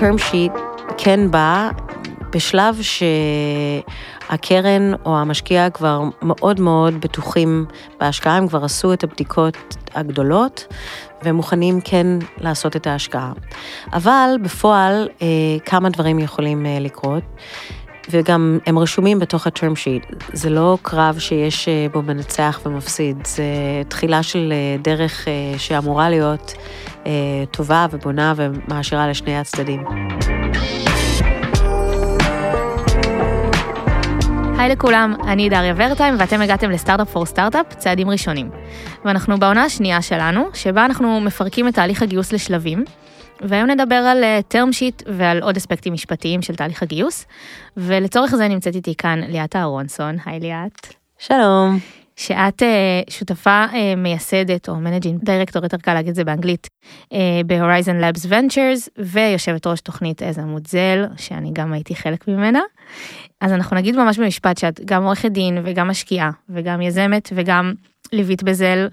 term 0.00 0.16
sheet 0.32 0.58
כן 0.98 1.30
בא 1.30 1.70
בשלב 2.32 2.78
שהקרן 4.30 4.94
או 5.04 5.18
המשקיע 5.18 5.70
כבר 5.70 6.02
מאוד 6.22 6.60
מאוד 6.60 7.00
בטוחים 7.00 7.66
בהשקעה, 8.00 8.36
הם 8.36 8.48
כבר 8.48 8.64
עשו 8.64 8.92
את 8.92 9.04
הבדיקות 9.04 9.76
הגדולות 9.94 10.66
ומוכנים 11.24 11.80
כן 11.84 12.06
לעשות 12.38 12.76
את 12.76 12.86
ההשקעה. 12.86 13.32
אבל 13.92 14.30
בפועל 14.42 15.08
אה, 15.22 15.26
כמה 15.64 15.90
דברים 15.90 16.18
יכולים 16.18 16.66
אה, 16.66 16.78
לקרות. 16.80 17.22
וגם 18.10 18.58
הם 18.66 18.78
רשומים 18.78 19.18
בתוך 19.18 19.46
ה-term 19.46 19.74
sheet. 19.74 20.14
זה 20.32 20.50
לא 20.50 20.78
קרב 20.82 21.18
שיש 21.18 21.68
אה, 21.68 21.86
בו 21.92 22.02
מנצח 22.02 22.60
ומפסיד, 22.66 23.26
זה 23.26 23.44
תחילה 23.88 24.22
של 24.22 24.52
דרך 24.82 25.28
שאמורה 25.58 26.10
להיות 26.10 26.54
טובה 27.50 27.86
ובונה 27.90 28.34
ומעשירה 28.36 29.08
לשני 29.08 29.38
הצדדים. 29.38 29.84
היי 34.58 34.68
לכולם, 34.68 35.14
אני 35.28 35.48
דריה 35.48 35.74
ורטיים 35.76 36.14
ואתם 36.18 36.40
הגעתם 36.40 36.70
לסטארט-אפ 36.70 37.10
פור 37.10 37.26
סטארט-אפ, 37.26 37.74
צעדים 37.74 38.10
ראשונים. 38.10 38.50
ואנחנו 39.04 39.38
בעונה 39.38 39.64
השנייה 39.64 40.02
שלנו, 40.02 40.44
שבה 40.54 40.84
אנחנו 40.84 41.20
מפרקים 41.20 41.68
את 41.68 41.74
תהליך 41.74 42.02
הגיוס 42.02 42.32
לשלבים, 42.32 42.84
והיום 43.40 43.70
נדבר 43.70 43.94
על 43.94 44.24
term 44.52 44.68
sheet 44.72 45.04
ועל 45.06 45.42
עוד 45.42 45.56
אספקטים 45.56 45.92
משפטיים 45.92 46.42
של 46.42 46.54
תהליך 46.54 46.82
הגיוס, 46.82 47.26
ולצורך 47.76 48.34
זה 48.34 48.48
נמצאת 48.48 48.74
איתי 48.74 48.94
כאן 48.98 49.20
ליאת 49.28 49.56
אהרונסון, 49.56 50.16
היי 50.26 50.40
ליאת. 50.40 50.86
שלום. 51.18 51.99
שאת 52.20 52.62
uh, 52.62 53.10
שותפה 53.10 53.64
uh, 53.70 53.74
מייסדת 53.96 54.68
או 54.68 54.76
managing 54.76 55.24
director, 55.24 55.62
יותר 55.62 55.76
קל 55.76 55.94
להגיד 55.94 56.08
את 56.08 56.14
זה 56.14 56.24
באנגלית, 56.24 56.68
uh, 57.04 57.16
ב- 57.46 57.58
Horizen 57.58 58.02
Labs 58.02 58.26
Ventures, 58.30 58.88
ויושבת 58.98 59.66
ראש 59.66 59.80
תוכנית 59.80 60.22
היזמות 60.22 60.42
Zell, 60.42 61.04
שאני 61.16 61.50
גם 61.52 61.72
הייתי 61.72 61.94
חלק 61.94 62.28
ממנה. 62.28 62.60
אז 63.40 63.52
אנחנו 63.52 63.76
נגיד 63.76 63.96
ממש 63.96 64.18
במשפט 64.18 64.58
שאת 64.58 64.80
גם 64.84 65.04
עורכת 65.04 65.30
דין 65.30 65.58
וגם 65.64 65.88
משקיעה 65.88 66.30
וגם 66.48 66.82
יזמת 66.82 67.28
וגם 67.34 67.72
ליווית 68.12 68.42
ב-Zell. 68.42 68.88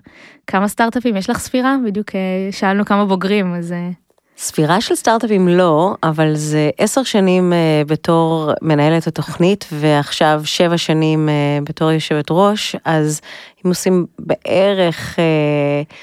כמה 0.48 0.68
סטארט-אפים 0.68 1.18
יש 1.18 1.30
לך 1.30 1.38
ספירה? 1.38 1.76
בדיוק 1.86 2.12
שאלנו 2.52 2.86
כמה 2.86 3.06
בוגרים, 3.06 3.54
אז... 3.54 3.74
ספירה 4.38 4.82
של 4.82 4.96
סטארט-אפים 4.96 5.48
לא, 5.48 5.96
אבל 6.04 6.36
זה 6.36 6.70
עשר 6.78 7.04
שנים 7.04 7.54
uh, 7.54 7.88
בתור 7.88 8.52
מנהלת 8.62 9.08
התוכנית 9.08 9.66
ועכשיו 9.72 10.42
שבע 10.44 10.78
שנים 10.78 11.30
uh, 11.30 11.70
בתור 11.70 11.92
יושבת 11.92 12.26
ראש, 12.30 12.76
אז 12.86 13.22
אם 13.66 13.70
עושים 13.70 14.06
בערך 14.20 15.16
uh, 15.16 15.94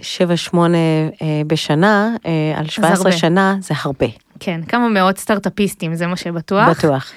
שבע 0.00 0.36
שמונה 0.36 0.78
uh, 1.14 1.18
בשנה, 1.46 2.10
uh, 2.16 2.58
על 2.58 2.68
שבע 2.68 2.88
עשרה 2.88 3.12
שנה, 3.12 3.56
זה 3.60 3.74
הרבה. 3.82 4.06
כן, 4.40 4.60
כמה 4.68 4.88
מאות 4.88 5.18
סטארט-אפיסטים, 5.18 5.94
זה 5.94 6.06
מה 6.06 6.16
שבטוח. 6.16 6.68
בטוח. 6.68 7.12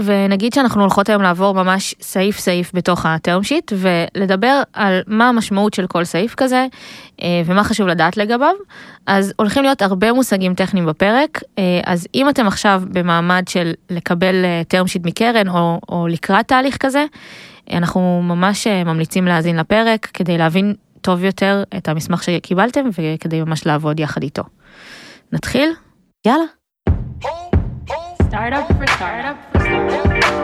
ונגיד 0.00 0.52
שאנחנו 0.52 0.80
הולכות 0.80 1.08
היום 1.08 1.22
לעבור 1.22 1.54
ממש 1.54 1.94
סעיף 2.00 2.38
סעיף 2.38 2.70
בתוך 2.74 3.06
הטרם 3.06 3.42
שיט 3.42 3.72
ולדבר 3.76 4.62
על 4.72 5.00
מה 5.06 5.28
המשמעות 5.28 5.74
של 5.74 5.86
כל 5.86 6.04
סעיף 6.04 6.34
כזה 6.34 6.66
אה, 7.22 7.42
ומה 7.46 7.64
חשוב 7.64 7.86
לדעת 7.86 8.16
לגביו. 8.16 8.54
אז 9.06 9.32
הולכים 9.36 9.62
להיות 9.62 9.82
הרבה 9.82 10.12
מושגים 10.12 10.54
טכניים 10.54 10.86
בפרק, 10.86 11.42
אה, 11.58 11.80
אז 11.86 12.06
אם 12.14 12.28
אתם 12.28 12.46
עכשיו 12.46 12.82
במעמד 12.86 13.42
של 13.48 13.72
לקבל 13.90 14.34
טרם 14.68 14.86
שיט 14.86 15.06
מקרן 15.06 15.48
או, 15.48 15.80
או 15.88 16.06
לקראת 16.08 16.48
תהליך 16.48 16.76
כזה, 16.76 17.04
אנחנו 17.72 18.22
ממש 18.22 18.66
אה, 18.66 18.84
ממליצים 18.84 19.26
להאזין 19.26 19.56
לפרק 19.56 20.08
כדי 20.14 20.38
להבין 20.38 20.74
טוב 21.00 21.24
יותר 21.24 21.62
את 21.76 21.88
המסמך 21.88 22.22
שקיבלתם 22.22 22.88
וכדי 22.92 23.40
ממש 23.40 23.66
לעבוד 23.66 24.00
יחד 24.00 24.22
איתו. 24.22 24.42
נתחיל? 25.32 25.72
יאללה. 26.26 26.61
Startup 28.32 28.66
for 28.78 28.86
startup 28.96 29.36
for 29.52 29.60
startup. 29.60 30.42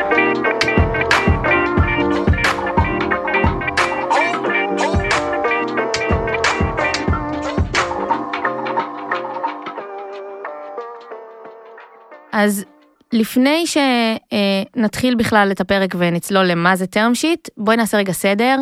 אז 12.32 12.65
לפני 13.12 13.65
שנתחיל 13.66 15.15
בכלל 15.15 15.48
את 15.53 15.60
הפרק 15.60 15.94
ונצלול 15.98 16.47
למה 16.47 16.77
זה 16.77 16.84
term 16.84 17.15
sheet, 17.22 17.50
בואי 17.56 17.77
נעשה 17.77 17.97
רגע 17.97 18.12
סדר 18.12 18.56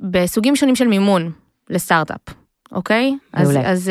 בסוגים 0.00 0.56
שונים 0.56 0.76
של 0.76 0.86
מימון 0.88 1.32
לסטארט-אפ, 1.70 2.34
אוקיי? 2.72 3.16
מעולה. 3.34 3.60
אז, 3.60 3.66
אז 3.66 3.90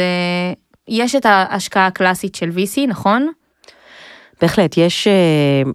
יש 0.88 1.16
את 1.16 1.26
ההשקעה 1.26 1.88
הקלאסית 1.88 2.36
של 2.36 2.50
VC, 2.50 2.88
נכון? 2.88 3.32
בהחלט, 4.42 4.78
יש, 4.78 5.08
אה, 5.08 5.72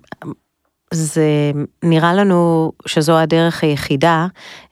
זה 0.91 1.53
נראה 1.83 2.15
לנו 2.15 2.73
שזו 2.87 3.19
הדרך 3.19 3.63
היחידה 3.63 4.27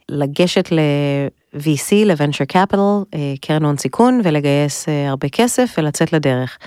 לגשת 0.09 0.71
ל-VC, 0.71 2.05
ל-Venture 2.05 2.53
Capital, 2.53 3.15
אה, 3.15 3.33
קרן 3.41 3.65
הון 3.65 3.77
סיכון, 3.77 4.21
ולגייס 4.23 4.89
אה, 4.89 5.09
הרבה 5.09 5.29
כסף 5.29 5.75
ולצאת 5.77 6.13
לדרך. 6.13 6.57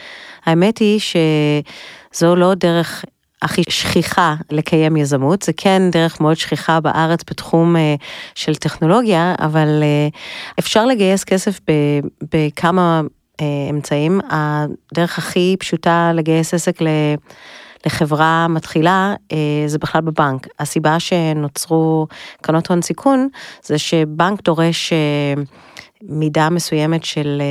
האמת 0.45 0.79
היא 0.79 1.01
שזו 1.01 2.37
לא 2.37 2.55
דרך 2.55 3.05
הכי 3.43 3.62
שכיחה 3.69 4.35
לקיים 4.51 4.97
יזמות, 4.97 5.43
זה 5.43 5.53
כן 5.56 5.83
דרך 5.93 6.21
מאוד 6.21 6.37
שכיחה 6.37 6.81
בארץ 6.81 7.21
בתחום 7.31 7.77
של 8.35 8.55
טכנולוגיה, 8.55 9.35
אבל 9.39 9.83
אפשר 10.59 10.87
לגייס 10.87 11.25
כסף 11.25 11.61
בכמה 12.35 13.03
אמצעים. 13.71 14.21
הדרך 14.31 15.19
הכי 15.19 15.56
פשוטה 15.59 16.12
לגייס 16.15 16.55
עסק 16.55 16.78
לחברה 17.87 18.47
מתחילה 18.49 19.15
אה, 19.33 19.37
זה 19.67 19.78
בכלל 19.78 20.00
בבנק. 20.00 20.47
הסיבה 20.59 21.00
שנוצרו 21.00 22.06
קרנות 22.43 22.71
הון 22.71 22.83
סיכון 22.83 23.28
זה 23.62 23.78
שבנק 23.78 24.43
דורש 24.43 24.93
אה, 24.93 25.43
מידה 26.03 26.50
מסוימת 26.50 27.05
של 27.05 27.43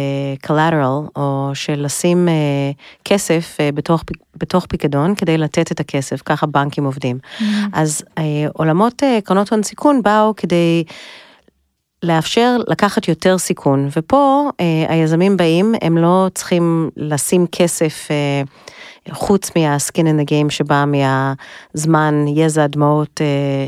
collateral 0.48 1.10
או 1.16 1.52
של 1.54 1.82
לשים 1.86 2.28
כסף 3.06 3.58
בתוך, 3.74 4.04
בתוך 4.36 4.66
פיקדון 4.70 5.16
כדי 5.16 5.38
לתת 5.38 5.72
את 5.72 5.80
הכסף, 5.80 6.22
ככה 6.26 6.46
בנקים 6.46 6.86
עובדים. 6.86 7.18
Mm-hmm. 7.18 7.44
אז 7.74 8.04
עולמות 8.54 9.04
קרנות 9.24 9.52
הון 9.52 9.64
סיכון 9.64 10.02
באו 10.04 10.36
כדי 10.36 10.84
לאפשר 12.04 12.58
לקחת 12.68 13.08
יותר 13.08 13.38
סיכון, 13.38 13.90
ופה 13.98 14.50
אה, 14.60 14.86
היזמים 14.90 15.38
באים, 15.38 15.76
הם 15.82 15.98
לא 15.98 16.28
צריכים 16.34 16.90
לשים 16.98 17.46
כסף 17.52 18.08
אה, 18.12 18.42
חוץ 19.12 19.50
in 20.06 20.22
the 20.22 20.30
game 20.30 20.50
שבא 20.50 20.86
מהזמן, 20.88 22.26
יזע, 22.28 22.68
דמעות 22.68 23.22
אה, 23.22 23.66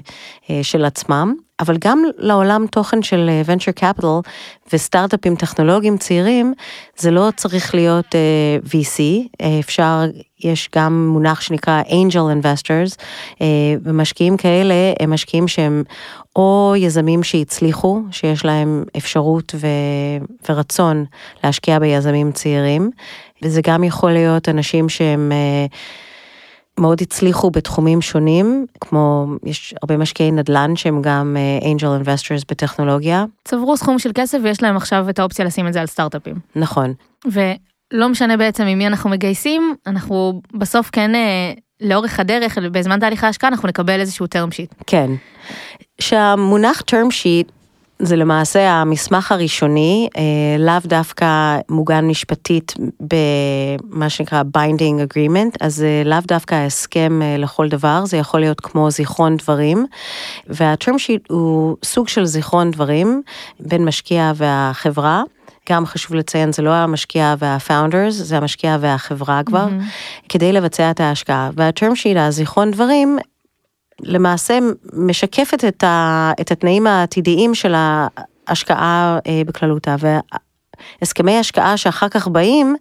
אה, 0.50 0.64
של 0.64 0.86
עצמם, 0.86 1.36
אבל 1.60 1.78
גם 1.80 2.04
לעולם 2.18 2.66
תוכן 2.72 3.04
של 3.04 3.30
אה, 3.30 3.56
venture 3.56 3.80
capital 3.80 4.30
וסטארט-אפים 4.74 5.36
טכנולוגיים 5.36 5.98
צעירים, 5.98 6.54
זה 6.98 7.12
לא 7.12 7.30
צריך 7.36 7.76
להיות 7.76 8.06
uh, 8.06 8.16
אה, 8.16 8.58
VC, 8.66 9.02
אה, 9.42 9.60
אפשר, 9.60 10.06
יש 10.44 10.70
גם 10.76 11.08
מונח 11.08 11.42
שנקרא 11.42 11.82
angel 11.82 12.44
investors, 12.44 12.96
uh, 13.34 13.38
ומשקיעים 13.84 14.38
כאלה 14.38 14.94
הם 15.00 15.14
משקיעים 15.14 15.48
שהם 15.48 15.84
או 16.36 16.74
יזמים 16.78 17.24
שהצליחו, 17.24 18.02
שיש 18.12 18.46
להם 18.46 18.84
אפשרות 18.98 19.56
ו... 19.56 19.68
ורצון 20.50 21.06
להשקיע 21.44 21.80
ביזמים 21.80 22.32
צעירים, 22.32 22.90
וזה 23.42 23.62
גם 23.64 23.84
יכול 23.84 24.12
להיות 24.12 24.50
אנשים 24.50 24.90
שהם... 24.90 25.32
Uh, 25.32 25.76
מאוד 26.80 27.02
הצליחו 27.02 27.52
בתחומים 27.52 28.02
שונים, 28.02 28.66
כמו 28.82 29.28
יש 29.44 29.76
הרבה 29.82 29.98
משקיעי 29.98 30.32
נדל"ן 30.32 30.76
שהם 30.76 31.02
גם 31.02 31.38
angel 31.72 31.88
uh, 31.88 31.94
investors 31.94 32.44
בטכנולוגיה. 32.52 33.26
צברו 33.44 33.78
סכום 33.78 34.00
של 34.00 34.12
כסף 34.16 34.38
ויש 34.44 34.64
להם 34.64 34.78
עכשיו 34.78 35.10
את 35.10 35.20
האופציה 35.20 35.46
לשים 35.46 35.68
את 35.68 35.74
זה 35.74 35.82
על 35.82 35.88
סטארט-אפים. 35.88 36.36
נכון. 36.56 36.94
ולא 37.26 38.10
משנה 38.10 38.38
בעצם 38.38 38.64
עם 38.64 38.78
מי 38.78 38.88
אנחנו 38.88 39.10
מגייסים, 39.10 39.76
אנחנו 39.88 40.42
בסוף 40.54 40.90
כן 40.92 41.12
uh, 41.16 41.60
לאורך 41.82 42.20
הדרך, 42.20 42.58
בזמן 42.58 43.00
תהליך 43.00 43.24
ההשקעה 43.24 43.48
אנחנו 43.48 43.68
נקבל 43.68 44.00
איזשהו 44.00 44.26
term 44.26 44.52
sheet. 44.52 44.84
כן. 44.88 45.12
שהמונח 46.02 46.82
term 46.92 47.10
sheet 47.10 47.52
זה 48.00 48.16
למעשה 48.16 48.72
המסמך 48.72 49.32
הראשוני, 49.32 50.10
אה, 50.18 50.22
לאו 50.60 50.80
דווקא 50.86 51.58
מוגן 51.70 52.08
משפטית 52.08 52.74
במה 53.00 54.10
שנקרא 54.10 54.44
binding 54.58 55.14
agreement, 55.14 55.56
אז 55.62 55.76
זה 55.76 56.02
לאו 56.06 56.18
דווקא 56.28 56.56
הסכם 56.56 57.22
אה, 57.22 57.38
לכל 57.38 57.70
דבר, 57.70 58.06
זה 58.06 58.18
יכול 58.18 58.40
להיות 58.40 58.62
כמו 58.62 58.92
זיכרון 58.92 59.38
דברים, 59.38 59.86
וה-term 60.48 60.94
sheet 60.94 61.26
הוא 61.30 61.78
סוג 61.86 62.08
של 62.08 62.26
זיכרון 62.26 62.72
דברים 62.72 63.22
בין 63.60 63.86
משקיע 63.86 64.32
והחברה. 64.36 65.24
גם 65.70 65.86
חשוב 65.86 66.16
לציין, 66.16 66.52
זה 66.52 66.62
לא 66.62 66.70
המשקיע 66.70 67.36
והפאונדרס, 67.40 68.14
זה 68.14 68.38
המשקיע 68.38 68.78
והחברה 68.80 69.42
כבר, 69.46 69.68
mm-hmm. 69.68 70.26
כדי 70.30 70.52
לבצע 70.52 70.92
את 70.92 71.00
ההשקעה. 71.00 71.50
וה-term 71.56 71.94
sheet, 71.94 72.20
הזיכרון 72.20 72.72
דברים, 72.72 73.18
למעשה 74.02 74.60
משקפת 74.94 75.66
את, 75.68 75.84
ה, 75.84 76.32
את 76.42 76.52
התנאים 76.52 76.88
העתידיים 76.88 77.56
של 77.56 77.74
ההשקעה 78.48 79.20
אה, 79.28 79.42
בכללותה. 79.46 79.96
הסכמי 81.02 81.38
השקעה 81.38 81.78
שאחר 81.78 82.10
כך 82.10 82.28
באים, 82.28 82.76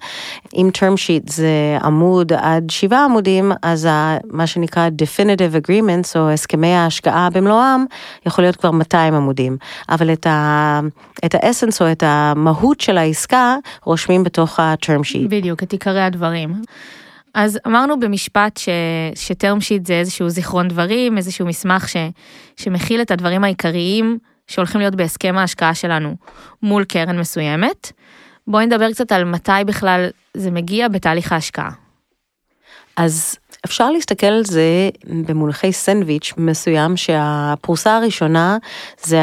אם 0.55 0.70
term 0.78 0.96
sheet 0.96 1.32
זה 1.32 1.78
עמוד 1.82 2.32
עד 2.32 2.70
שבעה 2.70 3.05
עמודים, 3.05 3.52
אז 3.62 3.88
מה 4.31 4.46
שנקרא 4.46 4.88
definitive 5.02 5.66
agreements 5.66 6.19
או 6.19 6.31
הסכמי 6.31 6.72
ההשקעה 6.72 7.28
במלואם, 7.31 7.84
יכול 8.26 8.44
להיות 8.44 8.56
כבר 8.56 8.70
200 8.70 9.14
עמודים. 9.14 9.56
אבל 9.88 10.12
את, 10.12 10.26
ה, 10.26 10.81
את 11.25 11.34
האסנס 11.34 11.82
או 11.82 11.93
את 11.93 12.02
המהות 12.06 12.81
של 12.81 12.99
העסקה 12.99 13.56
רושמים 13.84 14.25
בתוך 14.25 14.61
ה-term 14.61 15.00
sheet. 15.00 15.28
בדיוק, 15.28 15.62
את 15.62 15.72
עיקרי 15.72 16.02
הדברים. 16.02 16.55
אז 17.35 17.59
אמרנו 17.67 18.01
במשפט 18.01 18.57
ש, 18.57 18.69
שטרם 19.15 19.61
שיט 19.61 19.87
זה 19.87 19.95
איזשהו 19.95 20.29
זיכרון 20.29 20.69
דברים, 20.69 21.17
איזשהו 21.17 21.47
מסמך 21.47 21.89
ש, 21.89 21.97
שמכיל 22.57 23.03
את 23.03 23.11
הדברים 23.11 23.45
העיקריים 23.45 24.19
שהולכים 24.47 24.81
להיות 24.81 24.95
בהסכם 24.95 25.39
ההשקעה 25.39 25.75
שלנו 25.75 26.17
מול 26.63 26.85
קרן 26.85 27.19
מסוימת. 27.19 27.93
בואי 28.47 28.67
נדבר 28.67 28.93
קצת 28.93 29.13
על 29.13 29.25
מתי 29.25 29.53
בכלל 29.67 30.09
זה 30.35 30.51
מגיע 30.51 30.89
בתהליך 30.89 31.33
ההשקעה. 31.33 31.71
אז 32.97 33.37
אפשר 33.65 33.91
להסתכל 33.91 34.27
על 34.27 34.45
זה 34.45 34.89
במונחי 35.27 35.73
סנדוויץ' 35.73 36.33
מסוים 36.37 36.97
שהפרוסה 36.97 37.97
הראשונה 37.97 38.57
זה 39.03 39.21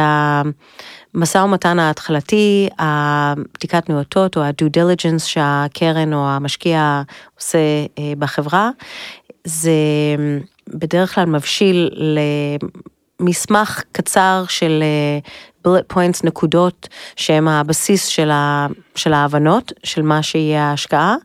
המשא 1.16 1.38
ומתן 1.38 1.80
ההתחלתי, 1.80 2.70
הבדיקת 2.80 3.90
נאותות 3.90 4.38
או 4.38 4.42
ה-due 4.42 4.78
diligence 4.78 5.20
שהקרן 5.20 6.14
או 6.14 6.30
המשקיע 6.30 7.02
עושה 7.40 7.58
אה, 8.00 8.14
בחברה. 8.20 8.70
זה 9.44 9.72
בדרך 10.68 11.16
כלל 11.16 11.26
מבשיל 11.26 11.90
למסמך 13.20 13.84
קצר 13.92 14.44
של 14.50 14.84
bullet 15.68 15.94
points 15.94 16.20
נקודות 16.24 16.88
שהם 17.16 17.48
הבסיס 17.48 18.06
של, 18.06 18.32
ה, 18.32 18.68
של 18.96 19.14
ההבנות 19.14 19.74
של 19.84 20.02
מה 20.02 20.24
שיהיה 20.24 20.64
ההשקעה. 20.64 21.16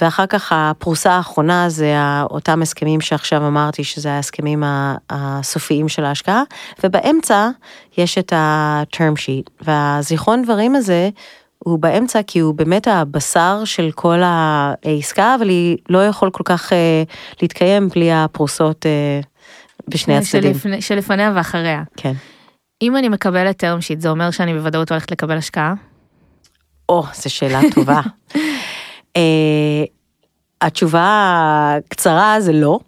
ואחר 0.00 0.26
כך 0.26 0.52
הפרוסה 0.54 1.12
האחרונה 1.12 1.68
זה 1.68 1.94
אותם 2.30 2.62
הסכמים 2.62 3.00
שעכשיו 3.00 3.46
אמרתי 3.46 3.84
שזה 3.84 4.12
ההסכמים 4.12 4.62
הסופיים 5.10 5.88
של 5.88 6.04
ההשקעה, 6.04 6.42
ובאמצע 6.84 7.48
יש 7.98 8.18
את 8.18 8.32
ה-term 8.32 9.16
sheet, 9.16 9.50
והזיכרון 9.60 10.42
דברים 10.42 10.74
הזה 10.74 11.08
הוא 11.58 11.78
באמצע 11.78 12.20
כי 12.26 12.38
הוא 12.38 12.54
באמת 12.54 12.88
הבשר 12.88 13.62
של 13.64 13.90
כל 13.94 14.20
העסקה, 14.24 15.34
אבל 15.34 15.48
היא 15.48 15.76
לא 15.88 16.06
יכול 16.06 16.30
כל 16.30 16.42
כך 16.44 16.72
אה, 16.72 17.02
להתקיים 17.42 17.88
בלי 17.88 18.12
הפרוסות 18.12 18.86
אה, 18.86 19.20
בשני 19.88 20.16
הצדדים. 20.16 20.54
שלפני, 20.54 20.82
שלפניה 20.82 21.32
ואחריה. 21.34 21.82
כן. 21.96 22.12
אם 22.82 22.96
אני 22.96 23.08
מקבלת 23.08 23.64
term 23.64 23.78
sheet, 23.80 24.00
זה 24.00 24.10
אומר 24.10 24.30
שאני 24.30 24.54
בוודאות 24.54 24.90
הולכת 24.90 25.10
לקבל 25.10 25.36
השקעה? 25.36 25.74
או, 26.88 27.04
זו 27.14 27.30
שאלה 27.30 27.60
טובה. 27.74 28.00
Uh, 29.16 29.20
התשובה 30.60 31.76
הקצרה 31.76 32.40
זה 32.40 32.52
לא, 32.52 32.78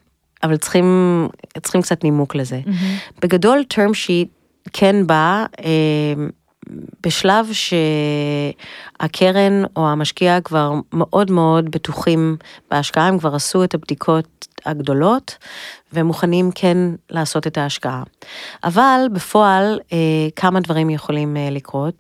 אבל 0.43 0.57
צריכים, 0.57 1.29
צריכים 1.63 1.83
קצת 1.83 2.05
נימוק 2.05 2.35
לזה. 2.35 2.61
Mm-hmm. 2.65 3.21
בגדול, 3.23 3.65
term 3.75 3.91
sheet 3.91 4.29
כן 4.73 5.07
בא 5.07 5.45
uh, 5.57 5.63
בשלב 7.03 7.49
שהקרן 9.03 9.63
או 9.77 9.89
המשקיע 9.89 10.41
כבר 10.41 10.73
מאוד 10.93 11.31
מאוד 11.31 11.71
בטוחים 11.71 12.37
בהשקעה, 12.71 13.07
הם 13.07 13.19
כבר 13.19 13.35
עשו 13.35 13.65
את 13.65 13.75
הבדיקות 13.75 14.47
הגדולות 14.67 15.37
ומוכנים 15.93 16.51
כן 16.55 16.77
לעשות 17.11 17.47
את 17.47 17.59
ההשקעה. 17.59 18.03
אבל 18.65 19.01
בפועל 19.13 19.81
uh, 19.81 19.93
כמה 20.37 20.61
דברים 20.61 20.91
יכולים 20.91 21.37
לקרות. 21.51 21.95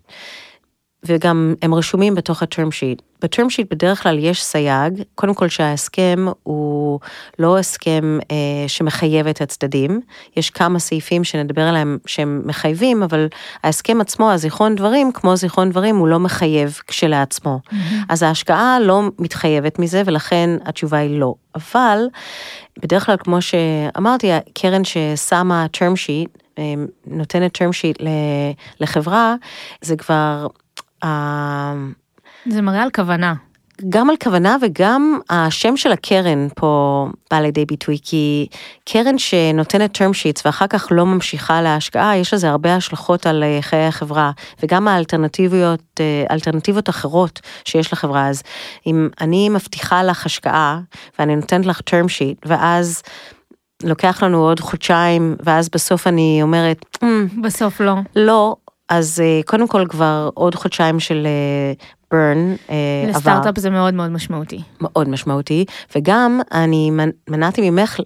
וגם 1.04 1.54
הם 1.62 1.74
רשומים 1.74 2.14
בתוך 2.14 2.42
ה-term 2.42 2.68
sheet. 2.68 3.02
ב-term 3.22 3.46
sheet 3.46 3.66
בדרך 3.70 4.02
כלל 4.02 4.18
יש 4.18 4.44
סייג, 4.44 5.02
קודם 5.14 5.34
כל 5.34 5.48
שההסכם 5.48 6.26
הוא 6.42 7.00
לא 7.38 7.58
הסכם 7.58 8.18
אה, 8.30 8.68
שמחייב 8.68 9.26
את 9.26 9.40
הצדדים, 9.40 10.00
יש 10.36 10.50
כמה 10.50 10.78
סעיפים 10.78 11.24
שנדבר 11.24 11.62
עליהם 11.62 11.98
שהם 12.06 12.42
מחייבים, 12.44 13.02
אבל 13.02 13.28
ההסכם 13.62 14.00
עצמו, 14.00 14.30
הזיכרון 14.30 14.74
דברים, 14.74 15.12
כמו 15.12 15.36
זיכרון 15.36 15.70
דברים, 15.70 15.96
הוא 15.96 16.08
לא 16.08 16.20
מחייב 16.20 16.78
כשלעצמו. 16.86 17.58
Mm-hmm. 17.64 17.74
אז 18.08 18.22
ההשקעה 18.22 18.80
לא 18.80 19.02
מתחייבת 19.18 19.78
מזה, 19.78 20.02
ולכן 20.06 20.50
התשובה 20.64 20.98
היא 20.98 21.20
לא. 21.20 21.34
אבל 21.54 21.98
בדרך 22.82 23.06
כלל, 23.06 23.16
כמו 23.16 23.42
שאמרתי, 23.42 24.32
הקרן 24.32 24.82
ששמה 24.84 25.66
term 25.76 25.94
sheet, 26.06 26.40
אה, 26.58 26.74
נותנת 27.06 27.56
term 27.56 27.70
sheet 27.70 28.04
לחברה, 28.80 29.34
זה 29.80 29.96
כבר 29.96 30.46
זה 32.46 32.62
מראה 32.62 32.82
על 32.82 32.90
כוונה. 32.90 33.34
גם 33.88 34.10
על 34.10 34.16
כוונה 34.22 34.56
וגם 34.62 35.20
השם 35.30 35.76
של 35.76 35.92
הקרן 35.92 36.48
פה 36.54 37.06
בא 37.30 37.40
לידי 37.40 37.64
ביטוי, 37.64 37.98
כי 38.02 38.46
קרן 38.84 39.18
שנותנת 39.18 39.96
term 39.96 40.14
sheets 40.14 40.42
ואחר 40.44 40.66
כך 40.66 40.88
לא 40.90 41.06
ממשיכה 41.06 41.62
להשקעה, 41.62 42.16
יש 42.16 42.34
לזה 42.34 42.50
הרבה 42.50 42.76
השלכות 42.76 43.26
על 43.26 43.42
אה, 43.42 43.58
חיי 43.60 43.86
החברה, 43.86 44.30
וגם 44.62 44.88
האלטרנטיביות, 44.88 45.82
אה, 46.00 46.24
אלטרנטיבות 46.30 46.88
אחרות 46.88 47.40
שיש 47.64 47.92
לחברה. 47.92 48.28
אז 48.28 48.42
אם 48.86 49.08
אני 49.20 49.48
מבטיחה 49.48 50.02
לך 50.02 50.26
השקעה, 50.26 50.80
ואני 51.18 51.36
נותנת 51.36 51.66
לך 51.66 51.80
term 51.80 52.06
sheet, 52.06 52.48
ואז... 52.48 53.02
לוקח 53.82 54.22
לנו 54.22 54.38
עוד 54.38 54.60
חודשיים, 54.60 55.36
ואז 55.44 55.68
בסוף 55.68 56.06
אני 56.06 56.38
אומרת, 56.42 56.84
mm, 56.96 57.06
בסוף 57.42 57.80
לא. 57.80 57.94
לא, 58.16 58.56
אז 58.90 59.20
אה, 59.24 59.40
קודם 59.46 59.68
כל 59.68 59.86
כבר 59.88 60.30
עוד 60.34 60.54
חודשיים 60.54 61.00
של 61.00 61.26
burn 62.14 62.38
עבר. 62.68 63.10
לסטארט-אפ 63.10 63.58
זה 63.58 63.70
מאוד 63.70 63.94
מאוד 63.94 64.10
משמעותי. 64.10 64.62
מאוד 64.80 65.08
משמעותי, 65.08 65.64
וגם 65.96 66.40
אני 66.52 66.90
מנעתי 67.28 67.70
ממך, 67.70 68.00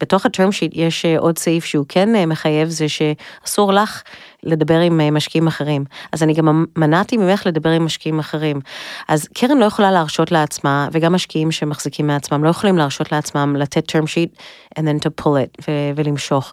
בתוך 0.00 0.26
ה-term 0.26 0.50
sheet 0.50 0.72
יש 0.72 1.04
אה, 1.04 1.18
עוד 1.18 1.38
סעיף 1.38 1.64
שהוא 1.64 1.86
כן 1.88 2.16
אה, 2.16 2.26
מחייב, 2.26 2.68
זה 2.68 2.86
שאסור 2.88 3.72
לך 3.72 4.02
לדבר 4.42 4.80
עם 4.80 5.14
משקיעים 5.14 5.46
אחרים. 5.46 5.84
אז 6.12 6.22
אני 6.22 6.34
גם 6.34 6.64
מנעתי 6.76 7.16
ממך 7.16 7.46
לדבר 7.46 7.70
עם 7.70 7.84
משקיעים 7.84 8.18
אחרים. 8.18 8.60
אז 9.08 9.28
קרן 9.34 9.58
לא 9.58 9.64
יכולה 9.64 9.90
להרשות 9.90 10.32
לעצמה, 10.32 10.88
וגם 10.92 11.12
משקיעים 11.12 11.50
שמחזיקים 11.50 12.06
מעצמם 12.06 12.44
לא 12.44 12.48
יכולים 12.48 12.78
להרשות 12.78 13.12
לעצמם 13.12 13.56
לתת 13.58 13.96
term 13.96 14.04
sheet 14.04 14.40
and 14.78 14.82
then 14.82 15.06
to 15.06 15.24
pull 15.24 15.26
it 15.26 15.64
ולמשוך. 15.96 16.52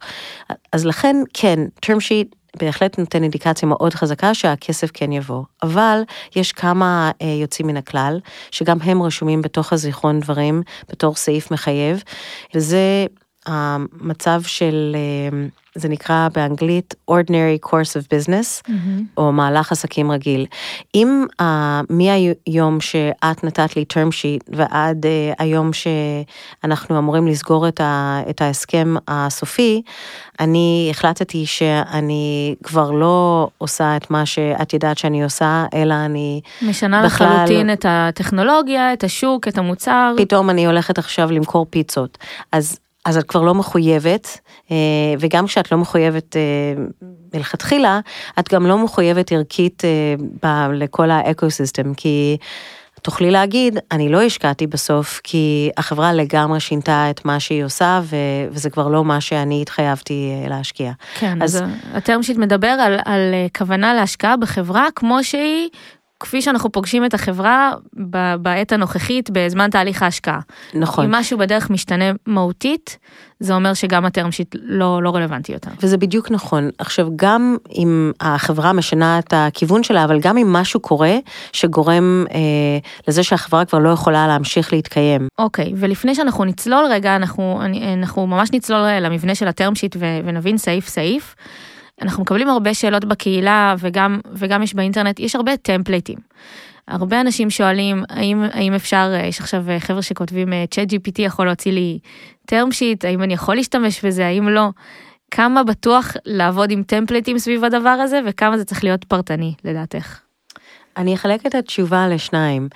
אז 0.72 0.86
לכן 0.86 1.16
כן, 1.34 1.60
term 1.86 2.00
sheet 2.00 2.45
בהחלט 2.60 3.00
נותן 3.00 3.24
אינדיקציה 3.24 3.68
מאוד 3.68 3.94
חזקה 3.94 4.34
שהכסף 4.34 4.90
כן 4.94 5.12
יבוא. 5.12 5.44
אבל 5.64 6.02
יש 6.36 6.52
כמה 6.52 7.12
אה, 7.22 7.28
יוצאים 7.28 7.68
מן 7.68 7.78
הכלל, 7.78 8.20
שגם 8.52 8.78
הם 8.84 9.02
רשומים 9.02 9.42
בתוך 9.42 9.74
הזיכרון 9.74 10.20
דברים, 10.20 10.62
בתור 10.90 11.16
סעיף 11.16 11.52
מחייב, 11.52 12.04
וזה 12.56 13.06
המצב 13.46 14.42
של, 14.42 14.96
אה, 14.96 15.48
זה 15.76 15.90
נקרא 15.90 16.28
באנגלית 16.34 16.96
ordinary 17.12 17.68
course 17.68 17.70
of 17.70 18.04
business, 18.04 18.62
mm-hmm. 18.68 19.04
או 19.18 19.32
מהלך 19.32 19.72
עסקים 19.72 20.12
רגיל. 20.12 20.46
אם 20.96 21.26
uh, 21.42 21.44
מהיום 21.90 22.82
שאת 22.82 23.44
נתת 23.44 23.76
לי 23.76 23.86
term 23.94 24.12
sheet 24.12 24.56
ועד 24.56 25.06
uh, 25.06 25.36
היום 25.40 25.70
שאנחנו 25.74 26.98
אמורים 26.98 27.28
לסגור 27.28 27.68
את, 27.68 27.82
ה, 27.82 28.22
את 28.30 28.42
ההסכם 28.42 28.96
הסופי, 29.08 29.82
אני 30.40 30.88
החלטתי 30.92 31.46
שאני 31.46 32.56
כבר 32.64 32.92
לא 32.92 33.48
עושה 33.58 33.98
את 33.98 34.12
מה 34.12 34.26
שאת 34.26 34.74
יודעת 34.74 34.98
שאני 34.98 35.24
עושה, 35.24 35.66
אלא 35.74 35.94
אני 35.94 36.42
משנה 36.62 37.06
בכלל... 37.06 37.28
משנה 37.28 37.36
לחלוטין 37.36 37.74
את 37.74 37.86
הטכנולוגיה, 37.90 38.94
את 38.94 39.04
השוק, 39.04 39.48
את 39.48 39.58
המוצר. 39.58 40.14
פתאום 40.18 40.50
אני 40.50 40.66
הולכת 40.66 40.98
עכשיו 40.98 41.32
למכור 41.32 41.66
פיצות. 41.70 42.18
אז 42.52 42.80
אז 43.06 43.18
את 43.18 43.24
כבר 43.24 43.42
לא 43.42 43.54
מחויבת, 43.54 44.40
אה, 44.72 44.78
וגם 45.20 45.46
כשאת 45.46 45.72
לא 45.72 45.78
מחויבת 45.78 46.36
אה, 46.36 46.42
מלכתחילה, 47.34 48.00
את 48.40 48.54
גם 48.54 48.66
לא 48.66 48.78
מחויבת 48.78 49.32
ערכית 49.32 49.84
אה, 50.44 50.68
לכל 50.74 51.12
ה-ecosystem, 51.12 51.94
כי 51.94 52.38
תוכלי 53.02 53.32
להגיד, 53.32 53.80
אני 53.92 54.10
לא 54.10 54.22
השקעתי 54.22 54.68
בסוף, 54.68 55.22
כי 55.24 55.70
החברה 55.78 56.14
לגמרי 56.14 56.60
שינתה 56.60 57.10
את 57.10 57.26
מה 57.26 57.40
שהיא 57.40 57.64
עושה, 57.64 58.02
וזה 58.52 58.70
כבר 58.70 58.88
לא 58.88 59.06
מה 59.06 59.22
שאני 59.22 59.62
התחייבתי 59.62 60.32
להשקיע. 60.50 60.92
כן, 61.20 61.42
אז, 61.42 61.56
אז 61.56 61.64
ה-term 61.94 62.24
sheet 62.24 62.38
מדבר 62.38 62.68
על, 62.68 63.00
על 63.06 63.34
כוונה 63.58 63.94
להשקעה 63.94 64.38
בחברה 64.38 64.88
כמו 64.96 65.24
שהיא 65.24 65.70
כפי 66.20 66.42
שאנחנו 66.42 66.72
פוגשים 66.72 67.06
את 67.06 67.14
החברה 67.14 67.72
בעת 68.40 68.72
הנוכחית 68.72 69.30
בזמן 69.34 69.70
תהליך 69.70 70.04
ההשקעה. 70.04 70.40
נכון. 70.74 71.06
אם 71.06 71.12
משהו 71.12 71.38
בדרך 71.38 71.70
משתנה 71.70 72.06
מהותית, 72.26 72.98
זה 73.40 73.54
אומר 73.54 73.74
שגם 73.74 74.06
הטרם 74.06 74.32
שיט 74.32 74.56
לא, 74.62 75.04
לא 75.04 75.16
רלוונטי 75.16 75.52
יותר. 75.52 75.72
וזה 75.82 75.98
בדיוק 75.98 76.32
נכון. 76.32 76.70
עכשיו, 76.78 77.08
גם 77.16 77.58
אם 77.76 78.12
החברה 78.22 78.74
משנה 78.74 79.20
את 79.20 79.34
הכיוון 79.36 79.84
שלה, 79.84 80.04
אבל 80.04 80.20
גם 80.20 80.38
אם 80.38 80.54
משהו 80.54 80.80
קורה 80.80 81.16
שגורם 81.54 82.26
אה, 82.32 82.40
לזה 83.08 83.24
שהחברה 83.24 83.66
כבר 83.66 83.80
לא 83.80 83.90
יכולה 83.90 84.28
להמשיך 84.28 84.74
להתקיים. 84.74 85.28
אוקיי, 85.40 85.74
ולפני 85.76 86.16
שאנחנו 86.16 86.46
נצלול 86.46 86.86
רגע, 86.90 87.16
אנחנו, 87.16 87.62
אנחנו 87.94 88.28
ממש 88.28 88.50
נצלול 88.54 88.88
למבנה 88.90 89.36
של 89.36 89.48
הטרם 89.48 89.76
שיט 89.76 89.96
ונבין 90.00 90.58
סעיף 90.58 90.88
סעיף. 90.88 91.36
אנחנו 92.02 92.24
מקבלים 92.24 92.50
הרבה 92.50 92.74
שאלות 92.74 93.06
בקהילה 93.06 93.76
וגם, 93.80 94.20
וגם 94.34 94.64
יש 94.64 94.74
באינטרנט, 94.74 95.20
יש 95.20 95.36
הרבה 95.36 95.58
טמפלייטים. 95.58 96.18
הרבה 96.88 97.22
אנשים 97.22 97.50
שואלים 97.50 98.04
האם, 98.10 98.44
האם 98.52 98.74
אפשר, 98.74 99.14
יש 99.24 99.40
עכשיו 99.40 99.66
חבר'ה 99.80 100.02
שכותבים 100.02 100.50
ChatGPT 100.72 101.22
יכול 101.22 101.46
להוציא 101.46 101.72
לי 101.72 102.00
term 102.52 102.70
sheet, 102.72 103.08
האם 103.08 103.24
אני 103.24 103.34
יכול 103.34 103.56
להשתמש 103.56 104.06
בזה, 104.06 104.26
האם 104.28 104.50
לא. 104.50 104.70
כמה 105.32 105.64
בטוח 105.64 106.14
לעבוד 106.26 106.72
עם 106.72 106.84
template 106.84 107.28
ים 107.28 107.40
סביב 107.40 107.64
הדבר 107.64 107.90
הזה 107.90 108.20
וכמה 108.26 108.58
זה 108.58 108.66
צריך 108.66 108.84
להיות 108.84 109.04
פרטני 109.04 109.54
לדעתך. 109.64 110.20
אני 110.98 111.16
אחלק 111.16 111.46
את 111.46 111.56
התשובה 111.56 112.08
לשניים. 112.08 112.70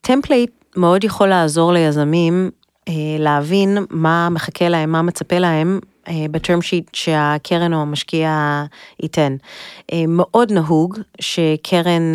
template 0.00 0.50
מאוד 0.76 1.04
יכול 1.04 1.28
לעזור 1.28 1.72
ליזמים 1.72 2.50
אה, 2.88 2.94
להבין 3.18 3.78
מה 3.90 4.28
מחכה 4.30 4.68
להם, 4.68 4.92
מה 4.92 5.02
מצפה 5.02 5.38
להם 5.38 5.80
אה, 5.82 5.95
ב-term 6.30 6.62
sheet 6.62 6.90
שהקרן 6.92 7.74
או 7.74 7.82
המשקיע 7.82 8.62
ייתן. 9.02 9.36
אה, 9.92 10.04
מאוד 10.08 10.52
נהוג 10.52 10.98
שקרן 11.20 12.12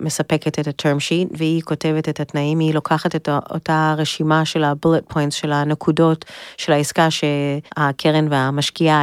מספקת 0.00 0.58
את 0.58 0.66
ה-term 0.66 1.00
sheet 1.00 1.28
והיא 1.32 1.62
כותבת 1.62 2.08
את 2.08 2.20
התנאים, 2.20 2.58
היא 2.58 2.74
לוקחת 2.74 3.16
את 3.16 3.28
אותה 3.28 3.94
רשימה 3.98 4.44
של 4.44 4.64
ה-bullet 4.64 5.04
points, 5.08 5.36
של 5.36 5.52
הנקודות 5.52 6.24
של 6.56 6.72
העסקה 6.72 7.08
שהקרן 7.10 8.26
והמשקיע 8.30 9.02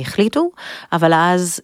החליטו, 0.00 0.50
אבל 0.92 1.12
אז 1.14 1.60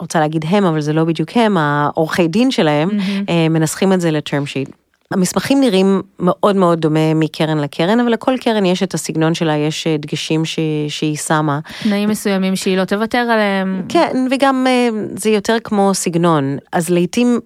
רוצה 0.00 0.20
להגיד 0.20 0.44
הם, 0.48 0.64
אבל 0.64 0.80
זה 0.80 0.92
לא 0.92 1.04
בדיוק 1.04 1.28
הם, 1.34 1.56
העורכי 1.56 2.28
דין 2.28 2.50
שלהם, 2.50 2.90
mm-hmm. 2.90 3.30
מנסחים 3.50 3.92
את 3.92 4.00
זה 4.00 4.10
ל-term 4.10 4.46
sheet. 4.46 4.70
המסמכים 5.10 5.60
נראים 5.60 6.02
מאוד 6.18 6.56
מאוד 6.56 6.80
דומה 6.80 7.14
מקרן 7.14 7.58
לקרן, 7.58 8.00
אבל 8.00 8.12
לכל 8.12 8.34
קרן 8.40 8.64
יש 8.64 8.82
את 8.82 8.94
הסגנון 8.94 9.34
שלה, 9.34 9.56
יש 9.56 9.86
אה, 9.86 9.96
דגשים 9.96 10.44
ש... 10.44 10.58
שהיא 10.88 11.16
שמה. 11.16 11.60
תנאים 11.82 12.08
מסוימים 12.08 12.56
שהיא 12.56 12.76
לא 12.76 12.84
תוותר 12.84 13.18
עליהם. 13.18 13.82
כן, 13.88 14.26
וגם 14.30 14.66
אה, 14.68 14.88
זה 15.16 15.30
יותר 15.30 15.56
כמו 15.64 15.94
סגנון, 15.94 16.56
אז 16.72 16.90
לעיתים 16.90 17.40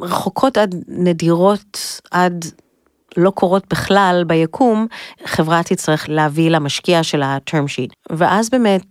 רחוקות 0.00 0.58
עד 0.58 0.74
נדירות, 0.88 2.00
עד 2.10 2.44
לא 3.16 3.30
קורות 3.30 3.64
בכלל 3.70 4.24
ביקום, 4.26 4.86
חברה 5.24 5.62
תצטרך 5.62 6.06
להביא 6.08 6.50
למשקיע 6.50 7.02
של 7.02 7.22
ה-term 7.22 7.66
sheet. 7.68 8.16
ואז 8.16 8.50
באמת 8.50 8.82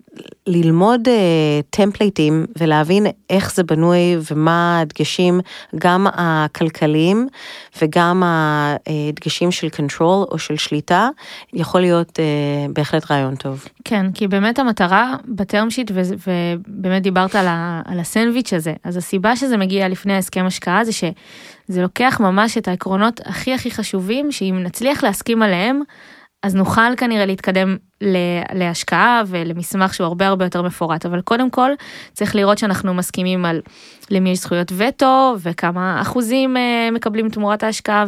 ללמוד 0.48 1.07
טמפלייטים 1.69 2.45
uh, 2.48 2.51
ולהבין 2.62 3.05
איך 3.29 3.53
זה 3.53 3.63
בנוי 3.63 4.00
ומה 4.31 4.79
הדגשים, 4.79 5.39
גם 5.75 6.07
הכלכליים 6.13 7.27
וגם 7.81 8.24
הדגשים 8.25 9.51
של 9.51 9.67
control 9.67 10.01
או 10.31 10.39
של 10.39 10.57
שליטה, 10.57 11.10
יכול 11.53 11.81
להיות 11.81 12.10
uh, 12.10 12.72
בהחלט 12.74 13.12
רעיון 13.12 13.36
טוב. 13.36 13.65
כן, 13.84 14.12
כי 14.12 14.27
באמת 14.27 14.60
המטרה 14.60 15.15
בטרם 15.27 15.69
שיט, 15.69 15.91
ובאמת 15.95 17.03
דיברת 17.03 17.36
על, 17.36 17.48
ה, 17.48 17.81
על 17.86 18.00
הסנדוויץ' 18.00 18.53
הזה, 18.53 18.74
אז 18.84 18.98
הסיבה 18.98 19.36
שזה 19.36 19.57
מגיע 19.57 19.88
לפני 19.89 20.13
ההסכם 20.13 20.45
השקעה 20.45 20.86
זה 20.86 20.91
שזה 20.91 21.81
לוקח 21.81 22.17
ממש 22.19 22.57
את 22.57 22.67
העקרונות 22.67 23.22
הכי 23.25 23.53
הכי 23.53 23.72
חשובים, 23.72 24.31
שאם 24.31 24.60
נצליח 24.63 25.03
להסכים 25.03 25.41
עליהם, 25.41 25.81
אז 26.46 26.56
נוכל 26.56 26.96
כנראה 26.98 27.25
להתקדם 27.25 27.78
להשקעה 28.54 29.22
ולמסמך 29.28 29.94
שהוא 29.94 30.06
הרבה 30.08 30.28
הרבה 30.28 30.46
יותר 30.46 30.62
מפורט, 30.62 31.06
אבל 31.06 31.22
קודם 31.22 31.50
כל 31.50 31.72
צריך 32.14 32.36
לראות 32.36 32.58
שאנחנו 32.58 32.94
מסכימים 32.94 33.46
על 33.46 33.62
למי 34.12 34.30
יש 34.30 34.40
זכויות 34.40 34.72
וטו 34.78 35.36
וכמה 35.40 36.02
אחוזים 36.02 36.58
אה, 36.58 36.90
מקבלים 36.92 37.30
תמורת 37.30 37.64
ההשקעה 37.64 38.06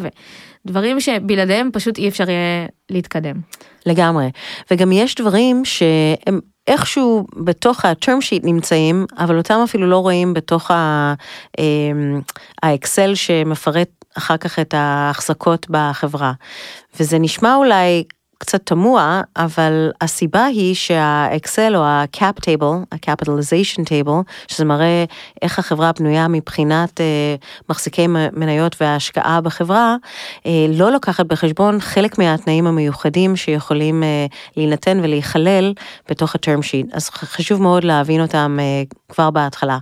ודברים 0.65 0.99
שבלעדיהם 0.99 1.69
פשוט 1.73 1.97
אי 1.97 2.07
אפשר 2.07 2.29
יהיה 2.29 2.67
להתקדם. 2.89 3.35
לגמרי, 3.85 4.29
וגם 4.71 4.91
יש 4.91 5.15
דברים 5.15 5.65
שהם 5.65 6.39
איכשהו 6.67 7.27
בתוך 7.35 7.85
ה-term 7.85 8.21
sheet 8.21 8.41
נמצאים, 8.43 9.05
אבל 9.17 9.37
אותם 9.37 9.59
אפילו 9.63 9.87
לא 9.87 9.97
רואים 9.97 10.33
בתוך 10.33 10.71
האקסל 12.63 13.15
שמפרט 13.15 13.89
אחר 14.17 14.37
כך 14.37 14.59
את 14.59 14.73
ההחזקות 14.73 15.67
בחברה. 15.69 16.33
וזה 16.99 17.19
נשמע 17.19 17.55
אולי 17.55 18.03
קצת 18.37 18.65
תמוה, 18.65 19.21
אבל 19.35 19.91
הסיבה 20.01 20.45
היא 20.45 20.75
שהאקסל 20.75 21.75
או 21.75 21.83
ה-cap 21.83 22.41
table, 22.41 22.75
ה-capitalization 22.91 23.81
table, 23.83 24.31
שזה 24.47 24.65
מראה 24.65 25.05
איך 25.41 25.59
החברה 25.59 25.91
בנויה 25.99 26.27
מבחינת 26.27 27.01
אה, 27.01 27.35
מחזיקי 27.69 28.07
מניות 28.07 28.75
וההשקעה 28.81 29.41
בחברה, 29.41 29.95
אה, 30.45 30.65
לא 30.69 30.91
לוקחת 30.91 31.25
בחשבון 31.25 31.79
חלק 31.79 32.17
מהתנאים 32.17 32.67
המיוחדים 32.67 33.35
שיכולים 33.35 34.03
אה, 34.03 34.25
להינתן 34.57 34.99
ולהיכלל 35.03 35.73
בתוך 36.09 36.35
ה-term 36.35 36.61
sheet, 36.61 36.95
אז 36.95 37.09
חשוב 37.09 37.61
מאוד 37.61 37.83
להבין 37.83 38.21
אותם 38.21 38.57
אה, 38.59 38.83
כבר 39.09 39.29
בהתחלה. 39.29 39.77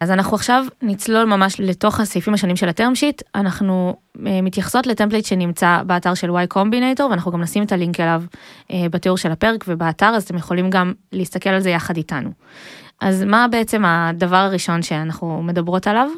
אז 0.00 0.10
אנחנו 0.10 0.34
עכשיו 0.34 0.64
נצלול 0.82 1.24
ממש 1.24 1.60
לתוך 1.60 2.00
הסעיפים 2.00 2.34
השונים 2.34 2.56
של 2.56 2.68
ה-term 2.68 2.94
sheet, 2.94 3.22
אנחנו 3.34 3.96
אה, 4.26 4.42
מתייחסות 4.42 4.86
ל-template 4.86 5.24
שנמצא 5.24 5.82
באתר 5.86 6.14
של 6.14 6.30
Y 6.30 6.54
Combinator 6.54 7.02
ואנחנו 7.10 7.32
גם 7.32 7.40
נשים 7.40 7.62
את 7.62 7.72
הלינק 7.72 8.00
אליו 8.00 8.22
אה, 8.70 8.86
בתיאור 8.90 9.16
של 9.16 9.32
הפרק 9.32 9.64
ובאתר 9.68 10.06
אז 10.06 10.22
אתם 10.22 10.36
יכולים 10.36 10.70
גם 10.70 10.92
להסתכל 11.12 11.50
על 11.50 11.60
זה 11.60 11.70
יחד 11.70 11.96
איתנו. 11.96 12.30
אז 13.00 13.22
מה 13.22 13.46
בעצם 13.50 13.84
הדבר 13.84 14.36
הראשון 14.36 14.82
שאנחנו 14.82 15.42
מדברות 15.42 15.86
עליו? 15.86 16.08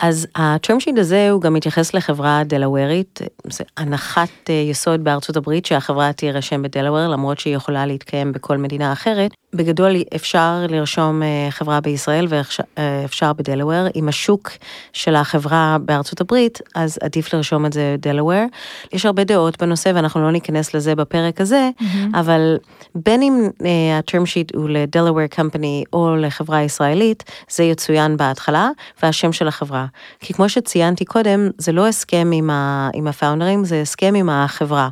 אז 0.00 0.26
ה-term 0.34 0.80
sheet 0.80 1.00
הזה 1.00 1.30
הוא 1.30 1.40
גם 1.40 1.54
מתייחס 1.54 1.94
לחברה 1.94 2.42
דלאוורית, 2.44 3.20
זה 3.44 3.64
הנחת 3.76 4.28
אה, 4.48 4.54
יסוד 4.54 5.04
בארצות 5.04 5.36
הברית 5.36 5.66
שהחברה 5.66 6.12
תירשם 6.12 6.62
בדלאוור 6.62 7.08
למרות 7.08 7.38
שהיא 7.38 7.56
יכולה 7.56 7.86
להתקיים 7.86 8.32
בכל 8.32 8.56
מדינה 8.56 8.92
אחרת. 8.92 9.30
בגדול 9.54 9.96
אפשר 10.16 10.66
לרשום 10.68 11.22
אה, 11.22 11.50
חברה 11.50 11.80
בישראל 11.80 12.26
ואפשר 12.28 13.26
אה, 13.26 13.32
בדלאוור. 13.32 13.86
עם 13.94 14.08
השוק 14.08 14.50
של 14.92 15.16
החברה 15.16 15.76
בארצות 15.84 16.20
הברית, 16.20 16.58
אז 16.74 16.98
עדיף 17.02 17.34
לרשום 17.34 17.66
את 17.66 17.72
זה 17.72 17.96
בדלאוור. 17.98 18.44
יש 18.92 19.06
הרבה 19.06 19.24
דעות 19.24 19.62
בנושא 19.62 19.92
ואנחנו 19.94 20.22
לא 20.22 20.30
ניכנס 20.30 20.74
לזה 20.74 20.94
בפרק 20.94 21.40
הזה, 21.40 21.70
mm-hmm. 21.78 21.84
אבל 22.14 22.56
בין 22.94 23.22
אם 23.22 23.48
ה-term 23.60 24.24
sheet 24.24 24.56
הוא 24.56 24.68
לדלאוור 24.68 25.26
קמפני 25.26 25.84
או 25.92 26.16
לחברה 26.16 26.62
ישראלית, 26.62 27.24
זה 27.50 27.64
יצוין 27.64 28.16
בהתחלה 28.16 28.70
והשם 29.02 29.32
של 29.32 29.48
החברה. 29.48 29.86
כי 30.20 30.34
כמו 30.34 30.48
שציינתי 30.48 31.04
קודם, 31.04 31.48
זה 31.58 31.72
לא 31.72 31.88
הסכם 31.88 32.30
עם, 32.34 32.50
ה, 32.50 32.90
עם 32.94 33.06
הפאונדרים, 33.06 33.64
זה 33.64 33.80
הסכם 33.80 34.14
עם 34.14 34.30
החברה. 34.30 34.88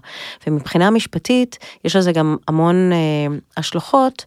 ומבחינה 0.46 0.90
משפטית, 0.90 1.58
יש 1.84 1.96
לזה 1.96 2.12
גם 2.12 2.36
המון 2.48 2.92
אה, 2.92 3.36
השלכות. 3.56 4.24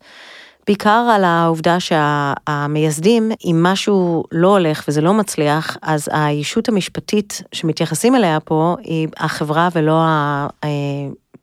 בעיקר 0.67 1.09
על 1.15 1.23
העובדה 1.23 1.77
שהמייסדים, 1.79 3.31
אם 3.45 3.63
משהו 3.63 4.23
לא 4.31 4.47
הולך 4.47 4.85
וזה 4.87 5.01
לא 5.01 5.13
מצליח, 5.13 5.77
אז 5.81 6.09
הישות 6.11 6.69
המשפטית 6.69 7.41
שמתייחסים 7.51 8.15
אליה 8.15 8.39
פה 8.39 8.75
היא 8.83 9.07
החברה 9.17 9.69
ולא 9.75 10.01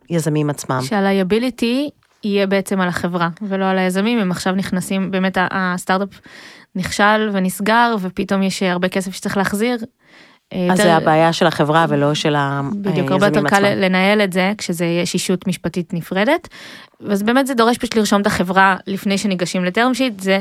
היזמים 0.08 0.50
עצמם. 0.50 0.80
שה-liability 0.82 1.90
יהיה 2.24 2.46
בעצם 2.46 2.80
על 2.80 2.88
החברה 2.88 3.28
ולא 3.42 3.64
על 3.64 3.78
היזמים, 3.78 4.18
הם 4.18 4.30
עכשיו 4.30 4.54
נכנסים, 4.54 5.10
באמת 5.10 5.38
הסטארט-אפ 5.50 6.20
נכשל 6.78 7.30
ונסגר 7.32 7.96
ופתאום 8.00 8.42
יש 8.42 8.62
הרבה 8.62 8.88
כסף 8.88 9.14
שצריך 9.14 9.36
להחזיר. 9.36 9.78
אה, 10.52 10.68
אז 10.72 10.78
יותר... 10.78 10.82
זה 10.82 10.96
הבעיה 10.96 11.32
של 11.32 11.46
החברה 11.46 11.86
ולא 11.88 12.14
של 12.14 12.36
היזמים 12.36 12.68
עצמם. 12.68 12.82
בדיוק, 12.82 13.10
הרבה 13.10 13.26
יותר 13.26 13.42
קל 13.48 13.74
לנהל 13.74 14.20
את 14.20 14.32
זה 14.32 14.52
כשזה 14.58 14.84
יש 14.84 15.14
ישות 15.14 15.46
משפטית 15.46 15.94
נפרדת. 15.94 16.48
אז 17.10 17.22
באמת 17.22 17.46
זה 17.46 17.54
דורש 17.54 17.78
פשוט 17.78 17.96
לרשום 17.96 18.20
את 18.20 18.26
החברה 18.26 18.76
לפני 18.86 19.18
שניגשים 19.18 19.64
ל-term 19.64 19.94
sheet, 19.94 20.20
זה 20.20 20.38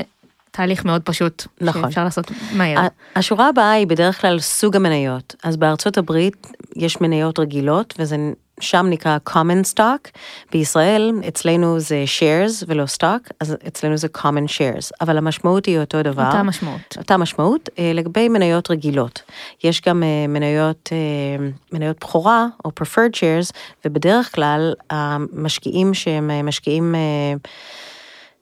תהליך 0.52 0.86
מאוד 0.86 1.02
פשוט, 1.02 1.48
נכון. 1.62 1.82
שאפשר 1.82 2.04
לעשות 2.04 2.32
מהר. 2.54 2.88
השורה 3.16 3.50
הבאה 3.50 3.72
היא 3.72 3.88
בדרך 3.88 4.22
כלל 4.22 4.40
סוג 4.40 4.76
המניות. 4.76 5.36
אז 5.44 5.58
בארצות 5.58 5.98
הברית 5.98 6.48
יש 6.76 7.02
מניות 7.02 7.40
רגילות 7.40 7.94
וזה 8.00 8.18
שם 8.60 8.86
נקרא 8.90 9.18
common 9.30 9.74
stock, 9.76 10.10
בישראל 10.52 11.12
אצלנו 11.28 11.80
זה 11.80 12.06
shares 12.20 12.64
ולא 12.68 12.84
stock, 12.98 13.32
אז 13.40 13.56
אצלנו 13.68 13.98
זה 13.98 14.08
common 14.18 14.48
shares, 14.48 14.92
אבל 15.02 15.18
המשמעות 15.18 15.66
היא 15.66 15.80
אותו 15.80 16.04
דבר. 16.04 16.26
אותה 16.26 16.44
משמעות. 16.44 16.98
אותה 16.98 17.18
משמעות, 17.18 17.70
אה, 17.80 17.92
לגבי 17.94 18.30
מניות 18.30 18.72
רגילות. 18.72 19.22
יש 19.64 19.82
גם 19.82 20.04
אה, 20.04 20.28
מניות, 20.28 20.90
אה, 20.92 21.48
מניות 21.74 21.98
בכורה 22.00 22.48
או 22.66 22.72
preferred 22.82 23.16
shares, 23.16 23.52
ובדרך 23.86 24.36
כלל 24.36 24.74
המשקיעים 24.90 25.94
שהם 25.94 26.32
משקיעים 26.44 26.96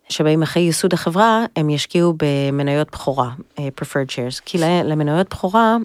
שבאים 0.10 0.44
אחרי 0.44 0.64
ייסוד 0.64 0.94
החברה, 0.94 1.46
הם 1.56 1.70
ישקיעו 1.70 2.14
במניות 2.18 2.92
בכורה, 2.92 3.30
preferred 3.58 4.10
shares, 4.10 4.42
כי 4.46 4.58
למניות 4.84 5.30
בכורה 5.30 5.78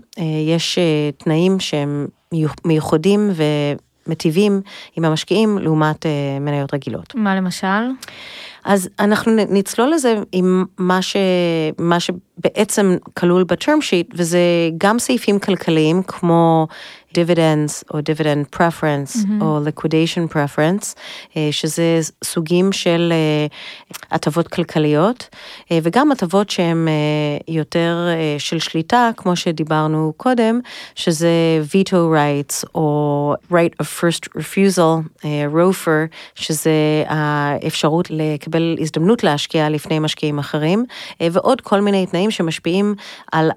יש 0.47 0.79
תנאים 1.19 1.61
שהם 1.61 2.07
מיוחדים 2.65 3.31
ו... 3.35 3.43
מטיבים 4.11 4.61
עם 4.97 5.05
המשקיעים 5.05 5.59
לעומת 5.59 6.07
אה, 6.07 6.39
מניות 6.41 6.75
רגילות. 6.75 7.15
מה 7.15 7.37
למשל? 7.37 7.67
אז 8.65 8.89
אנחנו 8.99 9.33
נצלול 9.37 9.91
לזה 9.91 10.15
עם 10.33 10.65
מה, 10.79 11.03
ש... 11.03 11.17
מה 11.79 11.97
בעצם 12.39 12.97
כלול 13.19 13.45
בטרם 13.45 13.81
שיט, 13.81 14.07
וזה 14.15 14.39
גם 14.79 14.99
סעיפים 14.99 15.39
כלכליים 15.39 16.03
כמו 16.03 16.67
dividends 17.15 17.85
או 17.95 17.99
dividend 17.99 18.57
preference 18.57 19.17
mm-hmm. 19.17 19.43
או 19.43 19.61
liquidation 19.67 20.33
preference, 20.35 20.95
אה, 21.37 21.49
שזה 21.51 22.01
סוגים 22.25 22.73
של 22.73 23.13
אה, 23.13 23.47
הטבות 24.11 24.49
כלכליות, 24.49 25.29
אה, 25.73 25.79
וגם 25.83 26.13
הטבות 26.13 26.51
שהן 26.51 26.89
יותר 27.49 28.09
של 28.39 28.59
שליטה, 28.59 29.11
כמו 29.17 29.37
שדיברנו 29.37 30.13
קודם, 30.17 30.61
שזה 30.95 31.29
veto 31.73 31.95
rights 31.95 32.65
או 32.75 33.35
right 33.53 33.83
of 33.83 33.87
first 34.01 34.29
refusal, 34.39 35.25
ROFR, 35.55 36.15
שזה 36.35 37.05
האפשרות 37.07 38.09
לקבל 38.11 38.77
הזדמנות 38.81 39.25
להשקיע 39.25 39.69
לפני 39.69 39.99
משקיעים 39.99 40.39
אחרים, 40.39 40.85
ועוד 41.21 41.61
כל 41.61 41.81
מיני 41.81 42.07
תנאים 42.07 42.31
שמשפיעים 42.31 42.95
על, 43.33 43.51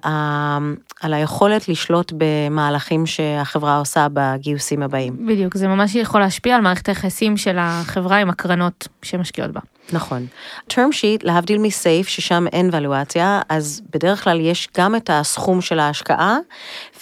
על 1.04 1.14
היכולת 1.14 1.68
לשלוט 1.68 2.12
במהלכים 2.16 3.06
שה... 3.06 3.34
שהחברה 3.34 3.78
עושה 3.78 4.06
בגיוסים 4.12 4.82
הבאים. 4.82 5.26
בדיוק, 5.26 5.56
זה 5.56 5.68
ממש 5.68 5.94
יכול 5.94 6.20
להשפיע 6.20 6.56
על 6.56 6.60
מערכת 6.62 6.88
היחסים 6.88 7.36
של 7.36 7.56
החברה 7.60 8.16
עם 8.16 8.30
הקרנות 8.30 8.88
שמשקיעות 9.02 9.50
בה. 9.50 9.60
נכון. 9.92 10.26
term 10.70 10.92
sheet, 10.92 11.20
להבדיל 11.22 11.58
מסייף, 11.58 12.08
ששם 12.08 12.46
אין 12.52 12.70
ולואציה, 12.72 13.40
אז 13.48 13.82
בדרך 13.94 14.24
כלל 14.24 14.40
יש 14.40 14.68
גם 14.76 14.96
את 14.96 15.10
הסכום 15.12 15.60
של 15.60 15.78
ההשקעה, 15.78 16.38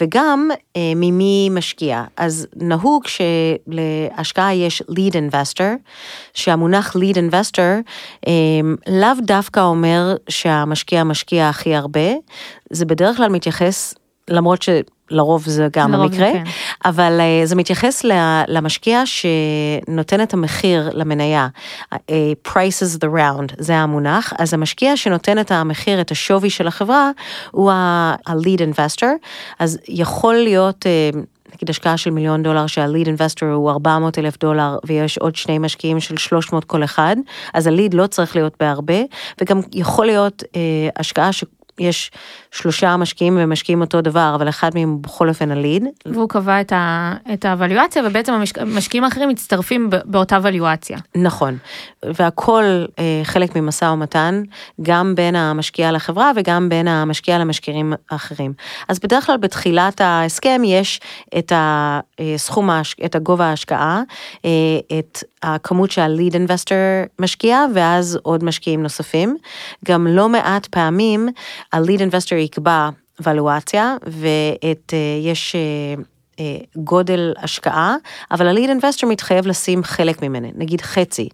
וגם 0.01 0.51
אה, 0.77 0.93
ממי 0.97 1.49
משקיע. 1.51 2.05
אז 2.17 2.47
נהוג 2.57 3.07
שלהשקעה 3.07 4.55
יש 4.55 4.83
lead 4.83 5.13
investor, 5.13 5.63
שהמונח 6.35 6.97
lead 6.97 7.17
investor 7.17 7.89
אה, 8.27 8.33
לאו 8.89 9.21
דווקא 9.23 9.61
אומר 9.61 10.15
שהמשקיע 10.29 11.05
משקיע 11.05 11.49
הכי 11.49 11.75
הרבה, 11.75 12.11
זה 12.71 12.85
בדרך 12.85 13.17
כלל 13.17 13.29
מתייחס, 13.29 13.95
למרות 14.29 14.63
ש... 14.63 14.69
לרוב 15.13 15.45
זה 15.47 15.69
גם 15.73 15.93
לרוב 15.93 16.05
המקרה, 16.05 16.33
כן. 16.33 16.45
אבל 16.85 17.21
uh, 17.21 17.47
זה 17.47 17.57
מתייחס 17.57 18.05
למשקיע 18.49 19.03
שנותן 19.07 20.23
את 20.23 20.35
המחיר 20.35 20.91
למניה, 20.93 21.49
uh, 21.95 21.99
prices 22.49 22.99
the 22.99 23.09
round, 23.17 23.55
זה 23.59 23.77
המונח, 23.77 24.33
אז 24.39 24.55
המשקיע 24.55 24.97
שנותן 24.97 25.39
את 25.39 25.51
המחיר, 25.51 26.01
את 26.01 26.11
השווי 26.11 26.51
של 26.51 26.67
החברה, 26.67 27.11
הוא 27.51 27.71
ה-lead 27.71 28.61
investor, 28.61 29.07
אז 29.59 29.79
יכול 29.89 30.35
להיות... 30.35 30.87
Uh, 30.87 31.19
נגיד 31.55 31.71
השקעה 31.71 31.97
של 31.97 32.11
מיליון 32.11 32.43
דולר 32.43 32.67
שהליד 32.67 33.07
אינבסטור 33.07 33.49
הוא 33.49 33.71
400 33.71 34.19
אלף 34.19 34.39
דולר 34.39 34.79
ויש 34.85 35.19
עוד 35.19 35.37
שני 35.37 35.59
משקיעים 35.59 36.01
של 36.01 36.17
300 36.17 36.65
כל 36.65 36.85
אחד, 36.85 37.17
אז 37.55 37.67
הליד 37.67 37.95
לא 37.95 38.07
צריך 38.07 38.37
להיות 38.37 38.55
בהרבה, 38.61 38.95
וגם 39.41 39.61
יכול 39.73 40.07
להיות 40.07 40.43
אה, 40.57 40.89
השקעה 40.97 41.33
ש... 41.33 41.45
יש 41.79 42.11
שלושה 42.51 42.97
משקיעים 42.97 43.39
ומשקיעים 43.41 43.81
אותו 43.81 44.01
דבר, 44.01 44.33
אבל 44.35 44.49
אחד 44.49 44.71
מהם 44.75 44.89
הוא 44.89 45.01
בכל 45.01 45.29
אופן 45.29 45.51
הליד. 45.51 45.85
והוא 46.07 46.29
קבע 46.29 46.61
את, 46.61 46.73
ה, 46.73 47.15
את 47.33 47.45
הוואליואציה, 47.45 48.03
ובעצם 48.07 48.33
המשקיעים 48.57 49.05
האחרים 49.05 49.29
מצטרפים 49.29 49.91
באותה 50.05 50.37
וואליואציה. 50.37 50.99
נכון, 51.15 51.59
והכל 52.03 52.65
אה, 52.99 53.21
חלק 53.25 53.57
ממשא 53.57 53.85
ומתן, 53.85 54.43
גם 54.83 55.15
בין 55.15 55.37
המשקיע 55.37 55.93
לחברה 55.93 56.33
וגם 56.37 56.69
בין 56.69 56.89
המשקיע 56.89 57.39
למשקיעים 57.39 57.93
האחרים. 58.11 58.53
אז 58.89 58.99
בדרך 58.99 59.27
כלל 59.27 59.37
בתחילת 59.37 60.01
ההסכם 60.01 60.63
יש 60.65 61.01
את 61.39 61.53
הסכום, 61.57 62.71
את 63.05 63.15
הגובה 63.15 63.45
ההשקעה, 63.45 64.03
אה, 64.45 64.51
את 64.99 65.25
הכמות 65.43 65.91
שהליד 65.91 66.35
אינבסטור 66.35 66.79
משקיע, 67.19 67.65
ואז 67.75 68.19
עוד 68.23 68.45
משקיעים 68.45 68.83
נוספים. 68.83 69.37
גם 69.85 70.07
לא 70.07 70.29
מעט 70.29 70.67
פעמים 70.67 71.29
הליד 71.73 72.01
אינבסטור 72.01 72.39
יקבע 72.39 72.89
ולואציה, 73.21 73.97
ויש 74.07 75.55
אה, 75.55 76.03
אה, 76.41 76.57
גודל 76.77 77.35
השקעה, 77.39 77.97
אבל 78.31 78.47
הליד 78.47 78.71
אינבסטור 78.71 79.11
מתחייב 79.11 79.47
לשים 79.47 79.85
חלק 79.85 80.23
ממנה, 80.23 80.49
נגיד 80.55 80.81
חצי, 80.81 81.29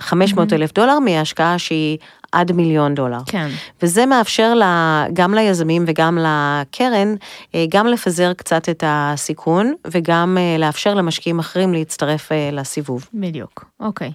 500 0.00 0.52
אלף 0.52 0.72
דולר 0.72 0.98
מהשקעה 0.98 1.58
שהיא 1.58 1.98
עד 2.32 2.52
מיליון 2.52 2.94
דולר. 2.94 3.18
כן. 3.26 3.48
וזה 3.82 4.06
מאפשר 4.06 4.54
לה, 4.54 5.04
גם 5.12 5.34
ליזמים 5.34 5.84
וגם 5.86 6.18
לקרן, 6.18 7.14
אה, 7.54 7.64
גם 7.68 7.86
לפזר 7.86 8.32
קצת 8.32 8.68
את 8.68 8.84
הסיכון, 8.86 9.74
וגם 9.86 10.38
לאפשר 10.58 10.94
למשקיעים 10.94 11.38
אחרים 11.38 11.72
להצטרף 11.72 12.28
לסיבוב. 12.52 13.08
בדיוק, 13.14 13.64
אוקיי. 13.80 14.12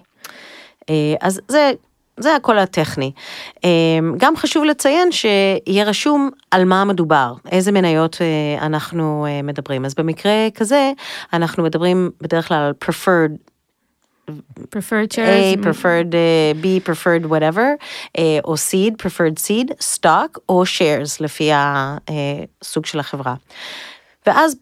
אז 1.20 1.40
זה 1.48 1.72
זה 2.18 2.34
הכל 2.34 2.58
הטכני. 2.58 3.12
אמ, 3.64 4.14
גם 4.16 4.36
חשוב 4.36 4.64
לציין 4.64 5.12
שיהיה 5.12 5.84
רשום 5.84 6.30
על 6.50 6.64
מה 6.64 6.84
מדובר, 6.84 7.32
איזה 7.52 7.72
מניות 7.72 8.18
אה, 8.20 8.66
אנחנו 8.66 9.26
אה, 9.28 9.42
מדברים. 9.42 9.84
אז 9.84 9.94
במקרה 9.94 10.48
כזה, 10.54 10.92
אנחנו 11.32 11.62
מדברים 11.62 12.10
בדרך 12.20 12.48
כלל 12.48 12.56
על 12.56 12.72
preferred 12.84 13.48
preferred 14.76 15.10
shares, 15.12 15.56
A, 15.56 15.56
preferred 15.56 16.12
uh, 16.14 16.54
B, 16.62 16.80
preferred 16.80 17.24
whatever, 17.26 17.76
uh, 17.76 18.20
או 18.44 18.54
seed, 18.54 18.92
preferred 19.02 19.38
seed, 19.38 19.72
stock 19.80 20.38
או 20.48 20.62
shares 20.62 21.16
לפי 21.20 21.50
הסוג 21.52 22.86
של 22.86 22.98
החברה. 23.00 23.34
ואז 24.26 24.56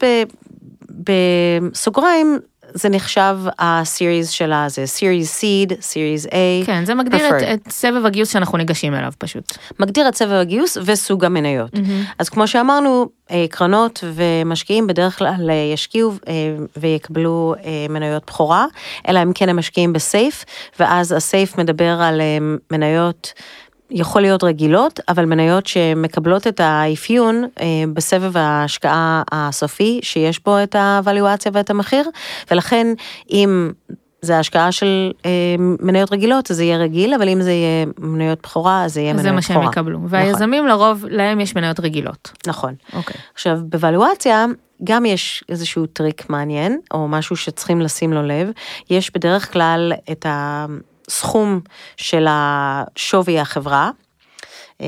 בסוגריים 0.91 2.39
זה 2.77 2.89
נחשב 2.89 3.39
הסיריז 3.59 4.31
שלה, 4.31 4.69
זה 4.69 4.87
סיריז 4.87 5.29
סיד, 5.29 5.73
סיריז 5.81 6.27
A. 6.27 6.67
כן, 6.67 6.85
זה 6.85 6.95
מגדיר 6.95 7.29
את, 7.29 7.43
את 7.43 7.71
סבב 7.71 8.07
הגיוס 8.07 8.33
שאנחנו 8.33 8.59
ניגשים 8.59 8.95
אליו 8.95 9.13
פשוט. 9.19 9.59
מגדיר 9.81 10.09
את 10.09 10.15
סבב 10.15 10.33
הגיוס 10.33 10.79
וסוג 10.85 11.25
המניות. 11.25 11.75
Mm-hmm. 11.75 12.15
אז 12.19 12.29
כמו 12.29 12.49
שאמרנו, 12.49 13.09
אה, 13.31 13.45
קרנות 13.51 14.05
ומשקיעים 14.15 14.87
בדרך 14.87 15.19
כלל 15.19 15.51
אה, 15.51 15.55
ישקיעו 15.75 16.13
אה, 16.29 16.35
ויקבלו 16.77 17.55
מניות 17.89 18.23
בכורה, 18.27 18.67
אלא 19.09 19.23
אם 19.23 19.33
כן 19.33 19.49
הם 19.49 19.59
משקיעים 19.59 19.93
בסייף, 19.93 20.45
ואז 20.81 21.13
הסייף 21.13 21.59
מדבר 21.59 22.01
על 22.01 22.21
מניות. 22.71 23.33
יכול 23.91 24.23
להיות 24.23 24.45
רגילות, 24.45 25.01
אבל 25.09 25.25
מניות 25.25 25.67
שמקבלות 25.67 26.47
את 26.47 26.61
האפיון 26.61 27.45
אה, 27.61 27.67
בסבב 27.95 28.37
ההשקעה 28.37 29.23
הסופי, 29.33 30.01
שיש 30.03 30.45
בו 30.45 30.63
את 30.63 30.75
הוואליואציה 30.75 31.53
ואת 31.55 31.71
המחיר, 31.71 32.11
ולכן 32.51 32.87
אם 33.31 33.71
זה 34.23 34.39
השקעה 34.39 34.73
של 34.73 35.13
אה, 35.25 35.31
מניות 35.59 36.13
רגילות, 36.13 36.51
אז 36.51 36.57
זה 36.57 36.65
יהיה 36.65 36.79
רגיל, 36.79 37.15
אבל 37.15 37.29
אם 37.29 37.43
זה 37.43 37.51
יהיה 37.53 37.87
מניות 37.99 38.39
בכורה, 38.43 38.85
אז 38.85 38.95
זה 38.95 39.01
יהיה 39.01 39.13
מניות 39.13 39.27
בכורה. 39.27 39.41
זה 39.43 39.55
מה 39.55 39.63
שהם 39.63 39.71
יקבלו. 39.71 39.99
נכון. 39.99 40.09
והיזמים 40.11 40.67
לרוב, 40.67 41.05
להם 41.09 41.41
יש 41.41 41.57
מניות 41.57 41.81
רגילות. 41.81 42.33
נכון. 42.47 42.75
אוקיי. 42.93 43.17
עכשיו, 43.35 43.59
בוואלואציה, 43.63 44.47
גם 44.85 45.05
יש 45.05 45.45
איזשהו 45.49 45.87
טריק 45.87 46.31
מעניין, 46.31 46.81
או 46.95 47.09
משהו 47.09 47.37
שצריכים 47.37 47.81
לשים 47.81 48.13
לו 48.13 48.23
לב. 48.23 48.51
יש 48.91 49.11
בדרך 49.15 49.53
כלל 49.53 49.93
את 50.13 50.27
ה... 50.27 50.67
הסכום 51.09 51.61
של 51.97 52.27
השווי 52.31 53.41
החברה, 53.41 53.91
אה, 54.81 54.87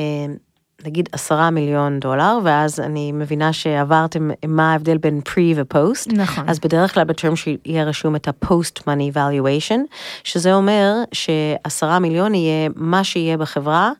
נגיד 0.85 1.09
עשרה 1.13 1.51
מיליון 1.51 2.01
דולר, 2.01 2.39
ואז 2.45 2.81
אני 2.81 3.13
מבינה 3.13 3.53
שעברתם 3.53 4.31
מה 4.47 4.73
ההבדל 4.73 4.99
בין 4.99 5.21
pre 5.29 5.57
ו-post. 5.57 6.13
נכון. 6.13 6.49
אז 6.49 6.59
בדרך 6.59 6.95
כלל 6.95 7.05
בטרם 7.05 7.37
שיהיה 7.37 7.85
רשום 7.85 8.17
את 8.17 8.29
ה-post 8.29 8.81
money 8.81 9.15
valuation, 9.15 9.79
שזה 10.25 10.55
אומר 10.55 10.95
שעשרה 11.13 11.99
מיליון 11.99 12.35
יהיה 12.35 12.69
מה 12.77 13.05
שיהיה 13.05 13.37
בחברה. 13.37 13.93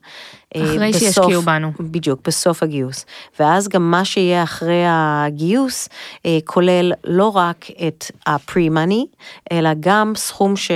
אה, 0.55 0.63
אחרי 0.63 0.89
בסוף, 0.89 1.03
שישקיעו 1.03 1.41
בנו. 1.41 1.71
בדיוק, 1.79 2.19
בסוף 2.27 2.63
הגיוס. 2.63 3.05
ואז 3.39 3.67
גם 3.67 3.91
מה 3.91 4.05
שיהיה 4.05 4.43
אחרי 4.43 4.83
הגיוס, 4.87 5.89
אה, 6.25 6.37
כולל 6.45 6.93
לא 7.03 7.27
רק 7.37 7.65
את 7.87 8.05
ה-pre-money, 8.27 9.05
אלא 9.51 9.69
גם 9.79 10.13
סכום 10.15 10.55
ש... 10.55 10.71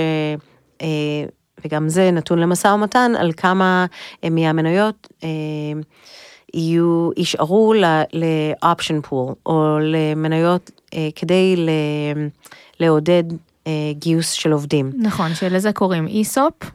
אה, 0.84 1.28
וגם 1.64 1.88
זה 1.88 2.10
נתון 2.10 2.38
למשא 2.38 2.68
ומתן, 2.68 3.12
על 3.18 3.32
כמה 3.36 3.86
אה, 4.24 4.30
מהמניות 4.30 5.08
אה, 5.24 5.28
יהיו, 6.54 7.10
יישארו 7.16 7.74
ל-option 8.12 9.08
pool, 9.08 9.34
או 9.46 9.78
למניות 9.80 10.70
כדי 11.14 11.66
לעודד 12.80 13.24
גיוס 13.92 14.30
של 14.30 14.52
עובדים. 14.52 14.92
נכון, 14.98 15.34
שלזה 15.34 15.72
קוראים 15.72 16.06
ESOP. 16.06 16.66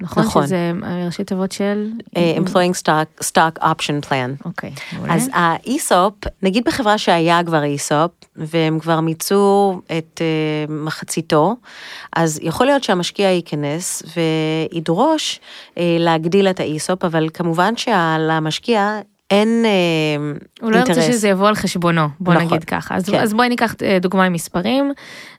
נכון, 0.00 0.22
נכון, 0.22 0.46
שזה 0.46 0.72
ראשי 1.06 1.24
תיבות 1.24 1.52
של... 1.52 1.90
Uh, 2.04 2.18
employing 2.38 2.82
stock, 2.82 3.24
stock 3.24 3.62
option 3.62 4.08
plan. 4.08 4.44
אוקיי, 4.44 4.70
okay. 4.76 4.96
אז 5.08 5.30
ה-ESOP, 5.34 6.28
נגיד 6.42 6.64
בחברה 6.66 6.98
שהיה 6.98 7.40
כבר 7.44 7.62
ESOP, 7.62 8.26
והם 8.36 8.78
כבר 8.78 9.00
מיצו 9.00 9.80
את 9.98 10.20
uh, 10.20 10.72
מחציתו, 10.72 11.56
אז 12.16 12.40
יכול 12.42 12.66
להיות 12.66 12.84
שהמשקיע 12.84 13.28
ייכנס 13.28 14.02
וידרוש 14.72 15.40
uh, 15.70 15.78
להגדיל 15.98 16.48
את 16.48 16.60
ה-ESOP, 16.60 17.06
אבל 17.06 17.28
כמובן 17.34 17.76
שלמשקיע 17.76 18.98
אין 19.30 19.64
אינטרס. 19.64 20.60
הוא 20.60 20.72
לא 20.72 20.76
ירצה 20.76 21.02
שזה 21.02 21.28
יבוא 21.28 21.48
על 21.48 21.54
חשבונו, 21.54 22.08
בוא 22.20 22.34
נכון, 22.34 22.46
נגיד 22.46 22.64
ככה. 22.64 22.96
אז, 22.96 23.08
כן. 23.08 23.20
אז 23.20 23.34
בואי 23.34 23.48
ניקח 23.48 23.74
דוגמה 24.00 24.24
עם 24.24 24.32
מספרים, 24.32 24.92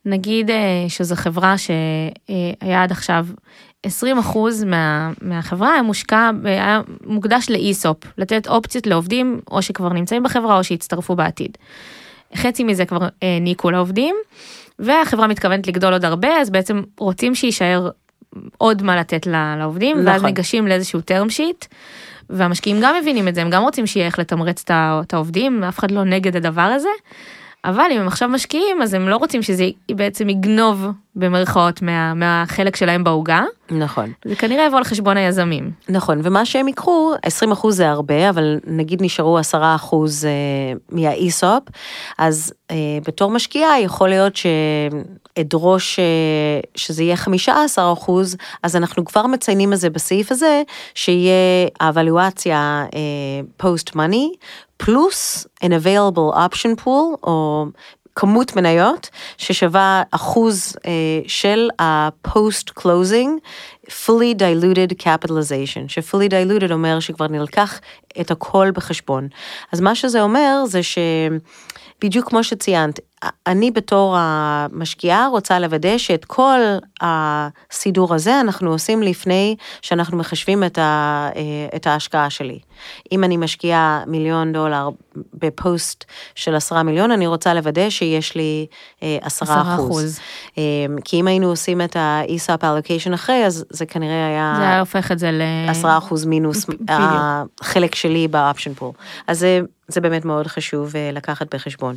נגיד 0.05 0.49
שזו 0.87 1.15
חברה 1.15 1.55
שהיה 1.57 2.83
עד 2.83 2.91
עכשיו 2.91 3.27
20% 3.85 4.37
מה, 4.65 5.11
מהחברה 5.21 5.73
היה 5.73 5.81
מושקע, 5.81 6.31
היה 6.43 6.81
מוקדש 7.05 7.49
לאיסופ, 7.49 7.97
לתת 8.17 8.47
אופציות 8.47 8.87
לעובדים 8.87 9.39
או 9.51 9.61
שכבר 9.61 9.89
נמצאים 9.89 10.23
בחברה 10.23 10.57
או 10.57 10.63
שיצטרפו 10.63 11.15
בעתיד. 11.15 11.57
חצי 12.35 12.63
מזה 12.63 12.85
כבר 12.85 13.07
העניקו 13.21 13.71
לעובדים, 13.71 14.15
והחברה 14.79 15.27
מתכוונת 15.27 15.67
לגדול 15.67 15.93
עוד 15.93 16.05
הרבה, 16.05 16.41
אז 16.41 16.49
בעצם 16.49 16.81
רוצים 16.97 17.35
שיישאר 17.35 17.89
עוד 18.57 18.83
מה 18.83 18.95
לתת 18.95 19.27
לעובדים, 19.57 19.97
נכון. 19.97 20.07
ואז 20.07 20.23
ניגשים 20.23 20.67
לאיזשהו 20.67 20.99
term 20.99 21.29
sheet. 21.29 21.67
והמשקיעים 22.29 22.77
גם 22.81 22.95
מבינים 23.01 23.27
את 23.27 23.35
זה, 23.35 23.41
הם 23.41 23.49
גם 23.49 23.63
רוצים 23.63 23.87
שיהיה 23.87 24.05
איך 24.05 24.19
לתמרץ 24.19 24.63
את 24.69 25.13
העובדים, 25.13 25.63
אף 25.63 25.79
אחד 25.79 25.91
לא 25.91 26.03
נגד 26.03 26.35
הדבר 26.35 26.61
הזה. 26.61 26.89
אבל 27.65 27.85
אם 27.91 28.01
הם 28.01 28.07
עכשיו 28.07 28.29
משקיעים 28.29 28.81
אז 28.81 28.93
הם 28.93 29.09
לא 29.09 29.15
רוצים 29.15 29.43
שזה 29.43 29.65
בעצם 29.91 30.29
יגנוב 30.29 30.87
במרכאות 31.15 31.81
מה, 31.81 32.13
מהחלק 32.13 32.75
שלהם 32.75 33.03
בעוגה. 33.03 33.43
נכון. 33.71 34.11
זה 34.25 34.35
כנראה 34.35 34.65
יבוא 34.65 34.77
על 34.77 34.83
חשבון 34.83 35.17
היזמים. 35.17 35.71
נכון, 35.89 36.21
ומה 36.23 36.45
שהם 36.45 36.67
ייקחו, 36.67 37.13
20% 37.51 37.69
זה 37.69 37.89
הרבה, 37.89 38.29
אבל 38.29 38.59
נגיד 38.67 39.03
נשארו 39.03 39.39
10% 39.39 39.53
אה, 39.53 39.99
מהאיסופ, 40.89 41.63
אז 42.17 42.53
אה, 42.71 42.75
בתור 43.07 43.31
משקיעה 43.31 43.81
יכול 43.81 44.09
להיות 44.09 44.33
שאדרוש 44.35 45.99
אה, 45.99 46.03
שזה 46.75 47.03
יהיה 47.03 47.15
15%, 47.77 48.11
אז 48.63 48.75
אנחנו 48.75 49.05
כבר 49.05 49.27
מציינים 49.27 49.73
את 49.73 49.79
זה 49.79 49.89
בסעיף 49.89 50.31
הזה, 50.31 50.61
שיהיה 50.95 51.67
האבלואציה 51.79 52.85
פוסט 53.57 53.95
מאני, 53.95 54.31
פלוס 54.77 55.47
an 55.63 55.67
available 55.67 56.35
option 56.35 56.83
pool, 56.83 57.17
או 57.23 57.65
כמות 58.15 58.55
מניות 58.55 59.09
ששווה 59.37 60.03
אחוז 60.11 60.75
uh, 60.77 60.87
של 61.27 61.69
ה-post 61.79 62.71
closing 62.79 63.39
fully 63.89 64.33
diluted 64.35 65.01
capitalization, 65.03 65.87
ש-fully 65.87 66.29
diluted 66.29 66.71
אומר 66.71 66.99
שכבר 66.99 67.27
נלקח 67.27 67.79
את 68.21 68.31
הכל 68.31 68.71
בחשבון. 68.73 69.27
אז 69.71 69.81
מה 69.81 69.95
שזה 69.95 70.21
אומר 70.21 70.63
זה 70.65 70.79
שבדיוק 70.83 72.29
כמו 72.29 72.43
שציינת, 72.43 72.99
אני 73.47 73.71
בתור 73.71 74.15
המשקיעה 74.17 75.27
רוצה 75.27 75.59
לוודא 75.59 75.97
שאת 75.97 76.25
כל 76.25 76.59
הסידור 77.01 78.13
הזה 78.13 78.39
אנחנו 78.39 78.71
עושים 78.71 79.03
לפני 79.03 79.55
שאנחנו 79.81 80.17
מחשבים 80.17 80.63
את, 80.63 80.77
ה, 80.77 81.29
את 81.75 81.87
ההשקעה 81.87 82.29
שלי. 82.29 82.59
אם 83.11 83.23
אני 83.23 83.37
משקיעה 83.37 84.03
מיליון 84.07 84.53
דולר 84.53 84.89
בפוסט 85.33 86.05
של 86.35 86.55
עשרה 86.55 86.83
מיליון, 86.83 87.11
אני 87.11 87.27
רוצה 87.27 87.53
לוודא 87.53 87.89
שיש 87.89 88.35
לי 88.35 88.65
עשרה 89.01 89.75
אחוז. 89.75 90.19
אמ, 90.57 90.63
כי 91.05 91.19
אם 91.19 91.27
היינו 91.27 91.47
עושים 91.47 91.81
את 91.81 91.95
ה-ESOP 91.95 92.61
allocation 92.61 93.13
אחרי, 93.13 93.45
אז 93.45 93.65
זה 93.75 93.85
כנראה 93.85 94.27
היה... 94.27 94.53
זה 94.57 94.63
היה 94.63 94.79
הופך 94.79 95.11
את 95.11 95.19
זה 95.19 95.31
ל... 95.31 95.41
עשרה 95.69 95.97
אחוז 95.97 96.25
מינוס 96.25 96.65
החלק 97.61 97.95
שלי 97.95 98.27
באופשן 98.27 98.73
פול. 98.73 98.91
אז 99.27 99.39
זה, 99.39 99.59
זה 99.87 100.01
באמת 100.01 100.25
מאוד 100.25 100.47
חשוב 100.47 100.95
אה, 100.95 101.09
לקחת 101.13 101.55
בחשבון. 101.55 101.95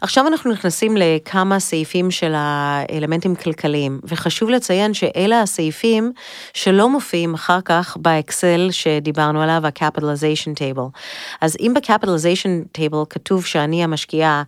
עכשיו 0.00 0.26
אנחנו 0.26 0.52
נכנסים 0.52 0.96
לכמה 0.96 1.60
סעיפים 1.60 2.10
של 2.10 2.32
האלמנטים 2.36 3.34
כלכליים, 3.34 4.00
וחשוב 4.04 4.50
לציין 4.50 4.94
שאלה 4.94 5.42
הסעיפים 5.42 6.12
שלא 6.54 6.88
מופיעים 6.88 7.34
אחר 7.34 7.60
כך 7.64 7.96
באקסל 7.96 8.68
שדיברנו 8.70 9.42
עליו, 9.42 9.62
ה-capitalization 9.66 10.54
table. 10.58 10.98
אז 11.40 11.56
אם 11.60 11.74
ב-capitalization 11.74 12.78
table 12.78 13.06
כתוב 13.10 13.46
שאני 13.46 13.84
המשקיעה, 13.84 14.42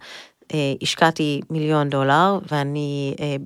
אה, 0.55 0.59
השקעתי 0.83 1.41
מיליון 1.51 1.89
דולר, 1.89 2.39
ואני 2.53 3.15
אה, 3.21 3.37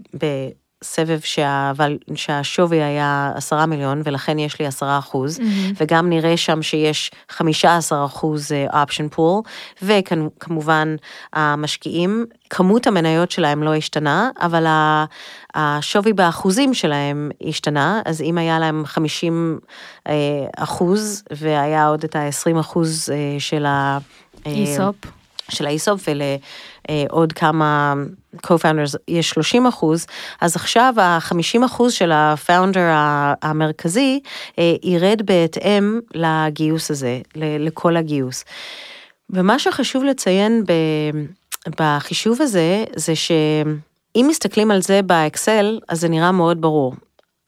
סבב 0.84 1.20
שה, 1.20 1.72
שהשווי 2.14 2.82
היה 2.82 3.32
עשרה 3.34 3.66
מיליון 3.66 4.02
ולכן 4.04 4.38
יש 4.38 4.58
לי 4.60 4.66
עשרה 4.66 4.98
אחוז, 4.98 5.38
mm-hmm. 5.38 5.74
וגם 5.80 6.08
נראה 6.08 6.36
שם 6.36 6.62
שיש 6.62 7.10
חמישה 7.30 7.76
עשר 7.76 8.02
אחוז 8.06 8.52
אופשן 8.72 9.08
פול, 9.08 9.42
וכמובן 9.82 10.96
המשקיעים, 11.32 12.26
כמות 12.50 12.86
המניות 12.86 13.30
שלהם 13.30 13.62
לא 13.62 13.74
השתנה, 13.74 14.30
אבל 14.40 14.66
השווי 15.54 16.12
באחוזים 16.12 16.74
שלהם 16.74 17.30
השתנה, 17.48 18.00
אז 18.04 18.20
אם 18.20 18.38
היה 18.38 18.58
להם 18.58 18.86
50 18.86 19.58
אה, 20.08 20.14
אחוז 20.56 21.24
והיה 21.30 21.86
עוד 21.86 22.04
את 22.04 22.16
ה-20 22.16 22.60
אחוז 22.60 23.10
אה, 23.10 23.40
של 23.40 23.66
ה... 23.66 23.98
איסופ. 24.46 24.96
של 25.48 25.66
האיסופ 25.66 26.08
ולעוד 26.90 27.32
כמה 27.32 27.94
co-founders 28.46 28.96
יש 29.08 29.30
30 29.30 29.66
אחוז, 29.66 30.06
אז 30.40 30.56
עכשיו 30.56 30.94
ה-50 30.96 31.64
אחוז 31.66 31.92
של 31.92 32.12
הפאונדר 32.14 32.90
המרכזי 33.42 34.20
אה, 34.58 34.74
ירד 34.82 35.22
בהתאם 35.24 36.00
לגיוס 36.14 36.90
הזה, 36.90 37.20
לכל 37.36 37.96
הגיוס. 37.96 38.44
ומה 39.30 39.58
שחשוב 39.58 40.04
לציין 40.04 40.64
בחישוב 41.80 42.42
הזה, 42.42 42.84
זה 42.96 43.16
שאם 43.16 44.26
מסתכלים 44.28 44.70
על 44.70 44.82
זה 44.82 45.02
באקסל, 45.02 45.78
אז 45.88 46.00
זה 46.00 46.08
נראה 46.08 46.32
מאוד 46.32 46.60
ברור. 46.60 46.94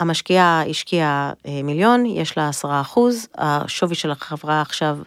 המשקיעה 0.00 0.62
השקיעה 0.70 1.32
אה, 1.46 1.60
מיליון, 1.64 2.06
יש 2.06 2.38
לה 2.38 2.48
עשרה 2.48 2.80
אחוז, 2.80 3.28
השווי 3.38 3.94
של 3.94 4.10
החברה 4.10 4.60
עכשיו 4.60 4.98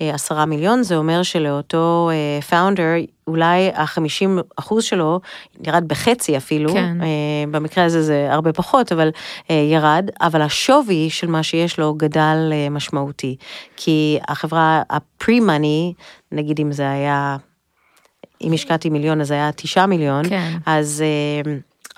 אה, 0.00 0.14
עשרה 0.14 0.46
מיליון, 0.46 0.82
זה 0.82 0.96
אומר 0.96 1.22
שלאותו 1.22 2.10
פאונדר, 2.48 2.82
אה, 2.82 3.00
אולי 3.26 3.70
החמישים 3.74 4.38
אחוז 4.56 4.84
שלו 4.84 5.20
ירד 5.66 5.84
בחצי 5.86 6.36
אפילו, 6.36 6.72
כן. 6.72 6.98
במקרה 7.50 7.84
הזה 7.84 8.02
זה 8.02 8.28
הרבה 8.30 8.52
פחות, 8.52 8.92
אבל 8.92 9.10
ירד, 9.50 10.10
אבל 10.20 10.42
השווי 10.42 11.10
של 11.10 11.26
מה 11.26 11.42
שיש 11.42 11.78
לו 11.78 11.94
גדל 11.94 12.36
משמעותי, 12.70 13.36
כי 13.76 14.18
החברה 14.28 14.82
הפרי-מאני, 14.90 15.92
נגיד 16.32 16.60
אם 16.60 16.72
זה 16.72 16.90
היה, 16.90 17.36
אם 18.42 18.52
השקעתי 18.52 18.90
מיליון 18.90 19.20
אז 19.20 19.30
היה 19.30 19.50
תשעה 19.52 19.86
מיליון, 19.86 20.28
כן. 20.28 20.52
אז... 20.66 21.02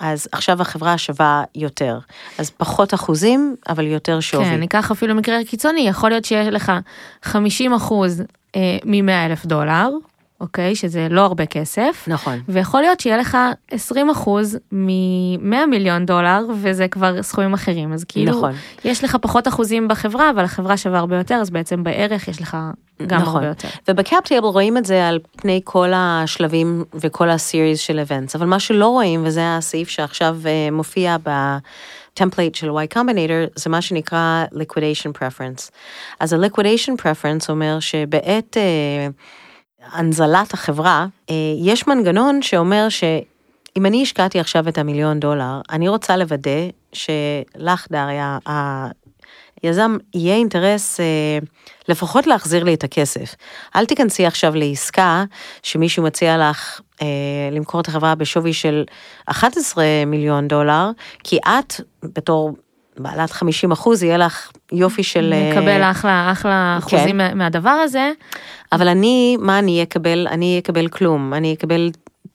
אז 0.01 0.27
עכשיו 0.31 0.61
החברה 0.61 0.97
שווה 0.97 1.43
יותר. 1.55 1.99
אז 2.37 2.49
פחות 2.49 2.93
אחוזים, 2.93 3.55
אבל 3.69 3.85
יותר 3.85 4.19
שווי. 4.19 4.45
כן, 4.45 4.59
ניקח 4.59 4.91
אפילו 4.91 5.15
מקרה 5.15 5.37
קיצוני, 5.47 5.81
יכול 5.81 6.09
להיות 6.09 6.25
שיש 6.25 6.47
לך 6.47 6.71
50 7.23 7.73
אחוז 7.73 8.23
אה, 8.55 8.77
מ-100 8.85 9.25
אלף 9.25 9.45
דולר, 9.45 9.89
אוקיי? 10.41 10.75
שזה 10.75 11.07
לא 11.09 11.21
הרבה 11.21 11.45
כסף. 11.45 12.05
נכון. 12.07 12.39
ויכול 12.47 12.81
להיות 12.81 12.99
שיהיה 12.99 13.17
לך 13.17 13.37
20 13.71 14.09
אחוז 14.09 14.57
מ-100 14.71 15.65
מיליון 15.69 16.05
דולר, 16.05 16.45
וזה 16.61 16.87
כבר 16.87 17.23
סכומים 17.23 17.53
אחרים. 17.53 17.93
אז 17.93 18.03
כאילו, 18.03 18.31
נכון. 18.31 18.51
יש 18.85 19.03
לך 19.03 19.17
פחות 19.21 19.47
אחוזים 19.47 19.87
בחברה, 19.87 20.29
אבל 20.29 20.43
החברה 20.43 20.77
שווה 20.77 20.99
הרבה 20.99 21.17
יותר, 21.17 21.35
אז 21.35 21.49
בעצם 21.49 21.83
בערך 21.83 22.27
יש 22.27 22.41
לך 22.41 22.57
גם 23.07 23.21
נכון. 23.21 23.35
הרבה 23.35 23.47
יותר. 23.47 23.67
וב-cap 23.87 24.27
table 24.27 24.47
רואים 24.47 24.77
את 24.77 24.85
זה 24.85 25.07
על 25.07 25.19
פני 25.37 25.61
כל 25.63 25.91
השלבים 25.95 26.83
וכל 26.93 27.29
הסיריז 27.29 27.79
של 27.79 27.99
אבנטס, 27.99 28.35
אבל 28.35 28.45
מה 28.45 28.59
שלא 28.59 28.87
רואים, 28.87 29.21
וזה 29.25 29.41
הסעיף 29.57 29.89
שעכשיו 29.89 30.37
uh, 30.43 30.73
מופיע 30.73 31.17
ב... 31.23 31.57
template 32.13 32.55
של 32.55 32.69
Y 32.69 32.95
Combinator 32.97 33.51
זה 33.55 33.69
מה 33.69 33.81
שנקרא 33.81 34.45
liquidation 34.53 35.17
preference. 35.17 35.69
אז 36.19 36.33
ה-liquidation 36.33 37.01
preference 37.01 37.45
אומר 37.49 37.79
שבעת 37.79 38.57
uh, 38.57 39.11
הנזלת 39.85 40.53
החברה, 40.53 41.05
אה, 41.29 41.35
יש 41.57 41.87
מנגנון 41.87 42.41
שאומר 42.41 42.89
שאם 42.89 43.85
אני 43.85 44.01
השקעתי 44.01 44.39
עכשיו 44.39 44.69
את 44.69 44.77
המיליון 44.77 45.19
דולר, 45.19 45.61
אני 45.69 45.87
רוצה 45.87 46.17
לוודא 46.17 46.69
שלך, 46.93 47.87
דריה, 47.91 48.37
היזם, 49.63 49.97
יהיה 50.13 50.35
אינטרס 50.35 50.99
אה, 50.99 51.05
לפחות 51.87 52.27
להחזיר 52.27 52.63
לי 52.63 52.73
את 52.73 52.83
הכסף. 52.83 53.35
אל 53.75 53.85
תיכנסי 53.85 54.25
עכשיו 54.25 54.55
לעסקה 54.55 55.23
שמישהו 55.63 56.03
מציע 56.03 56.49
לך 56.49 56.81
אה, 57.01 57.07
למכור 57.51 57.81
את 57.81 57.87
החברה 57.87 58.15
בשווי 58.15 58.53
של 58.53 58.83
11 59.25 59.85
מיליון 60.07 60.47
דולר, 60.47 60.89
כי 61.23 61.37
את, 61.37 61.73
בתור 62.03 62.51
בעלת 62.97 63.31
50 63.31 63.71
אחוז, 63.71 64.03
יהיה 64.03 64.17
לך 64.17 64.51
יופי 64.71 65.03
של... 65.03 65.33
נקבל 65.51 65.81
אחלה, 65.81 66.29
אחלה 66.31 66.79
כן. 66.81 66.87
אחוזים 66.97 67.21
מהדבר 67.35 67.69
הזה. 67.69 68.11
אבל 68.71 68.87
אני, 68.87 69.37
מה 69.39 69.59
אני 69.59 69.83
אקבל? 69.83 70.27
אני 70.31 70.59
אקבל 70.59 70.87
כלום, 70.87 71.33
אני 71.33 71.53
אקבל 71.53 71.89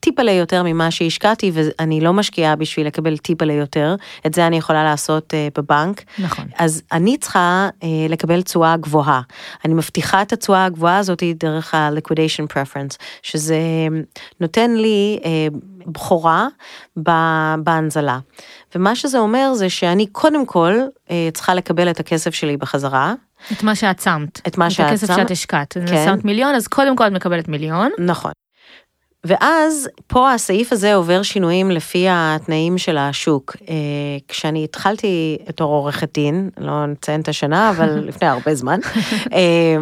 טיפלה 0.07 0.33
יותר 0.33 0.62
ממה 0.62 0.90
שהשקעתי 0.90 1.51
ואני 1.55 2.01
לא 2.01 2.12
משקיעה 2.12 2.57
בשביל 2.57 2.87
לקבל 2.87 3.16
טיפלה 3.16 3.53
יותר, 3.53 3.95
את 4.27 4.35
זה 4.35 4.47
אני 4.47 4.57
יכולה 4.57 4.85
לעשות 4.85 5.33
uh, 5.35 5.61
בבנק. 5.61 6.03
נכון. 6.19 6.45
אז 6.59 6.83
אני 6.92 7.19
צריכה 7.19 7.69
uh, 7.81 7.85
לקבל 8.09 8.42
תשואה 8.42 8.77
גבוהה. 8.77 9.21
אני 9.64 9.75
מבטיחה 9.75 10.23
את 10.23 10.33
התשואה 10.33 10.64
הגבוהה 10.64 10.99
הזאת 10.99 11.23
דרך 11.37 11.75
ה-liquidation 11.75 12.53
preference, 12.53 12.97
שזה 13.23 13.59
נותן 14.40 14.71
לי 14.71 15.19
uh, 15.23 15.27
בכורה 15.87 16.47
בהנזלה. 17.57 18.19
ומה 18.75 18.97
שזה 18.97 19.19
אומר 19.19 19.55
זה 19.55 19.71
שאני 19.71 20.07
קודם 20.07 20.47
כל 20.47 20.75
uh, 21.07 21.11
צריכה 21.35 21.55
לקבל 21.55 21.90
את 21.90 22.01
הכסף 22.01 22.35
שלי 22.35 22.57
בחזרה. 22.57 23.14
את 23.53 23.62
מה 23.62 23.75
שאת 23.75 24.01
שמת. 24.01 24.40
את 24.47 24.59
מה 24.59 24.71
שאת 24.71 24.77
שמת. 24.77 24.87
את 24.87 24.92
הכסף 24.92 25.16
שאת 25.16 25.31
השקעת. 25.31 25.77
כן. 25.87 26.05
שמת 26.07 26.25
מיליון, 26.25 26.55
אז 26.55 26.69
קודם 26.69 26.97
כל 26.97 27.07
את 27.07 27.12
מקבלת 27.12 27.49
מיליון. 27.49 27.90
נכון. 27.99 28.33
ואז 29.26 29.88
פה 30.06 30.32
הסעיף 30.32 30.72
הזה 30.72 30.94
עובר 30.94 31.22
שינויים 31.22 31.70
לפי 31.70 32.06
התנאים 32.10 32.78
של 32.78 32.98
השוק. 32.98 33.56
אה, 33.68 33.74
כשאני 34.28 34.64
התחלתי 34.64 35.38
בתור 35.48 35.72
עורכת 35.72 36.14
דין, 36.14 36.50
לא 36.58 36.86
נציין 36.86 37.20
את 37.20 37.28
השנה, 37.28 37.70
אבל 37.70 37.98
לפני 38.08 38.28
הרבה 38.28 38.54
זמן, 38.54 38.80
אה, 39.32 39.76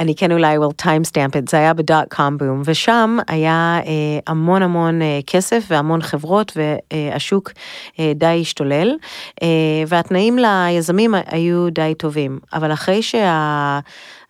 אני 0.00 0.14
כן 0.14 0.32
אולי 0.32 0.56
will 0.56 0.82
time 0.82 1.10
stamp 1.10 1.32
it, 1.32 1.50
זה 1.50 1.56
היה 1.56 1.74
בדוט 1.74 2.14
קום 2.14 2.38
בום, 2.38 2.62
ושם 2.64 3.18
היה 3.28 3.80
אה, 3.86 4.18
המון 4.26 4.62
המון 4.62 5.02
אה, 5.02 5.20
כסף 5.26 5.64
והמון 5.68 6.02
חברות 6.02 6.56
והשוק 6.56 7.52
אה, 8.00 8.12
די 8.14 8.38
השתולל, 8.40 8.96
אה, 9.42 9.48
והתנאים 9.86 10.38
ליזמים 10.38 11.14
היו 11.26 11.70
די 11.70 11.94
טובים, 11.98 12.38
אבל 12.52 12.72
אחרי 12.72 13.02
שה... 13.02 13.80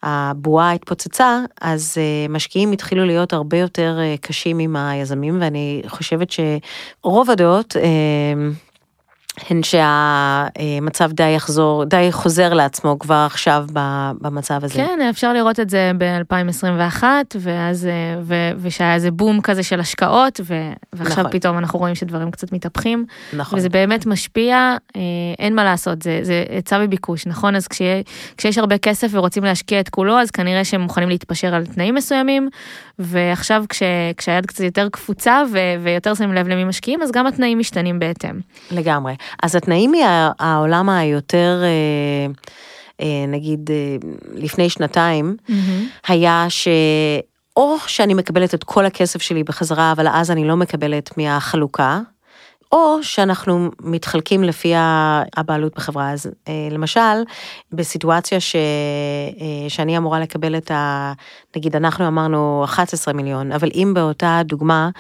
הבועה 0.03 0.73
התפוצצה, 0.73 1.41
אז 1.61 1.99
uh, 1.99 2.33
משקיעים 2.33 2.73
התחילו 2.73 3.05
להיות 3.07 3.33
הרבה 3.33 3.59
יותר 3.59 3.99
uh, 3.99 4.21
קשים 4.21 4.59
עם 4.59 4.77
היזמים, 4.77 5.39
ואני 5.41 5.83
חושבת 5.87 6.29
שרוב 6.31 7.31
הדעות, 7.31 7.77
uh, 7.77 8.68
הן 9.51 9.61
שהמצב 9.63 11.13
די 11.13 11.31
יחזור, 11.37 11.85
די 11.85 12.09
חוזר 12.11 12.55
לעצמו 12.55 12.99
כבר 12.99 13.25
עכשיו 13.27 13.65
במצב 14.21 14.65
הזה. 14.65 14.75
כן, 14.75 15.01
אפשר 15.11 15.33
לראות 15.33 15.61
את 15.61 15.71
זה 15.71 15.91
ב-2021, 15.99 17.03
ואז, 17.41 17.87
אה, 17.87 18.21
ו, 18.23 18.35
ושהיה 18.59 18.95
איזה 18.95 19.11
בום 19.11 19.41
כזה 19.41 19.63
של 19.63 19.81
השקעות, 19.81 20.41
ו, 20.45 20.55
ועכשיו 20.93 21.19
נכון. 21.19 21.33
פתאום 21.33 21.59
אנחנו 21.59 21.79
רואים 21.79 21.95
שדברים 21.95 22.31
קצת 22.31 22.53
מתהפכים. 22.53 23.07
נכון. 23.33 23.59
וזה 23.59 23.69
באמת 23.69 24.07
משפיע, 24.07 24.77
אה, 24.97 25.01
אין 25.39 25.55
מה 25.55 25.65
לעשות, 25.65 26.03
זה, 26.03 26.21
זה 26.23 26.45
היצע 26.51 26.81
וביקוש, 26.85 27.27
נכון? 27.27 27.57
אז 27.57 27.69
כשיה, 27.69 28.03
כשיש 28.37 28.59
הרבה 28.59 28.79
כסף 28.79 29.09
ורוצים 29.11 29.45
להשקיע 29.45 29.81
את 29.81 29.89
כולו, 29.89 30.19
אז 30.19 30.31
כנראה 30.31 30.65
שהם 30.65 30.81
מוכנים 30.81 31.09
להתפשר 31.09 31.55
על 31.55 31.67
תנאים 31.67 31.95
מסוימים, 31.95 32.49
ועכשיו 32.99 33.65
כש, 33.69 33.83
כשהיד 34.17 34.47
קצת 34.47 34.65
יותר 34.65 34.89
קפוצה 34.89 35.43
ו, 35.53 35.59
ויותר 35.83 36.15
שמים 36.15 36.33
לב 36.33 36.49
למי 36.49 36.65
משקיעים, 36.65 37.03
אז 37.03 37.11
גם 37.11 37.27
התנאים 37.27 37.59
משתנים 37.59 37.99
בהתאם. 37.99 38.41
לגמרי. 38.71 39.15
אז 39.43 39.57
התנאים 39.57 39.93
מהעולם 39.93 40.89
היותר, 40.89 41.63
אה, 41.63 42.33
אה, 43.01 43.27
נגיד 43.29 43.71
אה, 43.71 44.09
לפני 44.35 44.71
שנתיים, 44.71 45.37
mm-hmm. 45.49 46.09
היה 46.09 46.47
ש... 46.49 46.69
או 47.57 47.77
שאני 47.87 48.15
מקבלת 48.15 48.55
את 48.55 48.65
כל 48.65 48.87
הכסף 48.87 49.23
שלי 49.23 49.45
בחזרה, 49.45 49.93
אבל 49.93 50.09
אז 50.09 50.31
אני 50.31 50.45
לא 50.45 50.57
מקבלת 50.57 51.19
מהחלוקה, 51.19 52.01
או 52.73 53.03
שאנחנו 53.03 53.71
מתחלקים 53.81 54.43
לפי 54.45 54.73
הבעלות 55.37 55.75
בחברה. 55.77 56.11
אז 56.11 56.31
למשל, 56.71 57.23
בסיטואציה 57.73 58.41
ש, 58.41 58.57
שאני 59.69 59.99
אמורה 59.99 60.21
לקבל 60.21 60.57
את 60.57 60.71
ה... 60.71 61.13
נגיד 61.57 61.77
אנחנו 61.77 62.09
אמרנו 62.09 62.65
11 62.65 63.15
מיליון, 63.15 63.53
אבל 63.53 63.69
אם 63.75 63.93
באותה 63.95 64.41
דוגמה 64.45 64.91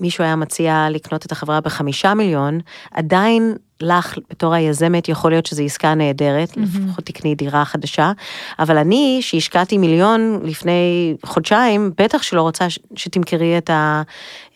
מישהו 0.00 0.24
היה 0.24 0.36
מציע 0.36 0.86
לקנות 0.90 1.26
את 1.26 1.32
החברה 1.32 1.60
בחמישה 1.60 2.14
מיליון, 2.14 2.60
עדיין 2.90 3.56
לך 3.82 4.18
בתור 4.30 4.54
היזמת 4.54 5.08
יכול 5.08 5.30
להיות 5.30 5.46
שזו 5.46 5.62
עסקה 5.62 5.94
נהדרת, 5.94 6.50
mm-hmm. 6.50 6.60
לפחות 6.60 7.04
תקני 7.04 7.34
דירה 7.34 7.64
חדשה, 7.64 8.12
אבל 8.58 8.78
אני 8.78 9.18
שהשקעתי 9.20 9.78
מיליון 9.78 10.40
לפני 10.44 11.14
חודשיים, 11.26 11.92
בטח 11.98 12.22
שלא 12.22 12.42
רוצה 12.42 12.66
שתמכרי 12.96 13.58
את 13.58 13.70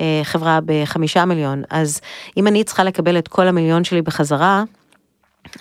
החברה 0.01 0.59
בחמישה 0.67 1.25
מיליון, 1.25 1.63
אז 1.71 2.01
אם 2.37 2.47
אני 2.47 2.65
צריכה 2.65 2.85
לקבל 2.85 3.19
את 3.19 3.29
כל 3.29 3.49
המיליון 3.49 3.85
שלי 3.85 4.03
בחזרה, 4.03 4.65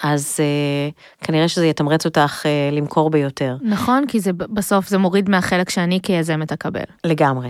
אז 0.04 0.40
uh, 0.40 1.24
כנראה 1.26 1.48
שזה 1.48 1.68
יתמרץ 1.68 2.06
אותך 2.06 2.44
uh, 2.44 2.76
למכור 2.76 3.10
ביותר. 3.10 3.56
נכון, 3.62 4.04
כי 4.08 4.20
זה 4.20 4.34
בסוף 4.34 4.88
זה 4.88 4.98
מוריד 4.98 5.30
מהחלק 5.30 5.70
שאני 5.70 6.00
כיזמת 6.04 6.52
אקבל. 6.52 6.84
לגמרי. 7.04 7.50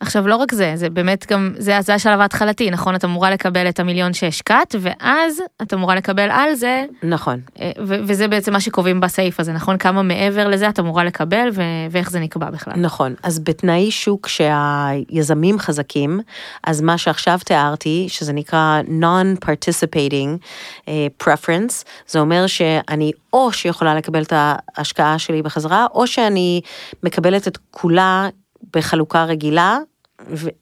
עכשיו 0.00 0.28
לא 0.28 0.36
רק 0.36 0.54
זה, 0.54 0.72
זה 0.74 0.90
באמת 0.90 1.26
גם, 1.32 1.54
זה, 1.58 1.76
זה 1.80 1.94
השלב 1.94 2.20
ההתחלתי, 2.20 2.70
נכון? 2.70 2.94
את 2.94 3.04
אמורה 3.04 3.30
לקבל 3.30 3.68
את 3.68 3.80
המיליון 3.80 4.12
שהשקעת, 4.12 4.74
ואז 4.80 5.42
את 5.62 5.74
אמורה 5.74 5.94
לקבל 5.94 6.28
על 6.30 6.54
זה. 6.54 6.84
נכון. 7.02 7.40
אה, 7.60 7.70
ו- 7.86 7.96
וזה 8.06 8.28
בעצם 8.28 8.52
מה 8.52 8.60
שקובעים 8.60 9.00
בסעיף 9.00 9.40
הזה, 9.40 9.52
נכון? 9.52 9.78
כמה 9.78 10.02
מעבר 10.02 10.48
לזה 10.48 10.68
את 10.68 10.78
אמורה 10.78 11.04
לקבל 11.04 11.48
ו- 11.52 11.62
ואיך 11.90 12.10
זה 12.10 12.20
נקבע 12.20 12.50
בכלל. 12.50 12.74
נכון, 12.76 13.14
אז 13.22 13.38
בתנאי 13.38 13.90
שוק 13.90 14.28
שהיזמים 14.28 15.58
חזקים, 15.58 16.20
אז 16.64 16.80
מה 16.80 16.98
שעכשיו 16.98 17.38
תיארתי, 17.44 18.06
שזה 18.08 18.32
נקרא 18.32 18.80
non-participating 19.00 20.38
uh, 20.80 20.88
preference, 21.24 21.84
זה 22.06 22.20
אומר 22.20 22.46
שאני 22.46 23.12
או 23.32 23.52
שיכולה 23.52 23.94
לקבל 23.94 24.22
את 24.22 24.32
ההשקעה 24.36 25.18
שלי 25.18 25.42
בחזרה, 25.42 25.86
או 25.94 26.06
שאני 26.06 26.60
מקבלת 27.02 27.48
את 27.48 27.58
כולה 27.70 28.28
בחלוקה 28.76 29.24
רגילה, 29.24 29.78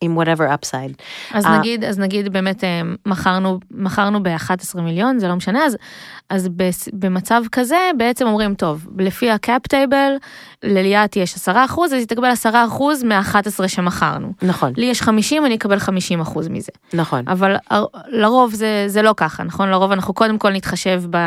עם 0.01 0.19
whatever 0.19 0.41
upside. 0.41 1.03
אז 1.35 1.47
uh, 1.47 1.49
נגיד, 1.49 1.85
אז 1.85 1.99
נגיד 1.99 2.33
באמת 2.33 2.65
אה, 2.65 2.81
מכרנו, 3.07 3.59
מכרנו 3.71 4.23
ב-11 4.23 4.81
מיליון, 4.81 5.19
זה 5.19 5.29
לא 5.29 5.37
משנה, 5.37 5.65
אז, 5.65 5.77
אז 6.31 6.49
במצב 6.93 7.43
כזה 7.53 7.91
בעצם 7.97 8.27
אומרים, 8.27 8.55
טוב, 8.55 8.89
לפי 8.99 9.31
ה-cap 9.31 9.67
table, 9.67 10.13
לליאת 10.63 11.17
יש 11.17 11.35
10 11.35 11.65
אחוז, 11.65 11.93
אז 11.93 11.99
היא 11.99 12.07
תקבל 12.07 12.29
10 12.29 12.65
אחוז 12.67 13.05
מה-11 13.05 13.69
שמכרנו. 13.69 14.33
נכון. 14.43 14.73
לי 14.77 14.87
יש 14.87 15.03
50, 15.03 15.47
אני 15.47 15.55
אקבל 15.55 15.79
50 15.79 16.21
אחוז 16.21 16.49
מזה. 16.49 16.73
נכון. 16.93 17.25
אבל 17.29 17.57
לרוב 18.09 18.55
זה, 18.55 18.85
זה 18.87 19.03
לא 19.03 19.15
ככה, 19.17 19.43
נכון? 19.45 19.69
לרוב 19.69 19.93
אנחנו 19.93 20.15
קודם 20.15 20.39
כל 20.39 20.51
נתחשב 20.53 21.03
ב... 21.11 21.19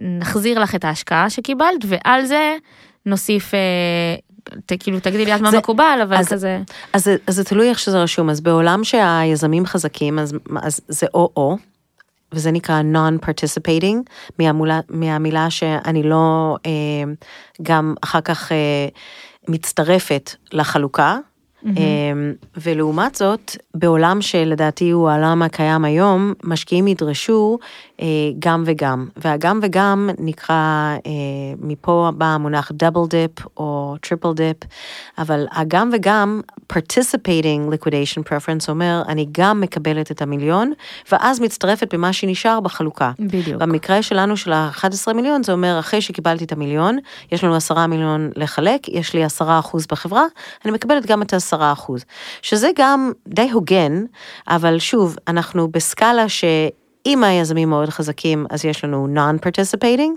נחזיר 0.00 0.58
לך 0.58 0.74
את 0.74 0.84
ההשקעה 0.84 1.30
שקיבלת, 1.30 1.84
ועל 1.86 2.24
זה 2.24 2.56
נוסיף 3.06 3.54
אה, 3.54 3.60
ת, 4.66 4.72
כאילו 4.80 5.00
תגידי 5.00 5.24
לי 5.24 5.34
את 5.34 5.40
מה 5.40 5.50
מקובל, 5.50 5.98
אבל 6.02 6.16
אז, 6.16 6.28
כזה... 6.28 6.62
אז, 6.92 7.08
אז, 7.08 7.10
אז 7.26 7.34
זה 7.34 7.44
תלוי 7.44 7.68
איך 7.68 7.78
שזה 7.78 8.02
רשום, 8.02 8.30
אז 8.30 8.40
בעולם 8.40 8.84
שהיזמים 8.84 9.66
חזקים, 9.66 10.18
אז, 10.18 10.34
אז 10.62 10.80
זה 10.88 11.06
או-או, 11.14 11.56
וזה 12.32 12.50
נקרא 12.50 12.80
non-participating, 12.92 13.96
מהמילה 14.88 15.50
שאני 15.50 16.02
לא 16.02 16.56
אה, 16.66 16.70
גם 17.62 17.94
אחר 18.00 18.20
כך 18.20 18.52
אה, 18.52 18.88
מצטרפת 19.48 20.30
לחלוקה. 20.52 21.18
Mm-hmm. 21.66 22.46
ולעומת 22.56 23.14
זאת, 23.14 23.56
בעולם 23.74 24.22
שלדעתי 24.22 24.90
הוא 24.90 25.10
העולם 25.10 25.42
הקיים 25.42 25.84
היום, 25.84 26.34
משקיעים 26.44 26.88
ידרשו 26.88 27.58
אה, 28.00 28.06
גם 28.38 28.62
וגם, 28.66 29.08
והגם 29.16 29.60
וגם 29.62 30.10
נקרא, 30.18 30.54
אה, 31.06 31.10
מפה 31.60 32.10
בא 32.14 32.26
המונח 32.26 32.72
double 32.74 33.06
dip 33.08 33.30
או 33.56 33.96
triple 34.00 34.32
dip, 34.32 34.56
אבל 35.18 35.46
הגם 35.52 35.90
וגם, 35.92 36.40
participating 36.72 37.72
liquidation 37.72 38.20
preference 38.28 38.68
אומר, 38.68 39.02
אני 39.08 39.26
גם 39.32 39.60
מקבלת 39.60 40.10
את 40.10 40.22
המיליון, 40.22 40.72
ואז 41.12 41.40
מצטרפת 41.40 41.94
במה 41.94 42.12
שנשאר 42.12 42.60
בחלוקה. 42.60 43.12
בדיוק. 43.18 43.62
במקרה 43.62 44.02
שלנו 44.02 44.36
של 44.36 44.52
ה-11 44.52 45.12
מיליון, 45.12 45.42
זה 45.42 45.52
אומר, 45.52 45.78
אחרי 45.78 46.00
שקיבלתי 46.00 46.44
את 46.44 46.52
המיליון, 46.52 46.98
יש 47.32 47.44
לנו 47.44 47.54
10 47.54 47.86
מיליון 47.86 48.30
לחלק, 48.36 48.88
יש 48.88 49.14
לי 49.14 49.24
10 49.24 49.58
אחוז 49.58 49.86
בחברה, 49.86 50.24
אני 50.64 50.72
מקבלת 50.72 51.06
גם 51.06 51.22
את 51.22 51.32
ה-10 51.32 51.55
אחוז, 51.62 52.04
שזה 52.42 52.70
גם 52.76 53.12
די 53.28 53.50
הוגן, 53.50 54.04
אבל 54.48 54.78
שוב, 54.78 55.16
אנחנו 55.28 55.68
בסקאלה 55.68 56.28
ש... 56.28 56.44
אם 57.06 57.24
היזמים 57.24 57.68
מאוד 57.68 57.88
חזקים, 57.88 58.46
אז 58.50 58.64
יש 58.64 58.84
לנו 58.84 59.08
non-participating, 59.14 60.10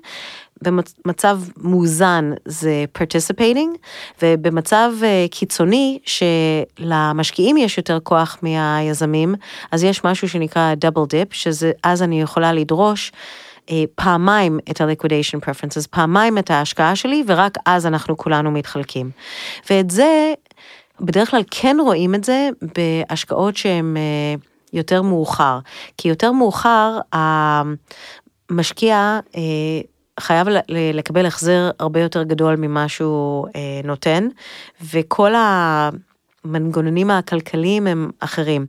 במצב 0.62 1.40
מאוזן 1.58 2.32
זה 2.46 2.86
participating, 2.98 3.78
ובמצב 4.22 4.92
אה, 5.04 5.26
קיצוני 5.32 6.00
שלמשקיעים 6.06 7.58
יש 7.58 7.78
יותר 7.78 8.00
כוח 8.04 8.38
מהיזמים, 8.42 9.36
אז 9.72 9.84
יש 9.84 10.04
משהו 10.04 10.30
שנקרא 10.30 10.74
double 10.86 11.06
dip, 11.06 11.28
שזה 11.32 11.72
אז 11.84 12.04
אני 12.04 12.22
יכולה 12.22 12.54
לדרוש. 12.54 13.12
אה, 13.70 13.84
פעמיים 13.96 14.60
את 14.72 14.82
ה-liquidation 14.82 15.46
preferences, 15.46 15.88
פעמיים 15.90 16.38
את 16.38 16.52
ההשקעה 16.52 16.96
שלי, 16.96 17.24
ורק 17.28 17.58
אז 17.66 17.86
אנחנו 17.86 18.18
כולנו 18.18 18.52
מתחלקים. 18.52 19.12
ואת 19.70 19.92
זה, 19.92 20.34
בדרך 21.02 21.32
כלל 21.32 21.42
כן 21.52 21.78
רואים 21.80 22.16
את 22.16 22.24
זה 22.24 22.50
בהשקעות 22.76 23.58
שהן 23.58 23.98
אה, 23.98 24.36
יותר 24.74 25.02
מאוחר, 25.02 25.60
כי 25.98 26.10
יותר 26.10 26.32
מאוחר 26.32 27.00
המשקיע 27.14 29.20
אה, 29.36 29.42
חייב 30.20 30.48
לקבל 30.70 31.26
החזר 31.26 31.72
הרבה 31.80 32.00
יותר 32.00 32.24
גדול 32.24 32.56
ממה 32.56 32.90
שהוא 32.90 33.48
אה, 33.56 33.82
נותן, 33.84 34.28
וכל 34.94 35.32
המנגנונים 35.36 37.12
הכלכליים 37.12 37.88
הם 37.88 38.10
אחרים. 38.20 38.66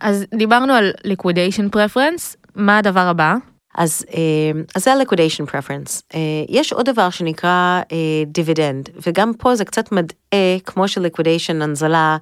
אז 0.00 0.24
דיברנו 0.34 0.72
על 0.72 0.92
liquidation 1.06 1.76
preference, 1.76 2.36
מה 2.54 2.78
הדבר 2.78 3.00
הבא? 3.00 3.34
אז, 3.78 4.04
אה, 4.14 4.60
אז 4.74 4.84
זה 4.84 4.92
ה-liquidation 4.92 5.50
preference. 5.50 6.02
אה, 6.14 6.20
יש 6.48 6.72
עוד 6.72 6.90
דבר 6.90 7.10
שנקרא 7.10 7.80
דיבידנד, 8.26 8.88
אה, 8.88 9.00
וגם 9.06 9.32
פה 9.38 9.54
זה 9.54 9.64
קצת 9.64 9.92
מדעה, 9.92 10.58
כמו 10.64 10.88
של-liquidation, 10.88 11.62
הנזלה, 11.62 12.16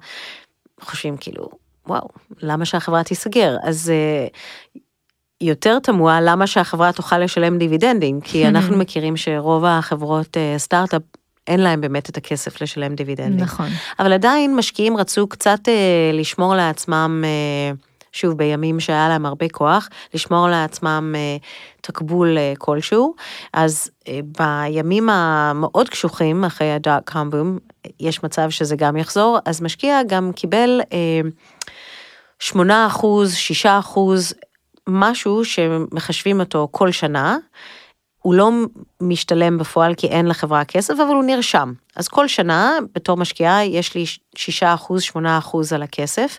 חושבים 0.81 1.17
כאילו, 1.17 1.49
וואו, 1.87 2.07
למה 2.41 2.65
שהחברה 2.65 3.03
תיסגר? 3.03 3.55
אז 3.63 3.91
יותר 5.41 5.79
תמוה 5.79 6.21
למה 6.21 6.47
שהחברה 6.47 6.91
תוכל 6.91 7.17
לשלם 7.17 7.57
דיבידנדים, 7.57 8.21
כי 8.21 8.45
אנחנו 8.47 8.77
מכירים 8.77 9.17
שרוב 9.17 9.65
החברות 9.65 10.37
סטארט-אפ 10.57 11.01
אין 11.47 11.59
להם 11.59 11.81
באמת 11.81 12.09
את 12.09 12.17
הכסף 12.17 12.61
לשלם 12.61 12.95
דיבידנדים. 12.95 13.39
נכון. 13.39 13.67
אבל 13.99 14.13
עדיין 14.13 14.55
משקיעים 14.55 14.97
רצו 14.97 15.27
קצת 15.27 15.59
אה, 15.67 16.11
לשמור 16.13 16.55
לעצמם, 16.55 17.23
אה, 17.25 17.71
שוב, 18.17 18.37
בימים 18.37 18.79
שהיה 18.79 19.09
להם 19.09 19.25
הרבה 19.25 19.49
כוח, 19.49 19.89
לשמור 20.13 20.47
לעצמם 20.47 21.13
אה, 21.17 21.37
תקבול 21.81 22.37
אה, 22.37 22.53
כלשהו. 22.57 23.15
אז 23.53 23.89
אה, 24.07 24.19
בימים 24.39 25.09
המאוד 25.09 25.89
קשוחים, 25.89 26.43
אחרי 26.43 26.71
הדאט 26.71 27.09
קום 27.09 27.29
בום, 27.29 27.57
יש 27.99 28.23
מצב 28.23 28.49
שזה 28.49 28.75
גם 28.75 28.97
יחזור, 28.97 29.39
אז 29.45 29.61
משקיע 29.61 29.99
גם 30.07 30.31
קיבל 30.35 30.81
אה, 30.93 31.21
8 32.39 32.87
אחוז, 32.87 33.35
6 33.35 33.65
אחוז, 33.65 34.33
משהו 34.87 35.45
שמחשבים 35.45 36.39
אותו 36.39 36.67
כל 36.71 36.91
שנה. 36.91 37.37
הוא 38.27 38.33
לא 38.33 38.51
משתלם 39.01 39.57
בפועל 39.57 39.95
כי 39.95 40.07
אין 40.07 40.25
לחברה 40.25 40.65
כסף, 40.65 40.93
אבל 40.93 41.15
הוא 41.15 41.23
נרשם. 41.23 41.73
אז 41.95 42.07
כל 42.07 42.27
שנה, 42.27 42.77
בתור 42.95 43.17
משקיעה, 43.17 43.65
יש 43.65 43.95
לי 43.95 44.05
6 44.35 44.63
אחוז, 44.63 45.01
8 45.01 45.37
אחוז 45.37 45.73
על 45.73 45.83
הכסף, 45.83 46.37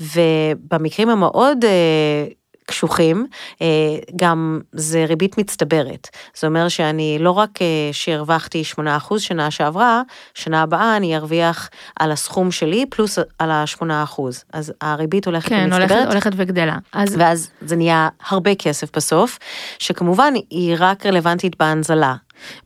ובמקרים 0.00 1.08
המאוד 1.08 1.64
אה, 1.64 2.26
קשוחים, 2.68 3.26
אה, 3.62 3.66
גם 4.16 4.60
זה 4.72 5.04
ריבית 5.08 5.38
מצטברת. 5.38 6.08
זה 6.38 6.46
אומר 6.46 6.68
שאני 6.68 7.16
לא 7.20 7.30
רק 7.30 7.62
אה, 7.62 7.66
שהרווחתי 7.92 8.62
8% 8.78 9.18
שנה 9.18 9.50
שעברה, 9.50 10.02
שנה 10.34 10.62
הבאה 10.62 10.96
אני 10.96 11.16
ארוויח 11.16 11.70
על 12.00 12.12
הסכום 12.12 12.50
שלי 12.50 12.86
פלוס 12.90 13.18
על 13.38 13.50
ה-8%. 13.50 14.22
אז 14.52 14.72
הריבית 14.80 15.26
הולכת 15.26 15.48
כן, 15.48 15.64
ומצטברת. 15.64 15.90
הולכת, 15.90 16.06
הולכת 16.12 16.30
וגדלה. 16.36 16.76
אז 16.92 17.14
ואז 17.18 17.50
זה 17.60 17.76
נהיה 17.76 18.08
הרבה 18.28 18.54
כסף 18.54 18.96
בסוף, 18.96 19.38
שכמובן 19.78 20.34
היא 20.50 20.76
רק 20.78 21.06
רלוונטית 21.06 21.56
בהנזלה. 21.58 22.14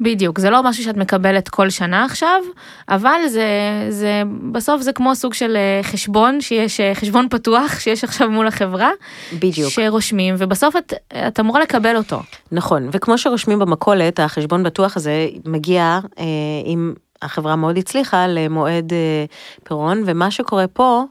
בדיוק, 0.00 0.38
זה 0.38 0.50
לא 0.50 0.62
משהו 0.62 0.84
שאת 0.84 0.96
מקבלת 0.96 1.48
כל 1.48 1.70
שנה 1.70 2.04
עכשיו, 2.04 2.42
אבל 2.88 3.20
זה, 3.28 3.46
זה 3.88 4.22
בסוף 4.52 4.82
זה 4.82 4.92
כמו 4.92 5.14
סוג 5.14 5.34
של 5.34 5.56
אה, 5.56 5.82
חשבון, 5.82 6.40
שיש 6.40 6.80
אה, 6.80 6.94
חשבון 6.94 7.26
פתוח 7.30 7.78
שיש 7.78 8.04
עכשיו 8.04 8.30
מול 8.30 8.46
החברה, 8.46 8.90
בדיוק. 9.32 9.70
שרושמים, 9.70 10.34
ובסוף 10.38 10.76
את, 10.76 10.92
את 11.28 11.40
אמורה 11.40 11.60
לקבל 11.60 11.96
אותו. 11.96 12.20
נכון, 12.52 12.88
וכמו 12.92 13.18
שרושמים 13.18 13.58
במכולת, 13.58 14.20
החשבון 14.20 14.62
בטוח 14.62 14.96
הזה 14.96 15.28
מגיע 15.44 15.98
אה, 16.18 16.24
עם... 16.64 16.94
החברה 17.22 17.56
מאוד 17.56 17.78
הצליחה 17.78 18.26
למועד 18.26 18.92
אה, 18.92 19.24
פירעון, 19.64 20.02
ומה 20.06 20.30
שקורה 20.30 20.66
פה, 20.66 21.04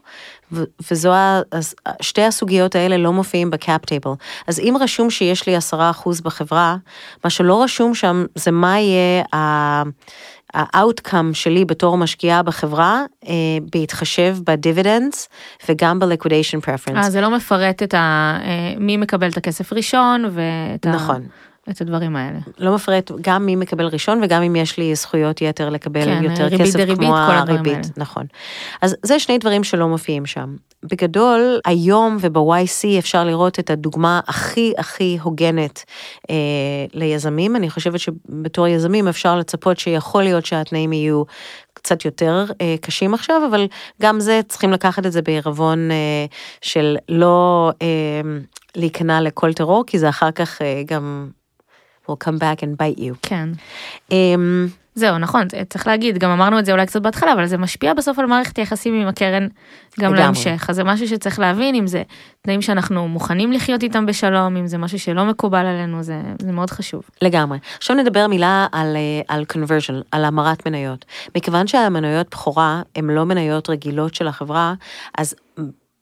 וזו, 0.90 1.12
שתי 2.00 2.22
הסוגיות 2.22 2.74
האלה 2.74 2.96
לא 2.96 3.12
מופיעים 3.12 3.50
בקאפ 3.50 3.84
טייבל. 3.84 4.12
אז 4.46 4.60
אם 4.60 4.76
רשום 4.80 5.10
שיש 5.10 5.46
לי 5.46 5.56
עשרה 5.56 5.90
אחוז 5.90 6.20
בחברה, 6.20 6.76
מה 7.24 7.30
שלא 7.30 7.62
רשום 7.62 7.94
שם 7.94 8.24
זה 8.34 8.50
מה 8.50 8.78
יהיה 8.78 9.22
ה- 9.34 9.82
ה-outcome 10.54 11.34
שלי 11.34 11.64
בתור 11.64 11.96
משקיעה 11.96 12.42
בחברה, 12.42 13.02
אה, 13.28 13.32
בהתחשב 13.72 14.36
בדיבידנדס 14.46 15.28
וגם 15.68 15.98
ב-liquidation 15.98 16.66
preference. 16.66 16.96
אה, 16.96 17.10
זה 17.10 17.20
לא 17.20 17.30
מפרט 17.30 17.82
את 17.82 17.94
ה... 17.94 18.38
אה, 18.44 18.74
מי 18.78 18.96
מקבל 18.96 19.28
את 19.30 19.36
הכסף 19.36 19.72
ראשון 19.72 20.24
ואת 20.24 20.86
ה... 20.86 20.90
נכון. 20.90 21.26
את 21.70 21.80
הדברים 21.80 22.16
האלה. 22.16 22.38
לא 22.58 22.74
מפרט 22.74 23.10
גם 23.20 23.46
מי 23.46 23.56
מקבל 23.56 23.86
ראשון 23.86 24.20
וגם 24.22 24.42
אם 24.42 24.56
יש 24.56 24.78
לי 24.78 24.94
זכויות 24.94 25.42
יתר 25.42 25.70
לקבל 25.70 26.04
כן, 26.04 26.24
יותר 26.24 26.44
ריבית 26.44 26.60
כסף 26.60 26.76
דריבית, 26.76 26.98
כמו 26.98 27.08
כל 27.08 27.32
הריבית, 27.32 27.72
האלה. 27.72 27.86
נכון. 27.96 28.26
אז 28.82 28.96
זה 29.02 29.18
שני 29.18 29.38
דברים 29.38 29.64
שלא 29.64 29.88
מופיעים 29.88 30.26
שם. 30.26 30.56
בגדול, 30.82 31.60
היום 31.64 32.16
וב-YC 32.20 32.98
אפשר 32.98 33.24
לראות 33.24 33.58
את 33.58 33.70
הדוגמה 33.70 34.20
הכי 34.26 34.72
הכי 34.78 35.18
הוגנת 35.22 35.84
אה, 36.30 36.36
ליזמים. 36.92 37.56
אני 37.56 37.70
חושבת 37.70 38.00
שבתור 38.00 38.66
יזמים 38.68 39.08
אפשר 39.08 39.36
לצפות 39.36 39.78
שיכול 39.78 40.22
להיות 40.22 40.46
שהתנאים 40.46 40.92
יהיו 40.92 41.22
קצת 41.74 42.04
יותר 42.04 42.44
אה, 42.60 42.74
קשים 42.80 43.14
עכשיו, 43.14 43.42
אבל 43.50 43.66
גם 44.02 44.20
זה 44.20 44.40
צריכים 44.48 44.70
לקחת 44.72 45.06
את 45.06 45.12
זה 45.12 45.22
בעירבון 45.22 45.90
אה, 45.90 46.26
של 46.60 46.96
לא 47.08 47.70
אה, 47.82 48.20
להיכנע 48.76 49.20
לכל 49.20 49.52
טרור, 49.52 49.84
כי 49.86 49.98
זה 49.98 50.08
אחר 50.08 50.30
כך 50.30 50.62
אה, 50.62 50.82
גם 50.86 51.28
will 52.08 52.16
come 52.24 52.38
back 52.38 52.62
and 52.62 52.76
bite 52.76 53.00
you. 53.00 53.14
כן. 53.22 53.48
אמ, 54.10 54.66
זהו, 54.94 55.18
נכון, 55.18 55.46
צריך 55.68 55.86
להגיד, 55.86 56.18
גם 56.18 56.30
אמרנו 56.30 56.58
את 56.58 56.64
זה 56.64 56.72
אולי 56.72 56.86
קצת 56.86 57.02
בהתחלה, 57.02 57.32
אבל 57.32 57.46
זה 57.46 57.58
משפיע 57.58 57.94
בסוף 57.94 58.18
על 58.18 58.26
מערכת 58.26 58.56
היחסים 58.56 58.94
עם 58.94 59.08
הקרן 59.08 59.48
גם 60.00 60.14
לגמרי. 60.14 60.18
להמשך. 60.18 60.66
אז 60.68 60.76
זה 60.76 60.84
משהו 60.84 61.08
שצריך 61.08 61.38
להבין, 61.38 61.74
אם 61.74 61.86
זה 61.86 62.02
תנאים 62.42 62.62
שאנחנו 62.62 63.08
מוכנים 63.08 63.52
לחיות 63.52 63.82
איתם 63.82 64.06
בשלום, 64.06 64.56
אם 64.56 64.66
זה 64.66 64.78
משהו 64.78 64.98
שלא 64.98 65.24
מקובל 65.24 65.66
עלינו, 65.66 66.02
זה, 66.02 66.22
זה 66.42 66.52
מאוד 66.52 66.70
חשוב. 66.70 67.02
לגמרי. 67.22 67.58
עכשיו 67.76 67.96
נדבר 67.96 68.26
מילה 68.26 68.66
על, 68.72 68.96
אה, 68.96 69.20
על 69.28 69.44
conversion, 69.52 69.94
על 70.10 70.24
המרת 70.24 70.66
מניות. 70.68 71.04
מכיוון 71.36 71.66
שהמניות 71.66 72.30
בכורה 72.30 72.82
הן 72.96 73.10
לא 73.10 73.24
מניות 73.26 73.70
רגילות 73.70 74.14
של 74.14 74.28
החברה, 74.28 74.74
אז 75.18 75.34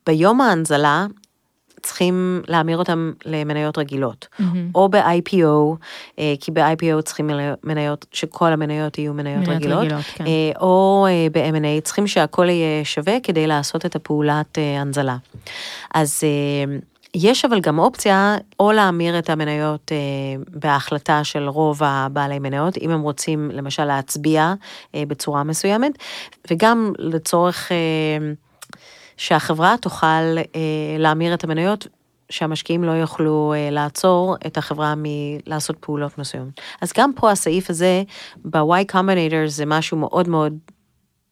ביום 0.05 0.41
ההנזלה 0.41 1.05
צריכים 1.83 2.41
להמיר 2.47 2.77
אותם 2.77 3.11
למניות 3.25 3.77
רגילות. 3.77 4.27
או 4.75 4.89
ב-IPO, 4.89 5.75
אה, 6.19 6.33
כי 6.39 6.51
ב-IPO 6.51 7.01
צריכים 7.01 7.29
מניות, 7.63 8.05
שכל 8.11 8.47
המניות 8.47 8.97
יהיו 8.97 9.13
מניות, 9.13 9.47
מניות 9.47 9.55
רגילות, 9.55 9.79
רגילות, 9.79 10.01
כן. 10.15 10.25
אה, 10.25 10.51
או 10.61 11.07
אה, 11.09 11.27
ב-M&A, 11.31 11.81
צריכים 11.81 12.07
שהכל 12.07 12.49
יהיה 12.49 12.85
שווה 12.85 13.17
כדי 13.23 13.47
לעשות 13.47 13.85
את 13.85 13.95
הפעולת 13.95 14.57
הנזלה. 14.79 15.17
אז 15.93 16.23
יש 17.15 17.45
אבל 17.45 17.59
גם 17.59 17.79
אופציה 17.79 18.35
או 18.59 18.71
להמיר 18.71 19.19
את 19.19 19.29
המניות 19.29 19.91
אה, 19.91 19.97
בהחלטה 20.49 21.23
של 21.23 21.47
רוב 21.47 21.83
הבעלי 21.83 22.39
מניות, 22.39 22.77
אם 22.77 22.89
הם 22.89 23.01
רוצים 23.01 23.51
למשל 23.53 23.85
להצביע 23.85 24.53
אה, 24.95 25.03
בצורה 25.07 25.43
מסוימת, 25.43 25.91
וגם 26.51 26.93
לצורך 26.97 27.71
אה, 27.71 27.77
שהחברה 29.21 29.75
תוכל 29.81 30.07
אה, 30.07 30.41
להמיר 30.99 31.33
את 31.33 31.43
המניות. 31.43 31.87
שהמשקיעים 32.29 32.83
לא 32.83 32.91
יוכלו 32.91 33.53
אה, 33.55 33.69
לעצור 33.71 34.35
את 34.47 34.57
החברה 34.57 34.93
מלעשות 34.97 35.75
פעולות 35.79 36.17
מסוימות. 36.17 36.61
אז 36.81 36.91
גם 36.97 37.11
פה 37.15 37.31
הסעיף 37.31 37.69
הזה, 37.69 38.03
ב-Y 38.45 38.91
Combinator 38.91 39.47
זה 39.47 39.65
משהו 39.65 39.97
מאוד 39.97 40.29
מאוד 40.29 40.57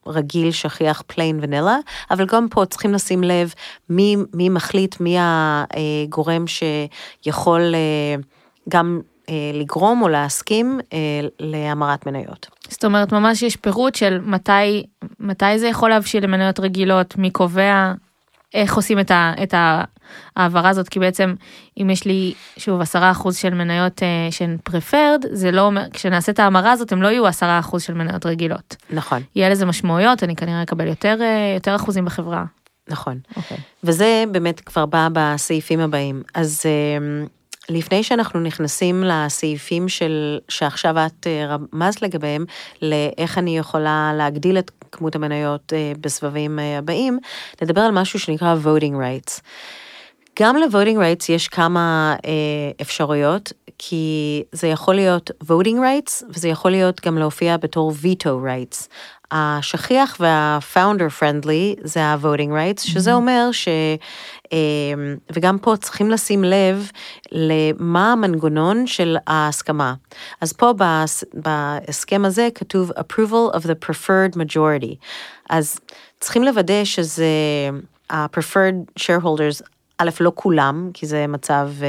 רגיל, 0.08 0.52
שכיח, 0.52 1.04
plain 1.08 1.40
vanilla, 1.42 1.78
אבל 2.12 2.26
גם 2.26 2.48
פה 2.50 2.66
צריכים 2.66 2.94
לשים 2.94 3.24
לב 3.24 3.54
מי, 3.90 4.16
מי 4.34 4.50
מחליט, 4.50 5.00
מי 5.00 5.18
הגורם 5.20 6.46
שיכול 6.48 7.76
אה, 7.76 8.16
גם 8.70 9.02
אה, 9.30 9.52
לגרום 9.54 10.02
או 10.02 10.08
להסכים 10.08 10.80
אה, 10.94 11.28
להמרת 11.40 12.06
מניות. 12.06 12.59
זאת 12.70 12.86
אומרת, 12.86 13.12
ממש 13.12 13.42
יש 13.42 13.56
פירוט 13.56 13.96
של 13.96 14.20
מתי, 14.24 14.84
מתי 15.20 15.60
זה 15.60 15.68
יכול 15.68 15.90
להבשיל 15.90 16.24
למניות 16.24 16.60
רגילות, 16.60 17.18
מי 17.18 17.32
קובע, 17.32 17.94
איך 18.54 18.76
עושים 18.76 19.00
את, 19.00 19.12
ה, 19.12 19.34
את 19.44 19.54
ההעברה 20.38 20.70
הזאת, 20.70 20.90
כי 20.90 21.00
בעצם 21.00 21.34
אם 21.82 21.90
יש 21.90 22.06
לי, 22.06 22.34
שוב, 22.58 22.82
10% 22.82 23.32
של 23.32 23.54
מניות 23.54 24.00
uh, 24.00 24.32
שהן 24.32 24.58
preferred, 24.70 25.28
זה 25.32 25.52
לא 25.52 25.62
אומר, 25.62 25.84
כשנעשה 25.94 26.32
את 26.32 26.40
ההמרה 26.40 26.72
הזאת, 26.72 26.92
הם 26.92 27.02
לא 27.02 27.08
יהיו 27.08 27.28
10% 27.28 27.80
של 27.80 27.94
מניות 27.94 28.26
רגילות. 28.26 28.76
נכון, 28.90 29.22
יהיה 29.36 29.50
לזה 29.50 29.66
משמעויות, 29.66 30.24
אני 30.24 30.36
כנראה 30.36 30.64
אקבל 30.64 30.88
יותר, 30.88 31.16
uh, 31.20 31.56
יותר 31.56 31.76
אחוזים 31.76 32.06
בחברה. 32.06 32.46
נכון. 32.90 33.20
אוקיי. 33.36 33.58
וזה 33.84 34.24
באמת 34.32 34.60
כבר 34.60 34.86
בא 34.86 35.08
בסעיפים 35.14 35.80
הבאים. 35.80 36.24
אז 36.34 36.64
אה, 36.66 37.26
לפני 37.70 38.04
שאנחנו 38.04 38.40
נכנסים 38.40 39.04
לסעיפים 39.04 39.90
של, 39.90 40.40
שעכשיו 40.50 40.96
את 41.06 41.28
אה, 41.28 41.56
רמזת 41.74 42.02
לגביהם, 42.02 42.46
לאיך 42.82 43.38
אני 43.38 43.58
יכולה 43.58 44.12
להגדיל 44.16 44.58
את 44.58 44.72
כמות 44.92 45.16
המניות 45.16 45.74
אה, 45.74 45.92
בסבבים 46.02 46.60
אה, 46.60 46.78
הבאים, 46.78 47.20
נדבר 47.62 47.82
על 47.82 47.92
משהו 47.92 48.20
שנקרא 48.20 48.56
voting 48.64 48.94
rights. 48.94 49.42
גם 50.40 50.58
ל-voting 50.58 50.98
rights 50.98 51.26
יש 51.30 51.48
כמה 51.48 52.16
אה, 52.26 52.32
אפשרויות, 52.82 53.54
כי 53.78 54.44
זה 54.52 54.68
יכול 54.68 54.96
להיות 54.96 55.32
voting 55.44 55.78
rights, 55.78 56.24
וזה 56.30 56.48
יכול 56.48 56.72
להיות 56.72 57.06
גם 57.06 57.18
להופיע 57.18 57.58
בתור 57.58 57.92
veto 57.92 58.30
rights. 58.46 58.88
השכיח 59.32 60.18
וה-founder 60.20 61.20
friendly 61.20 61.80
זה 61.84 62.04
ה-voting 62.04 62.52
rights, 62.52 62.82
שזה 62.82 63.14
אומר 63.14 63.50
ש... 63.52 63.68
וגם 65.32 65.58
פה 65.58 65.76
צריכים 65.78 66.12
לשים 66.12 66.44
לב 66.44 66.92
למה 67.32 68.12
המנגנון 68.12 68.88
של 68.88 69.18
ההסכמה. 69.28 69.94
אז 70.42 70.54
פה 70.54 70.74
בהס- 70.74 71.24
בהסכם 71.34 72.26
הזה 72.26 72.50
כתוב 72.56 72.92
approval 72.92 73.56
of 73.56 73.60
the 73.64 73.88
preferred 73.90 74.36
majority. 74.36 74.96
אז 75.50 75.80
צריכים 76.20 76.44
לוודא 76.44 76.84
שזה 76.84 77.26
ה-preferred 78.10 79.00
shareholders 79.00 79.62
א', 80.02 80.10
לא 80.20 80.32
כולם, 80.36 80.90
כי 80.94 81.06
זה 81.06 81.28
מצב 81.28 81.70
אה, 81.82 81.88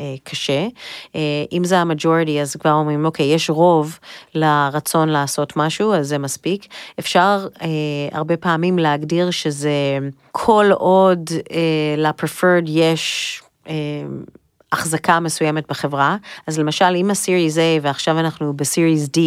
אה, 0.00 0.14
קשה. 0.24 0.66
אה, 1.14 1.20
אם 1.52 1.64
זה 1.64 1.78
המג'ורטי, 1.78 2.40
אז 2.40 2.56
כבר 2.56 2.72
אומרים, 2.72 3.04
אוקיי, 3.04 3.26
יש 3.26 3.50
רוב 3.50 3.98
לרצון 4.34 5.08
לעשות 5.08 5.56
משהו, 5.56 5.94
אז 5.94 6.08
זה 6.08 6.18
מספיק. 6.18 6.66
אפשר 6.98 7.46
אה, 7.62 7.68
הרבה 8.12 8.36
פעמים 8.36 8.78
להגדיר 8.78 9.30
שזה 9.30 9.98
כל 10.32 10.66
עוד 10.72 11.30
אה, 11.52 11.94
ל-preferred 11.96 12.66
יש... 12.66 13.42
אה, 13.68 13.74
החזקה 14.74 15.20
מסוימת 15.20 15.68
בחברה. 15.68 16.16
אז 16.46 16.58
למשל, 16.58 16.96
אם 16.96 17.10
ה-Series 17.10 17.56
A 17.56 17.82
ועכשיו 17.82 18.18
אנחנו 18.18 18.52
ב-Series 18.56 19.08
D, 19.16 19.18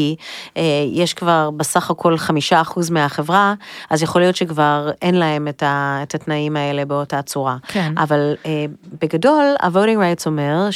אה, 0.58 0.64
יש 0.92 1.14
כבר 1.14 1.50
בסך 1.58 1.92
הכל 1.92 2.18
חמישה 2.18 2.62
אחוז 2.62 2.90
מהחברה, 2.90 3.54
אז 3.90 4.04
יכול 4.04 4.22
להיות 4.22 4.36
שכבר 4.36 4.92
אין 5.02 5.16
להם 5.16 5.48
את, 5.48 5.64
ה, 5.64 6.00
את 6.04 6.16
התנאים 6.16 6.56
האלה 6.56 6.86
באותה 6.86 7.22
צורה. 7.22 7.58
כן. 7.68 7.94
אבל 7.98 8.36
אה, 8.46 8.66
בגדול, 9.02 9.46
ה-voting 9.60 9.98
rights 9.98 10.24
אומר 10.26 10.70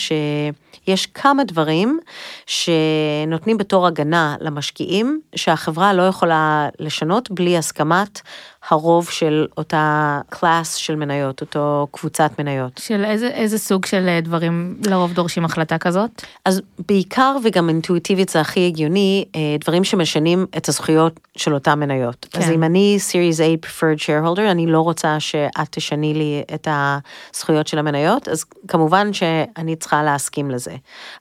שיש 0.85 1.05
כמה 1.05 1.43
דברים 1.43 1.99
שנותנים 2.45 3.57
בתור 3.57 3.87
הגנה 3.87 4.35
למשקיעים, 4.39 5.21
שהחברה 5.35 5.93
לא 5.93 6.03
יכולה 6.03 6.69
לשנות 6.79 7.31
בלי 7.31 7.57
הסכמת 7.57 8.21
הרוב 8.69 9.09
של 9.09 9.47
אותה 9.57 10.19
קלאס 10.29 10.75
של 10.75 10.95
מניות, 10.95 11.41
אותו 11.41 11.87
קבוצת 11.91 12.31
מניות. 12.39 12.77
של 12.77 13.05
איזה, 13.05 13.27
איזה 13.27 13.57
סוג 13.57 13.85
של 13.85 14.07
אה, 14.07 14.21
דברים 14.21 14.77
לרוב 14.87 15.13
דורשים 15.13 15.45
החלטה 15.45 15.77
כזאת? 15.77 16.09
אז 16.45 16.61
בעיקר 16.87 17.37
וגם 17.43 17.69
אינטואיטיבית 17.69 18.29
זה 18.29 18.41
הכי 18.41 18.67
הגיוני, 18.67 19.25
אה, 19.35 19.55
דברים 19.59 19.83
שמשנים 19.83 20.45
את 20.57 20.69
הזכויות 20.69 21.19
של 21.37 21.53
אותן 21.53 21.79
מניות. 21.79 22.27
כן. 22.31 22.39
אז 22.39 22.49
אם 22.49 22.63
אני 22.63 22.97
Series 23.09 23.37
A 23.37 23.65
Preferred 23.65 23.99
Shareholder, 23.99 24.51
אני 24.51 24.67
לא 24.67 24.81
רוצה 24.81 25.19
שאת 25.19 25.67
תשני 25.71 26.13
לי 26.13 26.43
את 26.53 26.67
הזכויות 26.71 27.67
של 27.67 27.79
המניות, 27.79 28.27
אז 28.27 28.45
כמובן 28.67 29.13
שאני 29.13 29.75
צריכה 29.75 30.03
להסכים 30.03 30.51
לזה. 30.51 30.60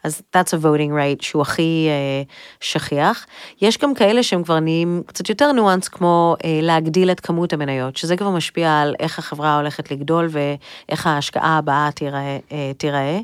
אז 0.05 0.23
that's 0.37 0.51
a 0.51 0.63
voting 0.63 0.91
right 0.91 1.23
שהוא 1.23 1.43
הכי 1.43 1.89
uh, 1.89 2.33
שכיח. 2.61 3.27
יש 3.61 3.79
גם 3.79 3.95
כאלה 3.95 4.23
שהם 4.23 4.43
כבר 4.45 4.61
נהיים 4.61 5.03
קצת 5.07 5.29
יותר 5.29 5.53
ניואנס, 5.53 5.89
כמו 5.89 6.37
uh, 6.39 6.47
להגדיל 6.63 7.11
את 7.11 7.21
כמות 7.21 7.53
המניות, 7.53 7.97
שזה 7.97 8.17
כבר 8.17 8.31
משפיע 8.31 8.81
על 8.81 8.95
איך 9.01 9.19
החברה 9.19 9.57
הולכת 9.57 9.91
לגדול 9.91 10.29
ואיך 10.31 11.07
ההשקעה 11.07 11.59
הבאה 11.59 11.91
תיראה. 11.95 12.39
תיראה. 12.79 13.19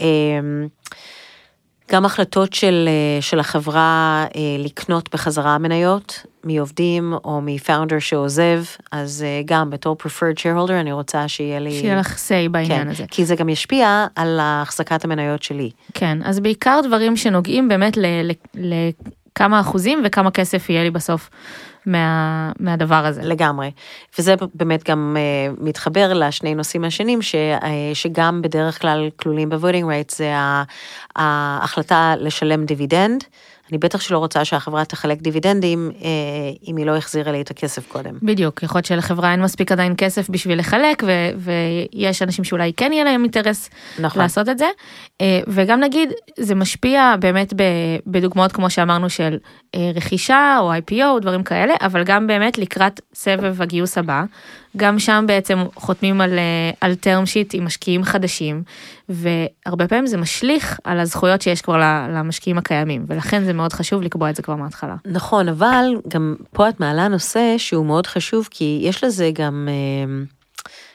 אמ, 0.00 0.68
גם 1.90 2.04
החלטות 2.04 2.52
של, 2.52 2.88
אה, 2.88 3.22
של 3.22 3.40
החברה 3.40 4.24
אה, 4.36 4.40
לקנות 4.58 5.14
בחזרה 5.14 5.58
מניות 5.58 6.26
מעובדים 6.44 7.14
או 7.24 7.40
מפאונדר 7.42 7.98
שעוזב, 7.98 8.62
אז 8.92 9.24
אה, 9.26 9.42
גם 9.44 9.70
בתור 9.70 9.96
preferred 10.02 10.38
shareholder 10.38 10.72
אני 10.72 10.92
רוצה 10.92 11.28
שיהיה 11.28 11.60
לי... 11.60 11.70
שיהיה 11.70 11.96
לך 11.96 12.16
say 12.16 12.48
בעניין 12.50 12.84
כן, 12.84 12.88
הזה. 12.88 13.04
כי 13.10 13.24
זה 13.24 13.36
גם 13.36 13.48
ישפיע 13.48 14.06
על 14.16 14.38
החזקת 14.42 15.04
המניות 15.04 15.42
שלי. 15.42 15.70
כן, 15.94 16.18
אז 16.24 16.40
בעיקר 16.40 16.80
דברים 16.84 17.16
שנוגעים 17.16 17.68
באמת 17.68 17.98
לכמה 18.54 19.60
אחוזים 19.60 20.02
וכמה 20.04 20.30
כסף 20.30 20.70
יהיה 20.70 20.82
לי 20.82 20.90
בסוף 20.90 21.30
מה, 21.86 22.52
מהדבר 22.58 23.06
הזה. 23.06 23.22
לגמרי. 23.22 23.70
וזה 24.18 24.34
באמת 24.54 24.88
גם 24.90 25.16
uh, 25.16 25.60
מתחבר 25.62 26.12
לשני 26.14 26.54
נושאים 26.54 26.84
השונים, 26.84 27.22
ש, 27.22 27.34
uh, 27.34 27.64
שגם 27.94 28.42
בדרך 28.42 28.80
כלל 28.80 29.10
כלולים 29.16 29.48
ב-voting 29.48 29.84
rights, 29.84 30.16
זה 30.16 30.32
ההחלטה 31.16 32.14
לשלם 32.18 32.64
דיבידנד. 32.64 33.24
אני 33.70 33.78
בטח 33.78 34.00
שלא 34.00 34.18
רוצה 34.18 34.44
שהחברה 34.44 34.84
תחלק 34.84 35.22
דיבידנדים 35.22 35.90
אה, 36.02 36.08
אם 36.68 36.76
היא 36.76 36.86
לא 36.86 36.96
החזירה 36.96 37.32
לי 37.32 37.40
את 37.40 37.50
הכסף 37.50 37.88
קודם. 37.88 38.14
בדיוק, 38.22 38.62
יכול 38.62 38.78
להיות 38.78 38.86
שלחברה 38.86 39.32
אין 39.32 39.42
מספיק 39.42 39.72
עדיין 39.72 39.94
כסף 39.98 40.30
בשביל 40.30 40.58
לחלק, 40.58 41.02
ו- 41.06 41.30
ויש 41.94 42.22
אנשים 42.22 42.44
שאולי 42.44 42.72
כן 42.76 42.92
יהיה 42.92 43.04
להם 43.04 43.22
אינטרס 43.22 43.70
נכון. 43.98 44.22
לעשות 44.22 44.48
את 44.48 44.58
זה. 44.58 44.66
אה, 45.20 45.40
וגם 45.48 45.80
נגיד, 45.80 46.12
זה 46.38 46.54
משפיע 46.54 47.14
באמת 47.20 47.54
בדוגמאות 48.06 48.52
כמו 48.52 48.70
שאמרנו 48.70 49.10
של 49.10 49.38
אה, 49.74 49.90
רכישה 49.94 50.56
או 50.60 50.72
IPO, 50.74 51.20
דברים 51.20 51.42
כאלה, 51.42 51.74
אבל 51.80 52.04
גם 52.04 52.26
באמת 52.26 52.58
לקראת 52.58 53.00
סבב 53.14 53.62
הגיוס 53.62 53.98
הבא. 53.98 54.24
גם 54.76 54.98
שם 54.98 55.24
בעצם 55.28 55.58
חותמים 55.74 56.20
על, 56.20 56.38
אה, 56.38 56.70
על 56.80 56.92
term 56.92 57.26
sheet 57.26 57.48
עם 57.52 57.64
משקיעים 57.64 58.04
חדשים, 58.04 58.62
והרבה 59.08 59.88
פעמים 59.88 60.06
זה 60.06 60.16
משליך 60.16 60.78
על 60.84 61.00
הזכויות 61.00 61.42
שיש 61.42 61.62
כבר 61.62 61.76
למשקיעים 62.14 62.58
הקיימים, 62.58 63.04
ולכן 63.08 63.44
זה 63.44 63.52
מאוד 63.52 63.72
חשוב 63.72 64.02
לקבוע 64.02 64.30
את 64.30 64.36
זה 64.36 64.42
כבר 64.42 64.56
מההתחלה. 64.56 64.96
נכון, 65.04 65.48
אבל 65.48 65.84
גם 66.08 66.34
פה 66.52 66.68
את 66.68 66.80
מעלה 66.80 67.08
נושא 67.08 67.54
שהוא 67.58 67.86
מאוד 67.86 68.06
חשוב, 68.06 68.48
כי 68.50 68.80
יש 68.82 69.04
לזה 69.04 69.30
גם... 69.34 69.68
אה, 69.70 70.24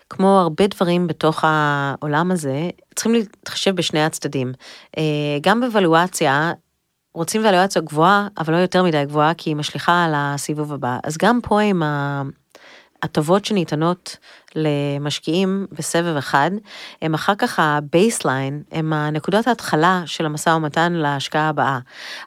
כמו 0.09 0.39
הרבה 0.39 0.67
דברים 0.67 1.07
בתוך 1.07 1.43
העולם 1.47 2.31
הזה, 2.31 2.69
צריכים 2.95 3.13
להתחשב 3.13 3.75
בשני 3.75 4.03
הצדדים. 4.03 4.53
אה, 4.97 5.03
גם 5.41 5.61
בוולואציה, 5.61 6.51
רוצים 7.13 7.41
וולואציה 7.45 7.81
גבוהה, 7.81 8.27
אבל 8.37 8.53
לא 8.53 8.57
יותר 8.57 8.83
מדי 8.83 9.05
גבוהה, 9.05 9.33
כי 9.33 9.49
היא 9.49 9.55
משליכה 9.55 10.03
על 10.03 10.11
הסיבוב 10.15 10.73
הבא. 10.73 10.97
אז 11.03 11.17
גם 11.17 11.39
פה 11.43 11.59
עם 11.59 11.83
הטבות 13.03 13.45
שניתנות 13.45 14.17
למשקיעים 14.55 15.67
בסבב 15.71 16.15
אחד, 16.17 16.51
הם 17.01 17.13
אחר 17.13 17.35
כך 17.35 17.59
ה 17.59 17.70
baseline, 17.70 18.63
הם 18.71 18.93
הנקודות 18.93 19.47
ההתחלה 19.47 20.03
של 20.05 20.25
המשא 20.25 20.49
ומתן 20.49 20.93
להשקעה 20.93 21.49
הבאה. 21.49 21.79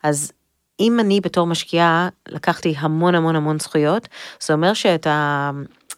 אז 0.03 0.33
אם 0.81 1.01
אני 1.01 1.21
בתור 1.21 1.47
משקיעה 1.47 2.09
לקחתי 2.29 2.75
המון 2.79 3.15
המון 3.15 3.37
המון 3.37 3.59
זכויות, 3.59 4.09
זה 4.41 4.53
אומר 4.55 4.75
שאת 4.75 5.07
ה... 5.07 5.51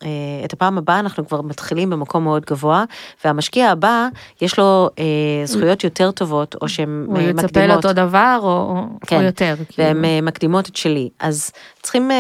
אה, 0.03 0.09
את 0.45 0.53
הפעם 0.53 0.79
הבאה 0.79 0.99
אנחנו 0.99 1.29
כבר 1.29 1.43
מתחילים 1.43 1.91
במקום 1.91 2.25
מאוד 2.25 2.45
גבוה, 2.51 2.85
והמשקיע 3.25 3.71
הבא 3.71 4.09
יש 4.41 4.59
לו 4.59 4.91
אה, 4.99 5.05
זכויות 5.45 5.85
יותר 5.85 6.11
טובות, 6.11 6.57
או 6.63 6.69
שהן 6.69 7.07
מקדימות. 7.09 7.39
הוא 7.39 7.45
יצפה 7.45 7.67
לאותו 7.67 7.93
דבר, 7.93 8.39
או, 8.43 8.83
כן, 9.07 9.17
או 9.17 9.23
יותר. 9.23 9.55
והן 9.79 9.95
כאילו. 9.95 10.05
אה, 10.05 10.21
מקדימות 10.23 10.69
את 10.69 10.77
שלי. 10.77 11.09
אז 11.21 11.51
צריכים 11.83 12.11
אה, 12.11 12.17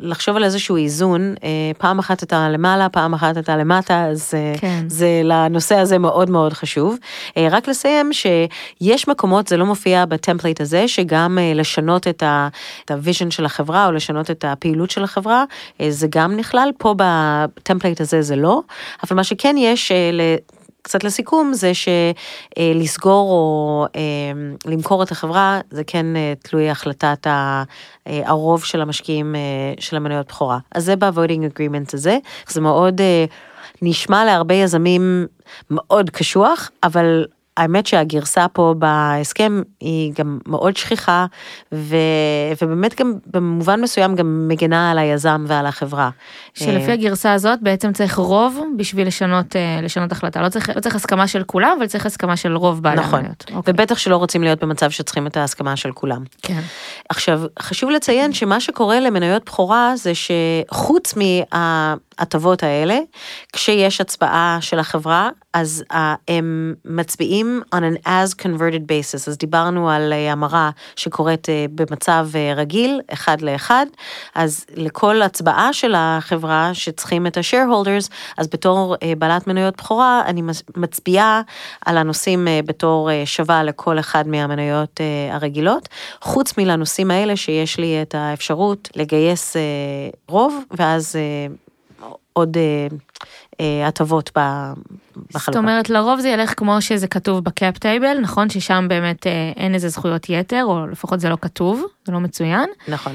לחשוב 0.00 0.36
על 0.36 0.44
איזשהו 0.44 0.76
איזון, 0.76 1.34
אה, 1.44 1.48
פעם 1.78 1.98
אחת 1.98 2.22
אתה 2.22 2.48
למעלה, 2.48 2.88
פעם 2.88 3.14
אחת 3.14 3.38
אתה 3.38 3.56
למטה, 3.56 4.04
אז 4.04 4.34
אה, 4.34 4.54
כן. 4.60 4.84
זה 4.86 5.20
לנושא 5.24 5.74
הזה 5.74 5.98
מאוד 5.98 6.30
מאוד 6.30 6.52
חשוב. 6.52 6.96
אה, 7.36 7.48
רק 7.50 7.68
לסיים 7.68 8.10
שיש 8.12 9.08
מקומות, 9.08 9.48
זה 9.48 9.56
לא 9.56 9.66
מופיע 9.66 10.04
ב 10.04 10.10
template 10.10 10.60
הזה, 10.60 10.88
שגם 10.88 11.38
אה, 11.40 11.52
לשנות 11.54 12.06
את 12.08 12.90
ה 12.90 12.96
vision 12.96 13.30
של 13.30 13.44
החברה, 13.44 13.86
או 13.86 13.92
לשנות 13.92 14.30
את 14.30 14.44
הפעילות 14.48 14.90
של 14.90 15.04
החברה, 15.04 15.44
אה, 15.80 15.90
זה 15.90 16.06
גם 16.10 16.36
נכלל. 16.36 16.70
פה 16.78 16.94
בטמפלייט 16.96 18.00
הזה 18.00 18.22
זה 18.22 18.36
לא, 18.36 18.60
אבל 19.02 19.16
מה 19.16 19.24
שכן 19.24 19.56
יש, 19.58 19.92
אה, 19.92 20.36
קצת 20.82 21.04
לסיכום, 21.04 21.52
זה 21.52 21.72
שלסגור 21.74 23.30
או 23.30 23.86
אה, 23.96 24.00
למכור 24.66 25.02
את 25.02 25.10
החברה, 25.10 25.60
זה 25.70 25.84
כן 25.84 26.16
אה, 26.16 26.32
תלוי 26.42 26.70
החלטת 26.70 27.26
הרוב 28.06 28.64
של 28.64 28.80
המשקיעים 28.80 29.34
של 29.80 29.96
המניות 29.96 30.28
בכורה. 30.28 30.58
אז 30.74 30.84
זה 30.84 30.96
ב-voting 30.96 31.54
agreement 31.54 31.90
הזה, 31.92 32.18
זה 32.48 32.60
מאוד 32.60 33.00
נשמע 33.82 34.24
להרבה 34.24 34.54
יזמים 34.54 35.26
מאוד 35.70 36.10
קשוח, 36.10 36.70
אבל 36.82 37.24
האמת 37.56 37.86
שהגרסה 37.86 38.46
פה 38.52 38.74
בהסכם 38.78 39.62
היא 39.80 40.12
גם 40.18 40.38
מאוד 40.46 40.76
שכיחה, 40.76 41.26
ו, 41.72 41.96
ובאמת 42.62 43.00
גם 43.00 43.14
במובן 43.26 43.80
מסוים 43.80 44.14
גם 44.14 44.48
מגנה 44.48 44.90
על 44.90 44.98
היזם 44.98 45.44
ועל 45.48 45.66
החברה. 45.66 46.10
שלפי 46.54 46.92
הגרסה 46.92 47.32
הזאת 47.32 47.58
בעצם 47.62 47.92
צריך 47.92 48.16
רוב 48.16 48.60
בשביל 48.76 49.06
לשנות, 49.06 49.56
אה, 49.56 49.80
לשנות 49.82 50.12
החלטה. 50.12 50.42
לא 50.42 50.48
צריך, 50.48 50.70
לא 50.76 50.80
צריך 50.80 50.94
הסכמה 50.94 51.28
של 51.28 51.42
כולם, 51.44 51.76
אבל 51.78 51.86
צריך 51.86 52.06
הסכמה 52.06 52.36
של 52.36 52.56
רוב 52.56 52.82
בעלי 52.82 53.00
נכון. 53.00 53.18
המניות. 53.18 53.44
אוקיי. 53.54 53.72
ובטח 53.74 53.98
שלא 53.98 54.16
רוצים 54.16 54.42
להיות 54.42 54.62
במצב 54.62 54.90
שצריכים 54.90 55.26
את 55.26 55.36
ההסכמה 55.36 55.76
של 55.76 55.92
כולם. 55.92 56.24
כן. 56.42 56.60
עכשיו, 57.08 57.40
חשוב 57.58 57.90
לציין 57.90 58.32
שמה 58.32 58.60
שקורה 58.60 59.00
למניות 59.00 59.44
בכורה 59.46 59.92
זה 59.96 60.12
שחוץ 60.14 61.14
מההטבות 62.18 62.62
האלה, 62.62 62.98
כשיש 63.52 64.00
הצבעה 64.00 64.58
של 64.60 64.78
החברה, 64.78 65.30
אז 65.52 65.84
uh, 65.92 65.96
הם 66.28 66.74
מצביעים 66.84 67.62
on 67.74 67.78
an 67.78 68.06
as 68.06 68.42
converted 68.42 68.82
basis, 68.82 69.28
אז 69.28 69.38
דיברנו 69.38 69.90
על 69.90 70.12
uh, 70.12 70.32
המרה 70.32 70.70
שקורית 70.96 71.46
uh, 71.46 71.50
במצב 71.74 72.28
uh, 72.32 72.58
רגיל, 72.58 73.00
אחד 73.12 73.40
לאחד, 73.40 73.86
אז 74.34 74.66
לכל 74.74 75.22
הצבעה 75.22 75.72
של 75.72 75.94
החברה 75.96 76.70
שצריכים 76.72 77.26
את 77.26 77.36
ה-shareholders, 77.36 78.10
אז 78.36 78.48
בתור 78.48 78.94
uh, 78.94 78.98
בעלת 79.18 79.46
מניות 79.46 79.76
בכורה, 79.76 80.22
אני 80.26 80.42
מצביעה 80.76 81.42
על 81.86 81.96
הנושאים 81.96 82.46
uh, 82.46 82.66
בתור 82.66 83.10
uh, 83.10 83.12
שווה 83.26 83.62
לכל 83.62 83.98
אחד 83.98 84.28
מהמניות 84.28 85.00
uh, 85.00 85.34
הרגילות, 85.34 85.88
חוץ 86.20 86.58
מלנושאים 86.58 87.10
האלה 87.10 87.36
שיש 87.36 87.78
לי 87.78 88.02
את 88.02 88.14
האפשרות 88.14 88.88
לגייס 88.96 89.56
uh, 89.56 90.16
רוב, 90.28 90.64
ואז 90.70 91.16
uh, 91.16 91.65
עוד... 92.36 92.56
Uh, 92.56 92.94
אה, 93.60 93.86
הטבות 93.88 94.30
בחלוקה. 94.34 95.38
זאת 95.38 95.56
אומרת 95.56 95.90
לרוב 95.90 96.20
זה 96.20 96.28
ילך 96.28 96.54
כמו 96.56 96.82
שזה 96.82 97.08
כתוב 97.08 97.44
בקאפ 97.44 97.78
טייבל 97.78 98.18
נכון 98.18 98.50
ששם 98.50 98.86
באמת 98.88 99.26
אה, 99.26 99.52
אין 99.56 99.74
איזה 99.74 99.88
זכויות 99.88 100.26
יתר 100.28 100.64
או 100.64 100.86
לפחות 100.86 101.20
זה 101.20 101.28
לא 101.28 101.36
כתוב 101.40 101.84
זה 102.04 102.12
לא 102.12 102.20
מצוין. 102.20 102.70
נכון. 102.88 103.12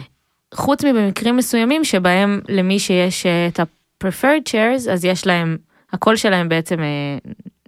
חוץ 0.54 0.84
מבמקרים 0.84 1.38
מסוימים 1.38 1.84
שבהם 1.84 2.42
למי 2.50 2.80
שיש 2.80 3.26
אה, 3.26 3.48
את 3.48 3.60
ה-preferred 3.60 4.50
shares 4.50 4.92
אז 4.92 5.06
יש 5.06 5.28
להם 5.28 5.58
הקול 5.94 6.16
שלהם 6.16 6.50
בעצם 6.50 6.78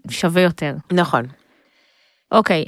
שווה 0.10 0.42
יותר. 0.42 0.76
נכון. 0.92 1.26
אוקיי 2.32 2.66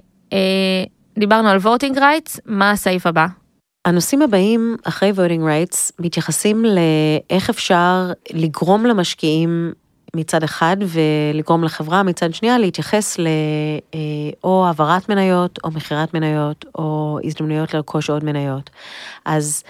דיברנו 1.18 1.50
על 1.50 1.58
voting 1.58 1.96
rights 1.96 2.40
מה 2.46 2.72
הסעיף 2.72 3.08
הבא? 3.08 3.26
הנושאים 3.86 4.22
הבאים 4.22 4.78
אחרי 4.84 5.12
voting 5.16 5.42
rights 5.42 5.92
מתייחסים 6.00 6.66
לאיך 6.66 7.50
אפשר 7.50 8.12
לגרום 8.34 8.86
למשקיעים 8.86 9.74
מצד 10.16 10.44
אחד 10.44 10.78
ולגרום 10.80 11.64
לחברה 11.64 12.04
מצד 12.04 12.34
שנייה 12.34 12.58
להתייחס 12.58 13.18
לאו 13.18 14.66
העברת 14.66 15.10
מניות 15.10 15.60
או 15.64 15.72
מכירת 15.72 16.14
מניות 16.14 16.66
או 16.76 17.20
הזדמנויות 17.24 17.74
לרכוש 17.74 18.10
עוד 18.10 18.24
מניות. 18.24 18.70
אז 19.26 19.64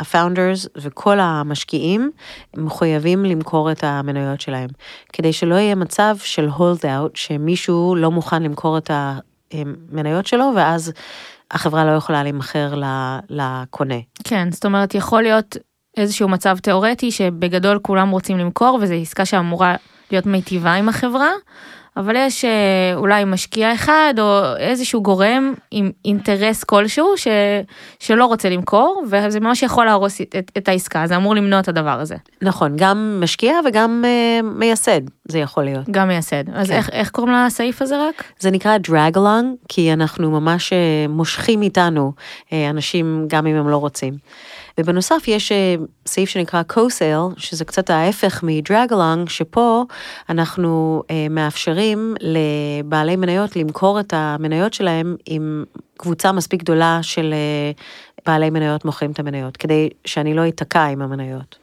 הפאונדרס 0.00 0.66
וכל 0.76 1.20
המשקיעים 1.20 2.10
מחויבים 2.56 3.24
למכור 3.24 3.72
את 3.72 3.84
המניות 3.84 4.40
שלהם, 4.40 4.68
כדי 5.12 5.32
שלא 5.32 5.54
יהיה 5.54 5.74
מצב 5.74 6.16
של 6.18 6.48
הולד 6.48 6.86
אאוט, 6.86 7.16
שמישהו 7.16 7.96
לא 7.96 8.10
מוכן 8.10 8.42
למכור 8.42 8.78
את 8.78 8.90
המניות 9.52 10.26
שלו, 10.26 10.52
ואז 10.56 10.92
החברה 11.50 11.84
לא 11.84 11.90
יכולה 11.90 12.22
להימכר 12.22 12.74
לקונה. 13.28 13.98
כן, 14.24 14.50
זאת 14.50 14.64
אומרת, 14.64 14.94
יכול 14.94 15.22
להיות 15.22 15.56
איזשהו 15.96 16.28
מצב 16.28 16.58
תיאורטי 16.58 17.10
שבגדול 17.10 17.78
כולם 17.82 18.10
רוצים 18.10 18.38
למכור, 18.38 18.78
וזו 18.82 18.94
עסקה 18.94 19.24
שאמורה 19.24 19.76
להיות 20.10 20.26
מיטיבה 20.26 20.74
עם 20.74 20.88
החברה, 20.88 21.30
אבל 21.96 22.16
יש 22.16 22.44
אה, 22.44 22.50
אולי 22.94 23.24
משקיע 23.24 23.74
אחד 23.74 24.14
או 24.18 24.56
איזשהו 24.58 25.02
גורם 25.02 25.54
עם 25.70 25.90
אינטרס 26.04 26.64
כלשהו 26.64 27.16
ש, 27.16 27.28
שלא 28.00 28.26
רוצה 28.26 28.48
למכור 28.48 29.04
וזה 29.10 29.40
ממש 29.40 29.62
יכול 29.62 29.84
להרוס 29.84 30.20
את, 30.20 30.36
את, 30.38 30.52
את 30.58 30.68
העסקה 30.68 31.06
זה 31.06 31.16
אמור 31.16 31.34
למנוע 31.34 31.60
את 31.60 31.68
הדבר 31.68 32.00
הזה. 32.00 32.16
נכון 32.42 32.72
גם 32.76 33.20
משקיע 33.22 33.52
וגם 33.66 34.04
uh, 34.04 34.42
מייסד 34.42 35.00
זה 35.24 35.38
יכול 35.38 35.64
להיות. 35.64 35.90
גם 35.90 36.08
מייסד 36.08 36.44
אז 36.54 36.68
כן. 36.68 36.76
איך, 36.76 36.90
איך 36.90 37.10
קוראים 37.10 37.34
לסעיף 37.34 37.82
הזה 37.82 38.08
רק? 38.08 38.24
זה 38.38 38.50
נקרא 38.50 38.76
drag 38.86 39.16
along 39.16 39.66
כי 39.68 39.92
אנחנו 39.92 40.30
ממש 40.30 40.72
uh, 40.72 40.76
מושכים 41.08 41.62
איתנו 41.62 42.12
uh, 42.16 42.52
אנשים 42.70 43.24
גם 43.28 43.46
אם 43.46 43.56
הם 43.56 43.68
לא 43.68 43.76
רוצים. 43.76 44.14
ובנוסף 44.80 45.24
יש 45.26 45.52
אה, 45.52 45.74
סעיף 46.06 46.28
שנקרא 46.28 46.62
co-sale, 46.72 47.34
שזה 47.36 47.64
קצת 47.64 47.90
ההפך 47.90 48.42
מ-drag-along, 48.42 49.30
שפה 49.30 49.84
אנחנו 50.28 51.02
אה, 51.10 51.26
מאפשרים 51.30 52.14
לבעלי 52.20 53.16
מניות 53.16 53.56
למכור 53.56 54.00
את 54.00 54.12
המניות 54.16 54.74
שלהם 54.74 55.16
עם 55.26 55.64
קבוצה 55.96 56.32
מספיק 56.32 56.60
גדולה 56.60 56.98
של 57.02 57.34
אה, 57.34 57.70
בעלי 58.26 58.50
מניות 58.50 58.84
מוכרים 58.84 59.10
את 59.10 59.18
המניות, 59.18 59.56
כדי 59.56 59.88
שאני 60.04 60.34
לא 60.34 60.48
אתקע 60.48 60.84
עם 60.84 61.02
המניות. 61.02 61.58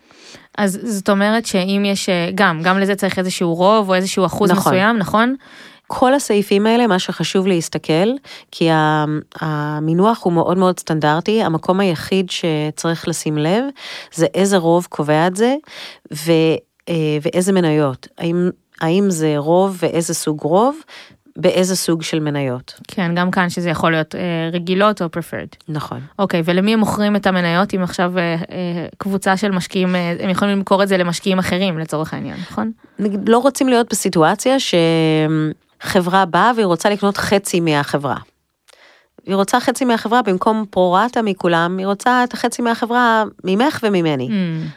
אז 0.58 0.80
זאת 0.84 1.10
אומרת 1.10 1.46
שאם 1.46 1.84
יש 1.86 2.10
גם 2.36 2.62
גם 2.64 2.80
לזה 2.80 2.96
צריך 2.96 3.20
איזשהו 3.20 3.54
רוב 3.56 3.90
או 3.90 3.96
איזשהו 3.96 4.26
אחוז 4.26 4.52
נכון. 4.52 4.74
מסוים 4.74 4.98
נכון 4.98 5.36
כל 5.96 6.14
הסעיפים 6.14 6.66
האלה, 6.66 6.88
מה 6.88 7.00
שחשוב 7.00 7.48
להסתכל, 7.48 8.10
כי 8.52 8.70
המינוח 9.40 10.24
הוא 10.24 10.34
מאוד 10.34 10.58
מאוד 10.58 10.80
סטנדרטי, 10.80 11.44
המקום 11.44 11.80
היחיד 11.80 12.30
שצריך 12.30 13.08
לשים 13.08 13.38
לב 13.38 13.64
זה 14.14 14.26
איזה 14.34 14.58
רוב 14.58 14.88
קובע 14.90 15.28
את 15.28 15.36
זה 15.36 15.56
ו, 16.14 16.32
אה, 16.90 17.18
ואיזה 17.22 17.52
מניות. 17.52 18.08
האם, 18.18 18.50
האם 18.82 19.10
זה 19.10 19.34
רוב 19.38 19.78
ואיזה 19.82 20.14
סוג 20.14 20.42
רוב, 20.42 20.78
באיזה 21.36 21.76
סוג 21.76 22.04
של 22.04 22.20
מניות. 22.20 22.80
כן, 22.88 23.16
גם 23.16 23.32
כאן 23.32 23.50
שזה 23.50 23.70
יכול 23.70 23.92
להיות 23.92 24.16
אה, 24.16 24.50
רגילות 24.54 25.02
או 25.02 25.06
preferred. 25.06 25.56
נכון. 25.70 26.00
אוקיי, 26.20 26.42
ולמי 26.46 26.74
הם 26.74 26.80
מוכרים 26.80 27.16
את 27.16 27.28
המניות 27.28 27.74
אם 27.74 27.84
עכשיו 27.84 28.18
אה, 28.18 28.36
אה, 28.36 28.36
קבוצה 28.98 29.38
של 29.38 29.52
משקיעים, 29.52 29.96
אה, 29.96 30.16
הם 30.20 30.30
יכולים 30.30 30.58
למכור 30.58 30.84
את 30.84 30.88
זה 30.88 30.98
למשקיעים 30.98 31.40
אחרים 31.40 31.78
לצורך 31.78 32.14
העניין, 32.14 32.38
נכון? 32.52 32.72
לא 33.28 33.38
רוצים 33.38 33.68
להיות 33.68 33.90
בסיטואציה 33.90 34.60
ש... 34.60 34.76
חברה 35.84 36.26
באה 36.26 36.52
והיא 36.56 36.66
רוצה 36.66 36.90
לקנות 36.90 37.18
חצי 37.18 37.60
מהחברה. 37.60 38.16
היא 39.26 39.36
רוצה 39.36 39.60
חצי 39.60 39.86
מהחברה 39.86 40.22
במקום 40.22 40.66
פרורטה 40.70 41.22
מכולם, 41.22 41.78
היא 41.78 41.88
רוצה 41.88 42.24
את 42.24 42.34
החצי 42.34 42.62
מהחברה 42.62 43.24
ממך 43.44 43.80
וממני. 43.84 44.28
Mm. 44.28 44.32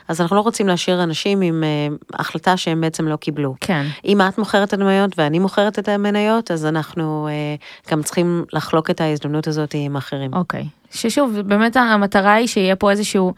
אז 0.09 0.21
אנחנו 0.21 0.37
לא 0.37 0.41
רוצים 0.41 0.69
להשאיר 0.69 1.03
אנשים 1.03 1.41
עם 1.41 1.65
uh, 1.65 2.19
החלטה 2.21 2.57
שהם 2.57 2.81
בעצם 2.81 3.09
לא 3.09 3.17
קיבלו. 3.17 3.55
כן. 3.61 3.87
אם 4.05 4.21
את 4.21 4.39
מוכרת 4.39 4.75
את 4.75 4.81
המניות 4.81 5.19
ואני 5.19 5.39
מוכרת 5.39 5.79
את 5.79 5.89
המניות, 5.89 6.51
אז 6.51 6.67
אנחנו 6.67 7.29
uh, 7.29 7.91
גם 7.91 8.03
צריכים 8.03 8.45
לחלוק 8.53 8.91
את 8.91 9.01
ההזדמנות 9.01 9.47
הזאת 9.47 9.75
עם 9.75 9.97
אחרים. 9.97 10.35
אוקיי. 10.35 10.63
Okay. 10.63 10.97
ששוב, 10.97 11.41
באמת 11.41 11.77
המטרה 11.77 12.33
היא 12.33 12.47
שיהיה 12.47 12.77
פה 12.77 12.91
איזשהו... 12.91 13.33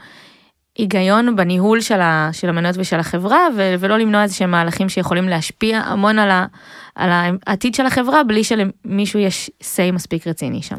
היגיון 0.79 1.37
בניהול 1.37 1.81
של, 1.81 2.01
ה, 2.01 2.31
של 2.33 2.49
המניות 2.49 2.77
ושל 2.79 2.99
החברה 3.01 3.47
ו, 3.57 3.75
ולא 3.79 3.99
למנוע 3.99 4.23
איזה 4.23 4.35
שהם 4.35 4.51
מהלכים 4.51 4.89
שיכולים 4.89 5.29
להשפיע 5.29 5.79
המון 5.79 6.19
על, 6.19 6.31
ה, 6.31 6.47
על 6.95 7.11
העתיד 7.47 7.75
של 7.75 7.87
החברה 7.87 8.25
בלי 8.25 8.45
שלמישהו 8.45 9.21
יש 9.21 9.51
say 9.61 9.93
מספיק 9.93 10.27
רציני 10.27 10.63
שם. 10.63 10.77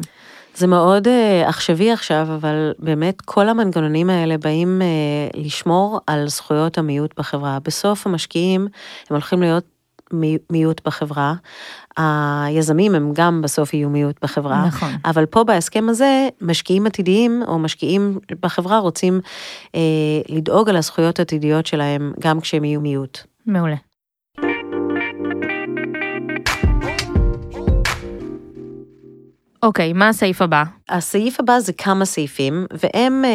זה 0.54 0.66
מאוד 0.66 1.06
uh, 1.06 1.10
עכשווי 1.48 1.92
עכשיו, 1.92 2.26
אבל 2.34 2.72
באמת 2.78 3.20
כל 3.20 3.48
המנגנונים 3.48 4.10
האלה 4.10 4.38
באים 4.38 4.82
uh, 4.82 5.38
לשמור 5.38 6.00
על 6.06 6.28
זכויות 6.28 6.78
המיעוט 6.78 7.18
בחברה. 7.18 7.58
בסוף 7.64 8.06
המשקיעים 8.06 8.60
הם 8.60 8.68
הולכים 9.10 9.40
להיות 9.40 9.64
מיעוט 10.50 10.80
בחברה. 10.84 11.34
היזמים 11.96 12.94
הם 12.94 13.12
גם 13.14 13.42
בסוף 13.42 13.74
יהיו 13.74 13.90
מיעוט 13.90 14.24
בחברה. 14.24 14.66
נכון. 14.66 14.88
אבל 15.04 15.26
פה 15.26 15.44
בהסכם 15.44 15.88
הזה, 15.88 16.28
משקיעים 16.40 16.86
עתידיים 16.86 17.42
או 17.46 17.58
משקיעים 17.58 18.18
בחברה 18.42 18.78
רוצים 18.78 19.20
אה, 19.74 19.80
לדאוג 20.28 20.68
על 20.68 20.76
הזכויות 20.76 21.18
העתידיות 21.18 21.66
שלהם 21.66 22.12
גם 22.20 22.40
כשהם 22.40 22.64
יהיו 22.64 22.80
מיעוט. 22.80 23.18
מעולה. 23.46 23.76
אוקיי, 29.62 29.92
מה 29.92 30.08
הסעיף 30.08 30.42
הבא? 30.42 30.79
הסעיף 30.90 31.40
הבא 31.40 31.60
זה 31.60 31.72
כמה 31.72 32.04
סעיפים, 32.04 32.66
והם 32.70 33.24
אה, 33.24 33.30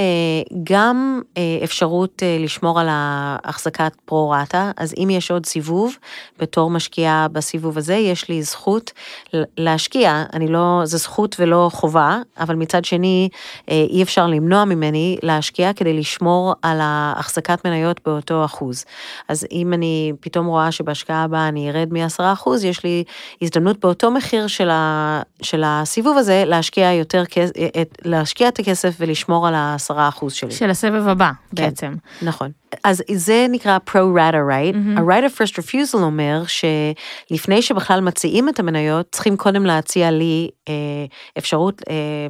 גם 0.63 1.21
אה, 1.37 1.59
אפשרות 1.63 2.23
אה, 2.23 2.37
לשמור 2.39 2.79
על 2.79 2.87
ההחזקת 2.89 3.91
פרו-רטה, 4.05 4.71
אז 4.77 4.93
אם 4.97 5.09
יש 5.09 5.31
עוד 5.31 5.45
סיבוב, 5.45 5.97
בתור 6.39 6.69
משקיעה 6.69 7.27
בסיבוב 7.27 7.77
הזה, 7.77 7.95
יש 7.95 8.29
לי 8.29 8.43
זכות 8.43 8.91
להשקיע, 9.57 10.23
אני 10.33 10.47
לא, 10.47 10.81
זה 10.83 10.97
זכות 10.97 11.35
ולא 11.39 11.69
חובה, 11.73 12.19
אבל 12.39 12.55
מצד 12.55 12.85
שני, 12.85 13.29
אי 13.67 14.03
אפשר 14.03 14.27
למנוע 14.27 14.65
ממני 14.65 15.17
להשקיע 15.23 15.73
כדי 15.73 15.93
לשמור 15.93 16.53
על 16.61 16.77
ההחזקת 16.81 17.65
מניות 17.65 18.01
באותו 18.05 18.45
אחוז. 18.45 18.85
אז 19.27 19.47
אם 19.51 19.73
אני 19.73 20.13
פתאום 20.19 20.45
רואה 20.45 20.71
שבהשקעה 20.71 21.23
הבאה 21.23 21.47
אני 21.47 21.69
ארד 21.69 21.93
מ-10%, 21.93 22.49
יש 22.63 22.83
לי 22.83 23.03
הזדמנות 23.41 23.79
באותו 23.79 24.11
מחיר 24.11 24.47
של, 24.47 24.69
ה, 24.69 25.21
של 25.41 25.63
הסיבוב 25.65 26.17
הזה 26.17 26.43
להשקיע 26.45 26.93
יותר 26.93 27.25
כסף. 27.25 27.44
את, 27.81 27.97
להשקיע 28.05 28.47
את 28.47 28.59
הכסף 28.59 28.95
ולשמור 28.99 29.47
על 29.47 29.55
העשרה 29.55 30.07
אחוז 30.07 30.33
שלי. 30.33 30.51
של 30.51 30.69
הסבב 30.69 31.07
הבא 31.07 31.31
כן, 31.55 31.63
בעצם. 31.63 31.95
נכון. 32.21 32.51
אז 32.83 33.03
זה 33.13 33.45
נקרא 33.49 33.77
pro-rata 33.89 34.33
right. 34.33 34.75
Mm-hmm. 34.75 34.99
ה-right 34.99 35.23
of 35.23 35.37
first 35.37 35.53
refusal 35.53 35.97
אומר 35.97 36.43
שלפני 36.47 37.61
שבכלל 37.61 38.01
מציעים 38.01 38.49
את 38.49 38.59
המניות, 38.59 39.07
צריכים 39.11 39.37
קודם 39.37 39.65
להציע 39.65 40.11
לי 40.11 40.49
אה, 40.69 40.73
אפשרות 41.37 41.81
אה, 41.89 42.27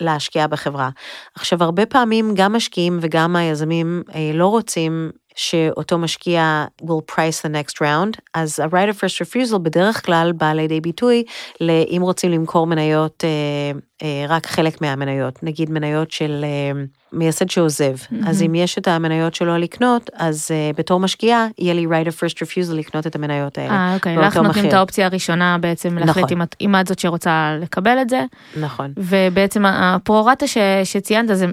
להשקיע 0.00 0.46
בחברה. 0.46 0.90
עכשיו, 1.34 1.64
הרבה 1.64 1.86
פעמים 1.86 2.34
גם 2.34 2.52
משקיעים 2.52 2.98
וגם 3.00 3.36
היזמים 3.36 4.02
אה, 4.14 4.30
לא 4.34 4.46
רוצים 4.46 5.10
שאותו 5.36 5.98
משקיע 5.98 6.64
will 6.82 7.12
price 7.12 7.44
the 7.44 7.50
next 7.50 7.74
round, 7.74 8.20
אז 8.34 8.60
ה-right 8.60 8.90
of 8.90 8.96
first 8.96 9.22
refusal 9.22 9.58
בדרך 9.58 10.06
כלל 10.06 10.32
בא 10.32 10.52
לידי 10.52 10.80
ביטוי 10.80 11.24
לאם 11.60 12.02
רוצים 12.02 12.30
למכור 12.30 12.66
מניות, 12.66 13.24
אה, 13.24 13.78
אה, 14.02 14.26
רק 14.28 14.46
חלק 14.46 14.80
מהמניות, 14.80 15.42
נגיד 15.42 15.70
מניות 15.70 16.10
של 16.10 16.44
אה, 16.44 16.82
מייסד 17.12 17.50
שעוזב, 17.50 17.94
mm-hmm. 17.96 18.28
אז 18.28 18.42
אם 18.42 18.54
יש 18.54 18.78
את 18.78 18.88
המניות 18.88 19.34
שלו 19.34 19.56
לקנות, 19.56 20.10
אז 20.14 20.48
אה, 20.50 20.70
בתור 20.76 21.00
משקיעה 21.00 21.46
יהיה 21.58 21.74
לי 21.74 21.86
right 21.86 22.08
of 22.08 22.12
first 22.12 22.36
refusal 22.36 22.72
לקנות 22.72 23.06
את 23.06 23.16
המניות 23.16 23.58
האלה. 23.58 23.70
אה, 23.70 23.94
אוקיי, 23.94 24.16
לך 24.16 24.36
נותנים 24.36 24.68
את 24.68 24.72
האופציה 24.72 25.06
הראשונה 25.06 25.58
בעצם 25.58 25.98
להחליט 25.98 26.24
נכון. 26.24 26.38
אם, 26.38 26.42
את, 26.42 26.56
אם 26.60 26.74
את 26.80 26.86
זאת 26.86 26.98
שרוצה 26.98 27.56
לקבל 27.60 27.98
את 28.02 28.10
זה. 28.10 28.24
נכון. 28.60 28.92
ובעצם 28.96 29.66
ה 29.66 29.76
pro 29.76 30.06
rata 30.06 30.46
שציינת 30.84 31.36
זה 31.36 31.46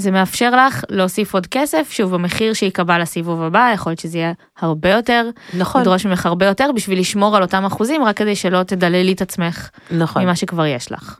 זה 0.00 0.10
מאפשר 0.10 0.50
לך 0.66 0.84
להוסיף 0.88 1.34
עוד 1.34 1.46
כסף, 1.46 1.88
שוב, 1.90 2.14
המחיר 2.14 2.52
שייקבע 2.52 2.98
לסיבוב 2.98 3.42
הבא, 3.42 3.70
יכול 3.74 3.90
להיות 3.90 4.00
שזה 4.00 4.18
יהיה 4.18 4.32
הרבה 4.58 4.90
יותר, 4.90 5.30
נכון, 5.54 5.80
לדרוש 5.80 6.06
ממך 6.06 6.26
הרבה 6.26 6.46
יותר 6.46 6.70
בשביל 6.74 7.00
לשמור 7.00 7.36
על 7.36 7.42
אותם 7.42 7.64
אחוזים, 7.64 8.04
רק 8.04 8.16
כדי 8.16 8.36
שלא 8.36 8.62
תדללי 8.62 9.12
את 9.12 9.22
עצמך 9.22 9.68
נכון. 9.90 10.22
ממה 10.22 10.36
שכבר 10.36 10.66
יש 10.66 10.92
לך. 10.92 11.18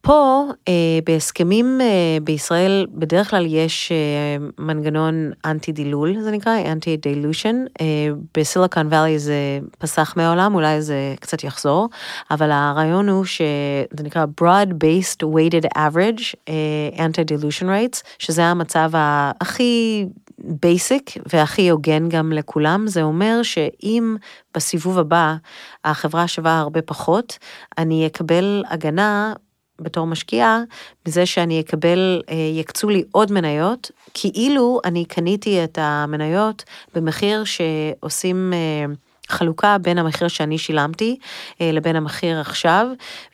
פה 0.00 0.44
אה, 0.68 0.98
בהסכמים 1.04 1.80
אה, 1.80 2.18
בישראל 2.22 2.86
בדרך 2.94 3.30
כלל 3.30 3.46
יש 3.46 3.92
אה, 3.92 4.46
מנגנון 4.58 5.30
אנטי 5.44 5.72
דילול 5.72 6.20
זה 6.20 6.30
נקרא 6.30 6.52
anti 6.72 6.96
dilution 6.96 7.64
בסיליקון 8.36 8.86
וואלי 8.86 9.18
זה 9.18 9.60
פס 9.78 10.14
מהעולם 10.16 10.54
אולי 10.54 10.82
זה 10.82 11.14
קצת 11.20 11.44
יחזור 11.44 11.88
אבל 12.30 12.50
הרעיון 12.50 13.08
הוא 13.08 13.24
שזה 13.24 14.02
נקרא 14.02 14.26
broad 14.40 14.68
based 14.68 15.26
weighted 15.26 15.78
average 15.78 16.34
anti 16.96 17.24
dilution 17.30 17.64
rights 17.64 18.02
שזה 18.18 18.44
המצב 18.44 18.90
הכי 19.40 20.06
basic 20.38 21.10
והכי 21.32 21.68
הוגן 21.68 22.08
גם 22.08 22.32
לכולם. 22.32 22.86
זה 22.86 23.02
אומר 23.02 23.42
שאם 23.42 24.16
בסיבוב 24.54 24.98
הבא 24.98 25.34
החברה 25.84 26.28
שווה 26.28 26.58
הרבה 26.58 26.82
פחות 26.82 27.38
אני 27.78 28.06
אקבל 28.06 28.62
הגנה 28.70 29.32
בתור 29.80 30.06
משקיעה, 30.06 30.62
מזה 31.08 31.26
שאני 31.26 31.60
אקבל, 31.60 32.22
אה, 32.30 32.34
יקצו 32.34 32.88
לי 32.88 33.02
עוד 33.12 33.32
מניות, 33.32 33.90
כאילו 34.14 34.80
אני 34.84 35.04
קניתי 35.04 35.64
את 35.64 35.78
המניות 35.82 36.64
במחיר 36.94 37.44
שעושים 37.44 38.52
אה, 38.54 38.94
חלוקה 39.28 39.78
בין 39.78 39.98
המחיר 39.98 40.28
שאני 40.28 40.58
שילמתי 40.58 41.16
אה, 41.60 41.72
לבין 41.72 41.96
המחיר 41.96 42.40
עכשיו, 42.40 42.86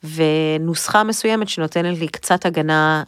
ונוסחה 0.05 1.05
מסוימת 1.05 1.49
שנותנת 1.49 1.99
לי 1.99 2.09
קצת 2.09 2.47
הגנה 2.47 3.03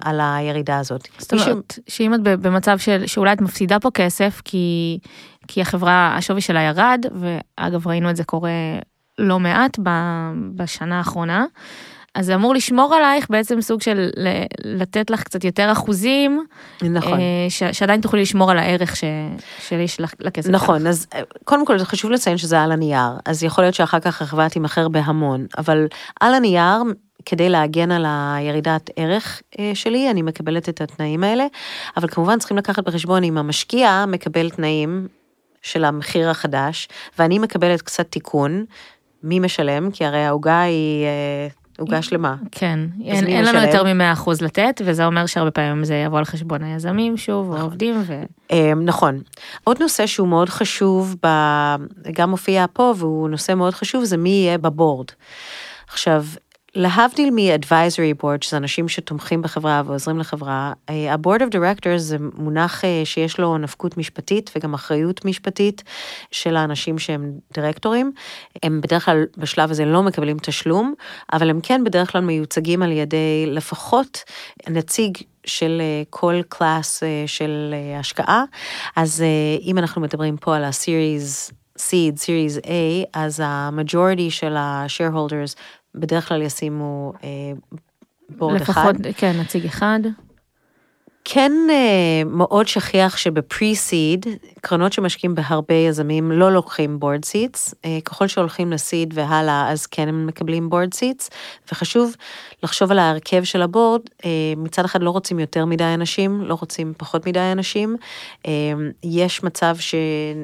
על 0.00 0.20
הירידה 0.22 0.78
הזאת. 0.78 1.08
זאת 1.18 1.32
אומרת, 1.32 1.78
שאם 1.88 2.14
את 2.14 2.20
במצב 2.22 2.78
של, 2.78 3.06
שאולי 3.06 3.32
את 3.32 3.40
מפסידה 3.40 3.80
פה 3.80 3.90
כסף, 3.90 4.42
כי, 4.44 4.98
כי 5.48 5.60
החברה, 5.60 6.14
השווי 6.16 6.40
שלה 6.40 6.60
ירד, 6.60 7.06
ואגב 7.20 7.88
ראינו 7.88 8.10
את 8.10 8.16
זה 8.16 8.24
קורה 8.24 8.50
לא 9.18 9.40
מעט 9.40 9.78
בשנה 10.54 10.98
האחרונה. 10.98 11.44
אז 12.14 12.26
זה 12.26 12.34
אמור 12.34 12.54
לשמור 12.54 12.94
עלייך 12.94 13.26
בעצם 13.30 13.60
סוג 13.60 13.82
של 13.82 14.10
לתת 14.64 15.10
לך 15.10 15.22
קצת 15.22 15.44
יותר 15.44 15.72
אחוזים, 15.72 16.46
נכון, 16.82 17.20
אה, 17.20 17.46
ש, 17.48 17.62
שעדיין 17.72 18.00
תוכלי 18.00 18.22
לשמור 18.22 18.50
על 18.50 18.58
הערך 18.58 18.96
ש, 18.96 19.04
שיש 19.58 20.00
לך 20.00 20.14
לכסף. 20.20 20.50
נכון, 20.50 20.78
שלך. 20.78 20.88
אז 20.88 21.06
אה, 21.14 21.20
קודם 21.44 21.66
כל 21.66 21.78
זה 21.78 21.84
חשוב 21.84 22.10
לציין 22.10 22.36
שזה 22.36 22.60
על 22.60 22.72
הנייר, 22.72 23.10
אז 23.24 23.44
יכול 23.44 23.64
להיות 23.64 23.74
שאחר 23.74 24.00
כך 24.00 24.22
החברה 24.22 24.48
תימכר 24.48 24.88
בהמון, 24.88 25.46
אבל 25.58 25.86
על 26.20 26.34
הנייר, 26.34 26.82
כדי 27.26 27.48
להגן 27.48 27.90
על 27.90 28.06
הירידת 28.08 28.90
ערך 28.96 29.42
אה, 29.58 29.70
שלי, 29.74 30.10
אני 30.10 30.22
מקבלת 30.22 30.68
את 30.68 30.80
התנאים 30.80 31.24
האלה, 31.24 31.46
אבל 31.96 32.08
כמובן 32.08 32.38
צריכים 32.38 32.56
לקחת 32.56 32.84
בחשבון 32.84 33.24
אם 33.24 33.38
המשקיע 33.38 34.04
מקבל 34.08 34.50
תנאים 34.50 35.08
של 35.62 35.84
המחיר 35.84 36.30
החדש, 36.30 36.88
ואני 37.18 37.38
מקבלת 37.38 37.82
קצת 37.82 38.10
תיקון, 38.10 38.64
מי 39.22 39.40
משלם? 39.40 39.90
כי 39.90 40.04
הרי 40.04 40.24
העוגה 40.24 40.60
היא 40.60 41.06
עוגה 41.78 42.02
שלמה. 42.02 42.34
כן, 42.50 42.80
אין, 43.04 43.26
אין 43.26 43.44
לנו 43.44 43.66
יותר 43.66 43.84
מ-100% 43.94 44.30
לתת, 44.40 44.80
וזה 44.84 45.06
אומר 45.06 45.26
שהרבה 45.26 45.50
פעמים 45.50 45.84
זה 45.84 45.94
יבוא 45.94 46.18
על 46.18 46.24
חשבון 46.24 46.62
היזמים 46.62 47.16
שוב, 47.16 47.46
נכון. 47.46 47.60
העובדים. 47.60 48.02
ו... 48.06 48.22
אמ, 48.50 48.84
נכון. 48.84 49.20
עוד 49.64 49.82
נושא 49.82 50.06
שהוא 50.06 50.28
מאוד 50.28 50.48
חשוב, 50.48 51.16
ב... 51.26 51.28
גם 52.12 52.30
מופיע 52.30 52.64
פה, 52.72 52.94
והוא 52.96 53.28
נושא 53.28 53.54
מאוד 53.54 53.74
חשוב, 53.74 54.04
זה 54.04 54.16
מי 54.16 54.28
יהיה 54.28 54.58
בבורד. 54.58 55.06
עכשיו, 55.88 56.24
להבדיל 56.74 57.30
מ-advisory 57.30 58.22
board, 58.22 58.38
שזה 58.40 58.56
אנשים 58.56 58.88
שתומכים 58.88 59.42
בחברה 59.42 59.82
ועוזרים 59.86 60.18
לחברה, 60.18 60.72
ה-board 60.88 61.40
of 61.40 61.54
directors 61.54 61.96
זה 61.96 62.16
מונח 62.34 62.84
אה, 62.84 63.02
שיש 63.04 63.38
לו 63.38 63.58
נפקות 63.58 63.96
משפטית 63.96 64.50
וגם 64.56 64.74
אחריות 64.74 65.24
משפטית 65.24 65.82
של 66.30 66.56
האנשים 66.56 66.98
שהם 66.98 67.32
דירקטורים. 67.54 68.12
הם 68.62 68.80
בדרך 68.80 69.04
כלל 69.04 69.24
בשלב 69.36 69.70
הזה 69.70 69.84
לא 69.84 70.02
מקבלים 70.02 70.38
תשלום, 70.38 70.94
אבל 71.32 71.50
הם 71.50 71.60
כן 71.62 71.84
בדרך 71.84 72.12
כלל 72.12 72.20
מיוצגים 72.20 72.82
על 72.82 72.92
ידי 72.92 73.46
לפחות 73.46 74.22
נציג 74.68 75.18
של 75.44 75.78
אה, 75.80 76.02
כל 76.10 76.40
class 76.48 77.02
אה, 77.02 77.24
של 77.26 77.74
השקעה. 77.98 78.44
אז 78.96 79.24
אם 79.62 79.78
אנחנו 79.78 80.00
מדברים 80.00 80.36
פה 80.36 80.56
על 80.56 80.64
ה-series 80.64 81.52
seed, 81.78 82.18
series 82.18 82.64
A, 82.64 83.08
אז 83.14 83.40
ה-majority 83.40 84.30
של 84.30 84.56
ה-shareholders 84.56 85.54
בדרך 85.94 86.28
כלל 86.28 86.42
ישימו 86.42 87.12
אה, 87.24 87.28
board 88.28 88.60
אחד. 88.60 88.96
לפחות, 88.96 89.16
כן, 89.16 89.40
נציג 89.40 89.64
אחד. 89.64 90.00
כן 91.24 91.52
אה, 91.70 92.22
מאוד 92.26 92.68
שכיח 92.68 93.16
שב 93.16 93.43
pre-seed, 93.43 94.26
קרנות 94.60 94.92
שמשקיעים 94.92 95.34
בהרבה 95.34 95.74
יזמים 95.74 96.32
לא 96.32 96.52
לוקחים 96.52 97.00
board 97.00 97.24
seats, 97.24 97.74
אה, 97.84 97.98
ככל 98.04 98.26
שהולכים 98.26 98.72
ל 98.72 98.80
seed 98.80 99.14
והלאה 99.16 99.70
אז 99.70 99.86
כן 99.86 100.08
הם 100.08 100.26
מקבלים 100.26 100.70
board 100.70 100.94
seats, 100.94 101.30
וחשוב 101.72 102.16
לחשוב 102.62 102.90
על 102.90 102.98
ההרכב 102.98 103.44
של 103.44 103.62
הבורד, 103.62 104.00
אה, 104.24 104.30
מצד 104.56 104.84
אחד 104.84 105.02
לא 105.02 105.10
רוצים 105.10 105.38
יותר 105.38 105.64
מדי 105.64 105.84
אנשים, 105.84 106.40
לא 106.40 106.54
רוצים 106.60 106.92
פחות 106.96 107.26
מדי 107.26 107.52
אנשים, 107.52 107.96
יש 109.04 109.42
מצב 109.42 109.76
ש, 109.78 109.94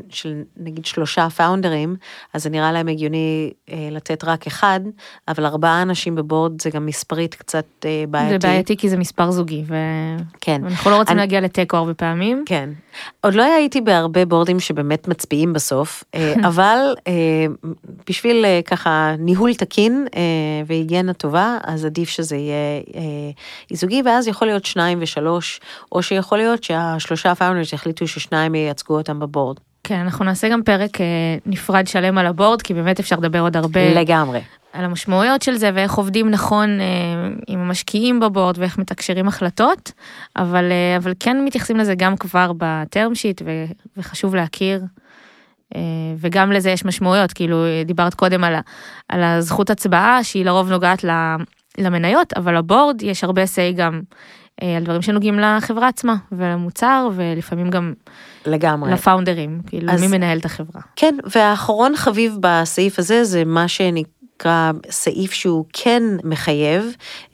של 0.09 0.43
נגיד 0.57 0.85
שלושה 0.85 1.31
פאונדרים, 1.31 1.97
אז 2.35 2.43
זה 2.43 2.51
נראה 2.51 2.73
להם 2.73 2.89
הגיוני 2.89 3.53
לתת 3.91 4.25
רק 4.25 4.47
אחד, 4.47 4.81
אבל 5.29 5.47
ארבעה 5.47 5.83
אנשים 5.83 6.15
בבורד 6.15 6.63
זה 6.63 6.71
גם 6.71 6.87
מספרית 6.87 7.35
קצת 7.35 7.65
בעייתי. 8.11 8.33
זה 8.33 8.39
בעייתי 8.39 8.77
כי 8.77 8.89
זה 8.89 8.97
מספר 8.97 9.31
זוגי. 9.31 9.65
ו... 9.67 9.75
כן. 10.41 10.63
אנחנו 10.71 10.91
לא 10.91 10.97
רוצים 10.97 11.13
אני... 11.13 11.21
להגיע 11.21 11.41
לתיקו 11.41 11.77
הרבה 11.77 11.95
פעמים. 11.95 12.45
כן. 12.47 12.71
עוד 13.21 13.35
לא 13.35 13.43
הייתי 13.43 13.81
בהרבה 13.81 14.25
בורדים 14.25 14.61
שבאמת 14.61 15.09
מצביעים 15.09 15.53
בסוף, 15.53 16.05
אה, 16.15 16.35
אבל 16.49 16.95
אה, 17.07 17.47
בשביל 18.09 18.45
אה, 18.45 18.61
ככה 18.65 19.15
ניהול 19.19 19.55
תקין 19.55 20.07
והיגיינה 20.67 21.13
טובה, 21.13 21.59
אז 21.65 21.85
עדיף 21.85 22.09
שזה 22.09 22.37
יהיה 22.37 22.83
איזוגי, 23.71 24.03
ואז 24.05 24.29
יכול 24.29 24.49
להיות 24.49 24.65
שניים 24.65 24.99
ושלוש, 25.01 25.61
או 25.93 26.03
שיכול 26.03 26.39
להיות 26.39 26.65
שהשלושה 26.65 27.35
founders 27.35 27.73
יחליטו 27.73 28.09
ששניים 28.09 28.55
ייצגו 28.55 28.99
אותם 28.99 29.21
ב 29.21 29.26
board. 29.26 29.57
כן, 29.85 29.99
אנחנו 29.99 30.25
נעשה 30.25 30.49
גם 30.49 30.63
פרק 30.63 30.99
נפרד 31.47 31.87
שלם 31.87 32.19
על 32.19 32.27
ה 32.27 32.32
board, 32.32 32.63
כי 32.63 32.75
באמת 32.75 33.01
אפשר 33.01 33.17
לדבר 33.17 33.41
עוד 33.41 33.57
הרבה. 33.57 33.95
לגמרי. 33.95 34.41
על 34.73 34.85
המשמעויות 34.85 35.43
של 35.43 35.55
זה 35.55 35.71
ואיך 35.75 35.95
עובדים 35.95 36.31
נכון 36.31 36.81
אה, 36.81 36.87
עם 37.47 37.61
המשקיעים 37.61 38.21
ב 38.21 38.27
board 38.27 38.59
ואיך 38.59 38.79
מתקשרים 38.79 39.29
החלטות, 39.29 39.93
אבל, 40.37 40.65
אה, 40.73 40.97
אבל 40.97 41.13
כן 41.21 41.45
מתייחסים 41.45 41.77
לזה 41.77 41.95
גם 41.95 42.17
כבר 42.17 42.53
ב 42.59 42.70
term 42.70 43.15
sheet 43.15 43.43
ו, 43.45 43.65
וחשוב 43.97 44.35
להכיר. 44.35 44.83
אה, 45.77 45.81
וגם 46.19 46.53
לזה 46.53 46.71
יש 46.71 46.85
משמעויות, 46.85 47.33
כאילו 47.33 47.65
דיברת 47.85 48.15
קודם 48.15 48.45
על, 48.45 48.55
על 49.09 49.23
הזכות 49.23 49.71
הצבעה 49.71 50.25
שהיא 50.25 50.45
לרוב 50.45 50.71
נוגעת 50.71 51.05
למניות, 51.79 52.33
אבל 52.33 52.59
לבורד 52.59 53.03
יש 53.03 53.25
הרבה 53.25 53.45
say 53.45 53.77
גם 53.77 54.01
אה, 54.63 54.77
על 54.77 54.85
דברים 54.85 55.03
שנוגעים 55.03 55.39
לחברה 55.39 55.89
עצמה 55.89 56.17
ולמוצר 56.33 57.09
ולפעמים 57.15 57.71
גם 57.71 57.93
לגמרי 58.47 58.93
לפאונדרים, 58.93 59.61
כאילו 59.67 59.93
אז, 59.93 60.01
מי 60.01 60.19
מנהל 60.19 60.39
את 60.39 60.45
החברה. 60.45 60.83
כן, 60.97 61.17
והאחרון 61.35 61.97
חביב 61.97 62.37
בסעיף 62.41 62.99
הזה 62.99 63.25
זה 63.25 63.45
מה 63.45 63.69
שנקרא. 64.39 64.71
נקרא 64.73 64.73
סעיף 64.91 65.33
שהוא 65.33 65.65
כן 65.73 66.03
מחייב. 66.25 66.85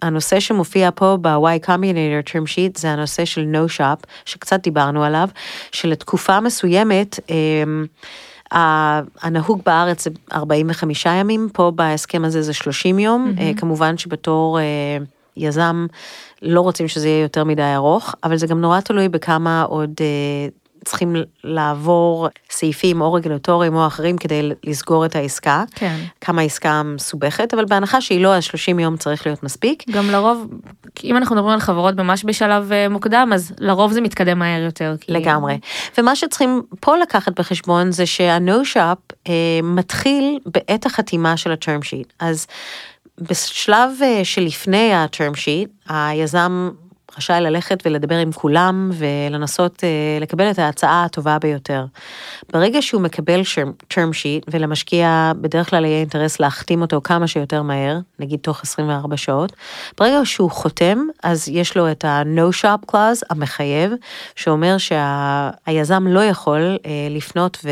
הנושא 0.03 0.41
שמופיע 0.41 0.91
פה 0.95 1.17
ב-Y 1.21 1.67
Combinator 1.67 2.31
Term 2.31 2.47
Sheet 2.47 2.79
זה 2.79 2.91
הנושא 2.91 3.25
של 3.25 3.47
No 3.53 3.79
Shop, 3.79 4.07
שקצת 4.25 4.63
דיברנו 4.63 5.05
עליו, 5.05 5.29
שלתקופה 5.73 6.41
מסוימת, 6.41 7.21
אמ, 7.31 7.87
הנהוג 9.23 9.63
בארץ 9.67 10.05
זה 10.05 10.11
45 10.33 11.07
ימים, 11.07 11.49
פה 11.53 11.73
בהסכם 11.75 12.25
הזה 12.25 12.43
זה 12.43 12.53
30 12.53 12.99
יום, 12.99 13.35
mm-hmm. 13.37 13.61
כמובן 13.61 13.99
שבתור 13.99 14.59
אה, 14.59 14.65
יזם 15.37 15.87
לא 16.43 16.61
רוצים 16.61 16.89
שזה 16.89 17.09
יהיה 17.09 17.23
יותר 17.23 17.45
מדי 17.45 17.75
ארוך, 17.75 18.15
אבל 18.25 18.37
זה 18.37 18.47
גם 18.47 18.61
נורא 18.61 18.81
תלוי 18.81 19.09
בכמה 19.09 19.63
עוד 19.63 19.91
אה, 20.01 20.49
צריכים 20.85 21.17
לעבור 21.45 22.29
סעיפים 22.51 23.01
או 23.01 23.13
רגולטוריים 23.13 23.75
או 23.75 23.87
אחרים 23.87 24.19
כדי 24.19 24.51
לסגור 24.65 25.07
את 25.07 25.17
העסקה. 25.17 25.65
כן. 25.75 25.97
כמה 26.21 26.43
העסקה 26.43 26.83
מסובכת, 26.83 27.55
אבל 27.55 27.65
בהנחה 27.65 28.01
שהיא 28.01 28.21
לא, 28.21 28.37
אז 28.37 28.45
30 28.45 28.79
יום 28.79 28.97
צריך 28.97 29.27
להיות 29.27 29.43
מספיק. 29.43 29.85
גם 29.91 30.11
לרוב, 30.11 30.49
אם 31.05 31.17
אנחנו 31.17 31.37
מדברים 31.37 31.55
על 31.55 31.61
חברות 31.61 31.95
ממש 31.95 32.25
בשלב 32.25 32.73
אה, 32.73 32.89
מוקדם, 32.89 33.31
אז 33.35 33.53
לרוב 33.59 33.93
זה 33.93 34.01
מתקדם 34.01 34.39
מהר 34.39 34.63
יותר. 34.63 34.95
כי... 35.01 35.13
לגמרי. 35.13 35.59
ומה 35.99 36.17
שצריכים 36.17 36.63
פה 36.81 36.97
לקחת 36.97 37.41
בחשבון 37.41 37.93
זה 37.93 38.07
שה-No 38.07 38.75
Shop 38.75 39.15
אה, 39.29 39.33
מתחיל 39.63 40.39
בעת 40.47 40.87
החתימה 40.87 41.37
של 41.37 41.53
ה-term 41.53 41.85
sheet. 41.85 42.13
אז 42.19 42.47
בשלב 43.19 43.91
אה, 44.03 44.21
שלפני 44.25 44.93
ה-term 44.93 45.35
sheet, 45.35 45.93
היזם 45.93 46.71
רשאי 47.19 47.41
ללכת 47.41 47.83
ולדבר 47.87 48.19
עם 48.19 48.33
כולם 48.33 48.91
ולנסות 48.93 49.85
אה, 49.85 49.89
לקבל 50.21 50.51
את 50.51 50.59
ההצעה 50.59 51.05
הטובה 51.05 51.39
ביותר. 51.39 51.85
ברגע 52.53 52.83
שהוא 52.83 53.03
מקבל 53.03 53.41
term 53.93 54.13
sheet 54.13 54.45
ולמשקיע 54.49 55.33
בדרך 55.41 55.71
כלל 55.71 55.85
יהיה 55.85 56.01
אינטרס 56.01 56.41
להחתים 56.41 56.83
אותו 56.83 57.01
כמה 57.05 57.27
שיותר 57.27 57.63
מהר, 57.63 57.99
נגיד 58.19 58.41
תוך 58.41 58.63
24 58.63 59.17
שעות, 59.17 59.53
ברגע 59.99 60.21
שהוא 60.25 60.51
חותם 60.51 60.99
אז 61.23 61.49
יש 61.49 61.77
לו 61.77 61.91
את 61.91 62.05
ה-no 62.05 62.63
shop 62.63 62.93
clause 62.93 63.23
המחייב, 63.31 63.93
שאומר 64.37 64.77
שהיזם 64.79 66.07
לא 66.07 66.21
יכול 66.21 66.79
אה, 66.87 67.09
לפנות 67.11 67.59
ו... 67.65 67.71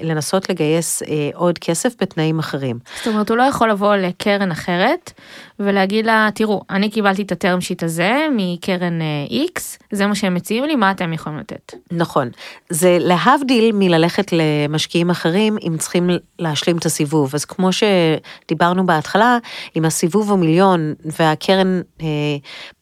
לנסות 0.00 0.48
לגייס 0.48 1.02
אה, 1.02 1.30
עוד 1.34 1.58
כסף 1.58 1.94
בתנאים 2.00 2.38
אחרים. 2.38 2.78
זאת 2.96 3.06
אומרת, 3.06 3.28
הוא 3.28 3.36
לא 3.36 3.42
יכול 3.42 3.70
לבוא 3.70 3.96
לקרן 3.96 4.50
אחרת 4.50 5.12
ולהגיד 5.60 6.06
לה, 6.06 6.28
תראו, 6.34 6.62
אני 6.70 6.90
קיבלתי 6.90 7.22
את 7.22 7.32
הטרם 7.32 7.60
שיט 7.60 7.82
הזה 7.82 8.26
מקרן 8.36 9.00
אה, 9.02 9.46
X, 9.46 9.60
זה 9.92 10.06
מה 10.06 10.14
שהם 10.14 10.34
מציעים 10.34 10.64
לי, 10.64 10.76
מה 10.76 10.90
אתם 10.90 11.12
יכולים 11.12 11.38
לתת? 11.38 11.74
נכון. 11.92 12.30
זה 12.70 12.96
להבדיל 13.00 13.70
מללכת 13.74 14.32
למשקיעים 14.32 15.10
אחרים, 15.10 15.56
אם 15.66 15.76
צריכים 15.78 16.10
להשלים 16.38 16.76
את 16.76 16.86
הסיבוב. 16.86 17.34
אז 17.34 17.44
כמו 17.44 17.70
שדיברנו 17.72 18.86
בהתחלה, 18.86 19.38
אם 19.76 19.84
הסיבוב 19.84 20.30
הוא 20.30 20.38
מיליון 20.38 20.94
והקרן 21.18 21.80
אה, 22.00 22.06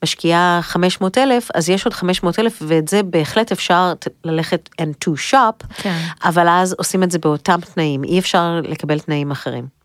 משקיעה 0.04 0.58
500 0.62 1.18
אלף, 1.18 1.48
אז 1.54 1.68
יש 1.68 1.84
עוד 1.84 1.94
500 1.94 2.38
אלף, 2.38 2.62
ואת 2.66 2.88
זה 2.88 3.02
בהחלט 3.02 3.52
אפשר 3.52 3.92
ללכת 4.24 4.68
and 4.82 5.08
to 5.08 5.12
shop, 5.30 5.66
כן. 5.76 5.98
אבל 6.24 6.48
אז 6.48 6.74
עושים 6.78 7.02
את 7.02 7.10
זה 7.10 7.18
באותם 7.18 7.60
תנאים, 7.74 8.04
אי 8.04 8.18
אפשר 8.18 8.60
לקבל 8.64 8.98
תנאים 8.98 9.30
אחרים. 9.30 9.75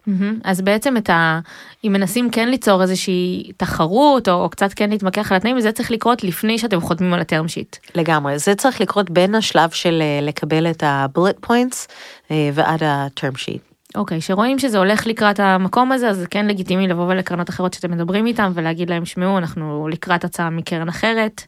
אז 0.43 0.61
בעצם 0.61 0.97
את 0.97 1.09
ה... 1.09 1.39
אם 1.83 1.93
מנסים 1.93 2.29
כן 2.29 2.49
ליצור 2.49 2.81
איזושהי 2.81 3.51
תחרות 3.57 4.29
או, 4.29 4.33
או 4.43 4.49
קצת 4.49 4.73
כן 4.73 4.89
להתמקח 4.89 5.31
על 5.31 5.37
התנאים 5.37 5.59
זה 5.59 5.71
צריך 5.71 5.91
לקרות 5.91 6.23
לפני 6.23 6.57
שאתם 6.57 6.81
חותמים 6.81 7.13
על 7.13 7.19
הטרם 7.19 7.47
שיט. 7.47 7.75
לגמרי 7.95 8.39
זה 8.39 8.55
צריך 8.55 8.81
לקרות 8.81 9.09
בין 9.09 9.35
השלב 9.35 9.69
של 9.69 10.01
אה, 10.01 10.19
לקבל 10.21 10.67
את 10.71 10.83
ה-bullet 10.83 11.47
points 11.47 11.87
אה, 12.31 12.49
ועד 12.53 12.83
ה-term 12.83 13.35
sheet. 13.35 13.71
אוקיי, 13.95 14.17
okay, 14.17 14.21
שרואים 14.21 14.59
שזה 14.59 14.77
הולך 14.77 15.07
לקראת 15.07 15.39
המקום 15.39 15.91
הזה, 15.91 16.09
אז 16.09 16.17
זה 16.17 16.27
כן 16.27 16.47
לגיטימי 16.47 16.87
לבוא 16.87 17.07
ולקרנות 17.07 17.49
אחרות 17.49 17.73
שאתם 17.73 17.91
מדברים 17.91 18.25
איתם 18.25 18.51
ולהגיד 18.55 18.89
להם, 18.89 19.05
שמעו, 19.05 19.37
אנחנו 19.37 19.87
לקראת 19.91 20.23
הצעה 20.23 20.49
מקרן 20.49 20.89
אחרת. 20.89 21.41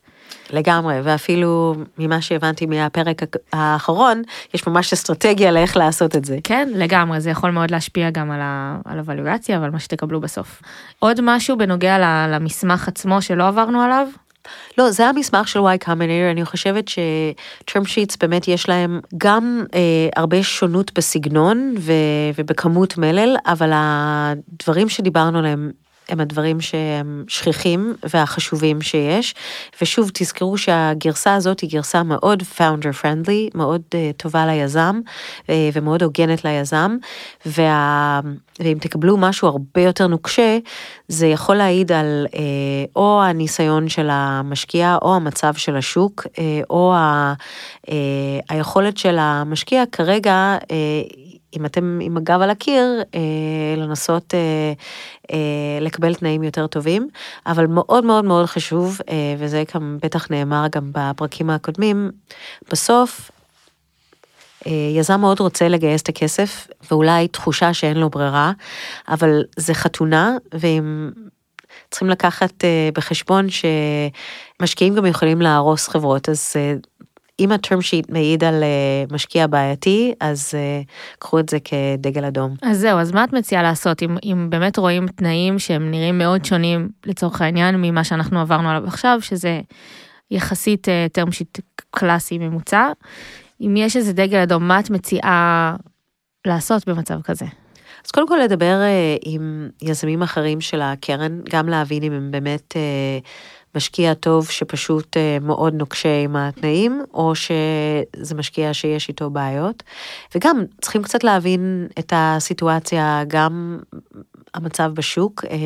לגמרי, 0.53 0.99
ואפילו 1.03 1.75
ממה 1.97 2.21
שהבנתי 2.21 2.65
מהפרק 2.65 3.21
האחרון, 3.53 4.21
יש 4.53 4.67
ממש 4.67 4.93
אסטרטגיה 4.93 5.51
לאיך 5.51 5.77
לעשות 5.77 6.15
את 6.15 6.25
זה. 6.25 6.37
כן, 6.43 6.69
לגמרי, 6.75 7.21
זה 7.21 7.29
יכול 7.29 7.51
מאוד 7.51 7.71
להשפיע 7.71 8.09
גם 8.09 8.31
על, 8.31 8.39
ה, 8.41 8.77
על 8.85 8.99
הוולואציה 8.99 9.59
ועל 9.59 9.71
מה 9.71 9.79
שתקבלו 9.79 10.21
בסוף. 10.21 10.61
עוד 10.99 11.19
משהו 11.23 11.57
בנוגע 11.57 12.27
למסמך 12.27 12.87
עצמו 12.87 13.21
שלא 13.21 13.47
עברנו 13.47 13.81
עליו? 13.81 14.07
לא, 14.77 14.91
זה 14.91 15.07
המסמך 15.07 15.47
של 15.47 15.59
וואי 15.59 15.77
קאמנר, 15.77 16.31
אני 16.31 16.45
חושבת 16.45 16.85
שטרם 16.87 17.85
שיטס 17.85 18.17
באמת 18.17 18.47
יש 18.47 18.69
להם 18.69 18.99
גם 19.17 19.63
אה, 19.73 19.79
הרבה 20.15 20.43
שונות 20.43 20.91
בסגנון 20.95 21.75
ו, 21.79 21.93
ובכמות 22.35 22.97
מלל, 22.97 23.35
אבל 23.45 23.71
הדברים 23.73 24.89
שדיברנו 24.89 25.39
עליהם 25.39 25.71
הם 26.09 26.19
הדברים 26.19 26.61
שהם 26.61 27.23
שכיחים 27.27 27.93
והחשובים 28.13 28.81
שיש. 28.81 29.35
ושוב, 29.81 30.11
תזכרו 30.13 30.57
שהגרסה 30.57 31.35
הזאת 31.35 31.59
היא 31.59 31.69
גרסה 31.69 32.03
מאוד 32.03 32.43
founder 32.57 33.01
friendly, 33.01 33.49
מאוד 33.55 33.81
uh, 33.91 33.95
טובה 34.17 34.45
ליזם 34.45 34.99
uh, 35.41 35.49
ומאוד 35.73 36.03
הוגנת 36.03 36.45
ליזם. 36.45 36.97
וה... 37.45 38.19
ואם 38.59 38.77
תקבלו 38.81 39.17
משהו 39.17 39.47
הרבה 39.47 39.81
יותר 39.81 40.07
נוקשה, 40.07 40.57
זה 41.07 41.27
יכול 41.27 41.55
להעיד 41.55 41.91
על 41.91 42.27
uh, 42.29 42.35
או 42.95 43.23
הניסיון 43.23 43.89
של 43.89 44.07
המשקיע 44.11 44.97
או 45.01 45.15
המצב 45.15 45.53
של 45.53 45.75
השוק, 45.75 46.25
uh, 46.25 46.39
או 46.69 46.93
ה... 46.95 47.33
uh, 47.87 47.89
היכולת 48.49 48.97
של 48.97 49.17
המשקיע 49.19 49.83
כרגע 49.91 50.57
uh, 50.61 51.32
אם 51.57 51.65
אתם 51.65 51.99
עם 52.01 52.17
הגב 52.17 52.41
על 52.41 52.49
הקיר, 52.49 53.03
אה, 53.15 53.19
לנסות 53.77 54.33
אה, 54.33 54.73
אה, 55.31 55.79
לקבל 55.81 56.13
תנאים 56.13 56.43
יותר 56.43 56.67
טובים, 56.67 57.07
אבל 57.45 57.67
מאוד 57.67 58.05
מאוד 58.05 58.25
מאוד 58.25 58.45
חשוב, 58.45 58.99
אה, 59.09 59.35
וזה 59.37 59.63
גם 59.75 59.97
בטח 60.01 60.31
נאמר 60.31 60.65
גם 60.71 60.91
בפרקים 60.93 61.49
הקודמים, 61.49 62.11
בסוף, 62.71 63.31
אה, 64.67 64.71
יזם 64.97 65.21
מאוד 65.21 65.39
רוצה 65.39 65.69
לגייס 65.69 66.01
את 66.01 66.09
הכסף, 66.09 66.67
ואולי 66.91 67.27
תחושה 67.27 67.73
שאין 67.73 67.97
לו 67.97 68.09
ברירה, 68.09 68.51
אבל 69.07 69.43
זה 69.57 69.73
חתונה, 69.73 70.37
ואם 70.53 71.11
צריכים 71.91 72.09
לקחת 72.09 72.63
אה, 72.63 72.89
בחשבון 72.93 73.47
שמשקיעים 73.49 74.95
גם 74.95 75.05
יכולים 75.05 75.41
להרוס 75.41 75.87
חברות, 75.87 76.29
אז 76.29 76.53
אה, 76.55 76.73
אם 77.43 77.51
הטרם 77.51 77.81
שיט 77.81 78.09
מעיד 78.09 78.43
על 78.43 78.63
uh, 78.63 79.13
משקיע 79.13 79.47
בעייתי, 79.47 80.13
אז 80.19 80.51
uh, 80.51 81.17
קחו 81.19 81.39
את 81.39 81.49
זה 81.49 81.57
כדגל 81.59 82.25
אדום. 82.25 82.55
אז 82.61 82.79
זהו, 82.79 82.99
אז 82.99 83.11
מה 83.11 83.23
את 83.23 83.33
מציעה 83.33 83.63
לעשות 83.63 84.03
אם, 84.03 84.17
אם 84.23 84.47
באמת 84.49 84.77
רואים 84.77 85.07
תנאים 85.07 85.59
שהם 85.59 85.91
נראים 85.91 86.17
מאוד 86.17 86.45
שונים 86.45 86.89
לצורך 87.05 87.41
העניין 87.41 87.75
ממה 87.77 88.03
שאנחנו 88.03 88.39
עברנו 88.39 88.69
עליו 88.69 88.83
עכשיו, 88.87 89.17
שזה 89.21 89.61
יחסית 90.31 90.87
טרם 91.11 91.27
uh, 91.27 91.31
שיט 91.31 91.59
קלאסי 91.91 92.37
ממוצע, 92.37 92.91
אם 93.61 93.73
יש 93.77 93.97
איזה 93.97 94.13
דגל 94.13 94.37
אדום, 94.37 94.67
מה 94.67 94.79
את 94.79 94.89
מציעה 94.89 95.75
לעשות 96.47 96.89
במצב 96.89 97.21
כזה? 97.21 97.45
אז 98.05 98.11
קודם 98.11 98.27
כל 98.27 98.37
לדבר 98.43 98.79
עם 99.21 99.69
יזמים 99.81 100.21
אחרים 100.21 100.61
של 100.61 100.81
הקרן, 100.81 101.39
גם 101.49 101.69
להבין 101.69 102.03
אם 102.03 102.13
הם 102.13 102.31
באמת... 102.31 102.73
משקיע 103.75 104.13
טוב 104.13 104.49
שפשוט 104.49 105.17
אה, 105.17 105.37
מאוד 105.41 105.73
נוקשה 105.73 106.23
עם 106.23 106.35
התנאים, 106.35 107.01
או 107.13 107.33
שזה 107.35 108.35
משקיע 108.35 108.73
שיש 108.73 109.09
איתו 109.09 109.29
בעיות. 109.29 109.83
וגם 110.35 110.63
צריכים 110.81 111.03
קצת 111.03 111.23
להבין 111.23 111.87
את 111.99 112.13
הסיטואציה, 112.15 113.23
גם 113.27 113.79
המצב 114.53 114.91
בשוק, 114.93 115.45
אה, 115.49 115.57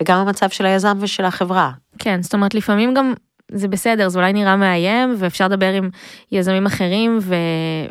וגם 0.00 0.18
המצב 0.18 0.48
של 0.48 0.66
היזם 0.66 0.98
ושל 1.00 1.24
החברה. 1.24 1.70
כן, 1.98 2.22
זאת 2.22 2.34
אומרת 2.34 2.54
לפעמים 2.54 2.94
גם 2.94 3.14
זה 3.52 3.68
בסדר, 3.68 4.08
זה 4.08 4.18
אולי 4.18 4.32
נראה 4.32 4.56
מאיים, 4.56 5.14
ואפשר 5.18 5.44
לדבר 5.48 5.72
עם 5.72 5.90
יזמים 6.32 6.66
אחרים, 6.66 7.18
ו... 7.22 7.34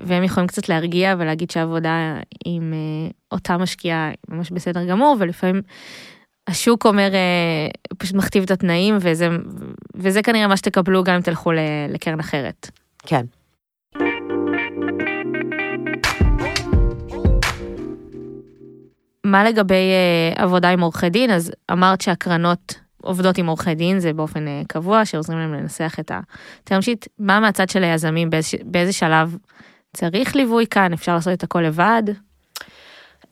והם 0.03 0.23
יכולים 0.23 0.47
קצת 0.47 0.69
להרגיע 0.69 1.15
ולהגיד 1.19 1.51
שהעבודה 1.51 2.19
עם 2.45 2.73
אה, 2.73 3.09
אותה 3.31 3.57
משקיעה 3.57 4.11
ממש 4.29 4.51
בסדר 4.51 4.85
גמור, 4.85 5.15
ולפעמים 5.19 5.61
השוק 6.47 6.85
אומר, 6.85 7.13
אה, 7.13 7.67
פשוט 7.97 8.15
מכתיב 8.15 8.43
את 8.43 8.51
התנאים, 8.51 8.97
וזה, 9.01 9.29
וזה 9.95 10.21
כנראה 10.21 10.47
מה 10.47 10.57
שתקבלו 10.57 11.03
גם 11.03 11.15
אם 11.15 11.21
תלכו 11.21 11.51
לקרן 11.89 12.19
אחרת. 12.19 12.71
כן. 13.05 13.25
מה 19.23 19.43
לגבי 19.43 19.73
אה, 19.73 20.43
עבודה 20.43 20.69
עם 20.69 20.81
עורכי 20.81 21.09
דין? 21.09 21.31
אז 21.31 21.51
אמרת 21.71 22.01
שהקרנות 22.01 22.79
עובדות 23.01 23.37
עם 23.37 23.47
עורכי 23.47 23.75
דין, 23.75 23.99
זה 23.99 24.13
באופן 24.13 24.47
אה, 24.47 24.61
קבוע, 24.67 25.05
שעוזרים 25.05 25.39
להם 25.39 25.53
לנסח 25.53 25.95
את 25.99 26.11
הטרם 26.11 26.81
שיט. 26.81 27.07
מה 27.19 27.39
מהצד 27.39 27.69
של 27.69 27.83
היזמים, 27.83 28.29
באיזה, 28.29 28.57
באיזה 28.65 28.93
שלב 28.93 29.37
צריך 29.93 30.35
ליווי 30.35 30.67
כאן? 30.67 30.93
אפשר 30.93 31.15
לעשות 31.15 31.33
את 31.33 31.43
הכל 31.43 31.61
לבד? 31.61 32.03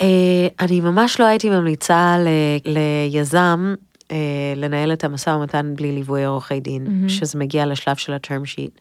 אה, 0.02 0.48
אני 0.60 0.82
ממש 0.82 1.20
לא 1.20 1.26
הייתי 1.26 1.50
ממליצה 1.50 2.18
ליזם 2.66 3.76
אה, 4.12 4.54
לנהל 4.56 4.94
את 4.94 5.04
המשא 5.04 5.30
ומתן 5.30 5.74
בלי 5.76 5.91
ליווי 5.91 6.26
עורכי 6.26 6.60
דין, 6.60 6.88
mm-hmm. 6.88 7.10
שזה 7.10 7.39
מגיע 7.39 7.66
לשלב 7.66 7.96
של 7.96 8.14
הטרם 8.14 8.46
שיט. 8.46 8.80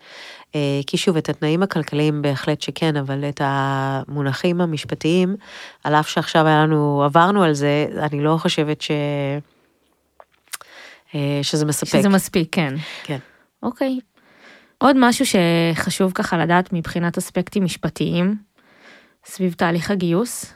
אה, 0.55 0.81
כי 0.87 0.97
שוב, 0.97 1.17
את 1.17 1.29
התנאים 1.29 1.63
הכלכליים 1.63 2.23
בהחלט 2.23 2.61
שכן, 2.61 2.97
אבל 2.97 3.25
את 3.29 3.41
המונחים 3.45 4.61
המשפטיים, 4.61 5.37
על 5.85 5.95
אף 5.95 6.09
שעכשיו 6.09 6.47
היה 6.47 6.63
לנו, 6.63 7.03
עברנו 7.05 7.43
על 7.43 7.53
זה, 7.53 7.87
אני 7.99 8.21
לא 8.21 8.37
חושבת 8.41 8.81
ש... 8.81 8.91
שזה 11.43 11.67
מספק. 11.67 11.99
שזה 11.99 12.09
מספיק, 12.09 12.49
כן. 12.53 12.75
כן. 13.05 13.19
אוקיי. 13.63 13.99
עוד 14.79 14.97
משהו 14.99 15.25
שחשוב 15.27 16.13
ככה 16.15 16.39
לדעת 16.39 16.73
מבחינת 16.73 17.19
אספקטים 17.19 17.65
משפטיים 17.65 18.35
סביב 19.25 19.53
תהליך 19.53 19.91
הגיוס, 19.91 20.55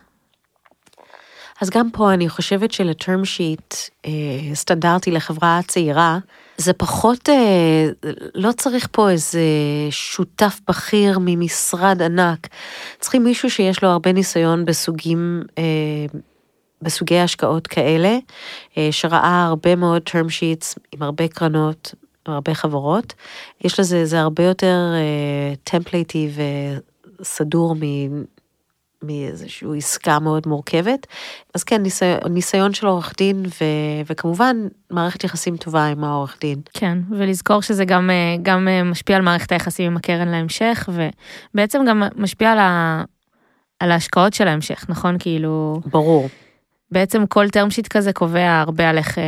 אז 1.61 1.71
גם 1.71 1.91
פה 1.91 2.15
אני 2.15 2.29
חושבת 2.29 2.73
שלטרם 2.73 3.25
שיט 3.25 3.75
אה, 4.07 4.11
סטנדרטי 4.55 5.11
לחברה 5.11 5.61
צעירה, 5.67 6.19
זה 6.57 6.73
פחות, 6.73 7.29
אה, 7.29 7.89
לא 8.35 8.53
צריך 8.53 8.89
פה 8.93 9.11
איזה 9.11 9.41
שותף 9.91 10.61
בכיר 10.69 11.19
ממשרד 11.21 12.03
ענק. 12.03 12.49
צריכים 13.01 13.25
מישהו 13.25 13.51
שיש 13.51 13.83
לו 13.83 13.89
הרבה 13.89 14.13
ניסיון 14.13 14.65
בסוגים, 14.65 15.43
אה, 15.59 15.65
בסוגי 16.83 17.19
השקעות 17.19 17.67
כאלה, 17.67 18.19
אה, 18.79 18.89
שראה 18.91 19.47
הרבה 19.47 19.77
מאוד 19.77 20.03
term 20.09 20.29
sheets 20.29 20.75
עם 20.93 21.03
הרבה 21.03 21.29
קרנות, 21.29 21.95
הרבה 22.27 22.55
חברות. 22.55 23.15
יש 23.65 23.81
לזה, 23.81 24.05
זה 24.05 24.21
הרבה 24.21 24.43
יותר 24.43 24.77
אה, 24.95 25.55
טמפלייטי 25.65 26.29
וסדור 27.21 27.75
מאיזושהי 29.03 29.69
עסקה 29.77 30.19
מאוד 30.19 30.43
מורכבת. 30.47 31.07
אז 31.55 31.65
כן, 31.65 31.83
ניסיון, 31.83 32.19
ניסיון 32.31 32.75
של 32.75 32.87
עורך 32.87 33.13
דין, 33.19 33.47
ו, 33.47 33.65
וכמובן 34.07 34.57
מערכת 34.91 35.25
יחסים 35.25 35.57
טובה 35.57 35.87
עם 35.87 36.05
העורך 36.05 36.37
דין. 36.41 36.61
כן, 36.73 36.99
ולזכור 37.11 37.63
שזה 37.63 37.85
גם, 37.85 38.11
אה, 38.11 38.37
גם 38.43 38.69
אה, 38.69 38.83
משפיע 38.83 39.17
על 39.17 39.23
מערכת 39.23 39.53
היחסים 39.53 39.87
עם 39.87 39.97
הקרן 39.97 40.29
להמשך, 40.29 40.89
ובעצם 41.53 41.85
גם 41.89 42.03
משפיע 42.17 42.53
על, 42.53 42.59
ה, 42.59 43.03
על 43.81 43.91
ההשקעות 43.91 44.35
של 44.35 44.49
ההמשך, 44.49 44.85
נכון? 44.89 45.17
כאילו... 45.19 45.81
ברור. 45.87 46.29
בעצם 46.91 47.27
כל 47.27 47.47
term 47.47 47.71
sheet 47.71 47.89
כזה 47.91 48.13
קובע 48.13 48.61
הרבה 48.61 48.91
על 48.91 48.99
איך... 48.99 49.19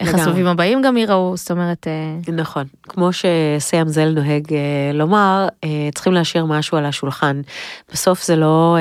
איך 0.00 0.08
לגמרי. 0.08 0.22
הסובבים 0.22 0.46
הבאים 0.46 0.82
גם 0.82 0.96
ייראו, 0.96 1.36
זאת 1.36 1.50
אומרת, 1.50 1.86
אה, 1.86 2.32
נכון, 2.32 2.64
כמו 2.82 3.10
שסי 3.12 3.76
זל 3.86 4.12
נוהג 4.12 4.52
אה, 4.52 4.90
לומר, 4.94 5.48
אה, 5.64 5.88
צריכים 5.94 6.12
להשאיר 6.12 6.44
משהו 6.44 6.78
על 6.78 6.84
השולחן. 6.84 7.40
בסוף 7.92 8.24
זה 8.24 8.36
לא, 8.36 8.76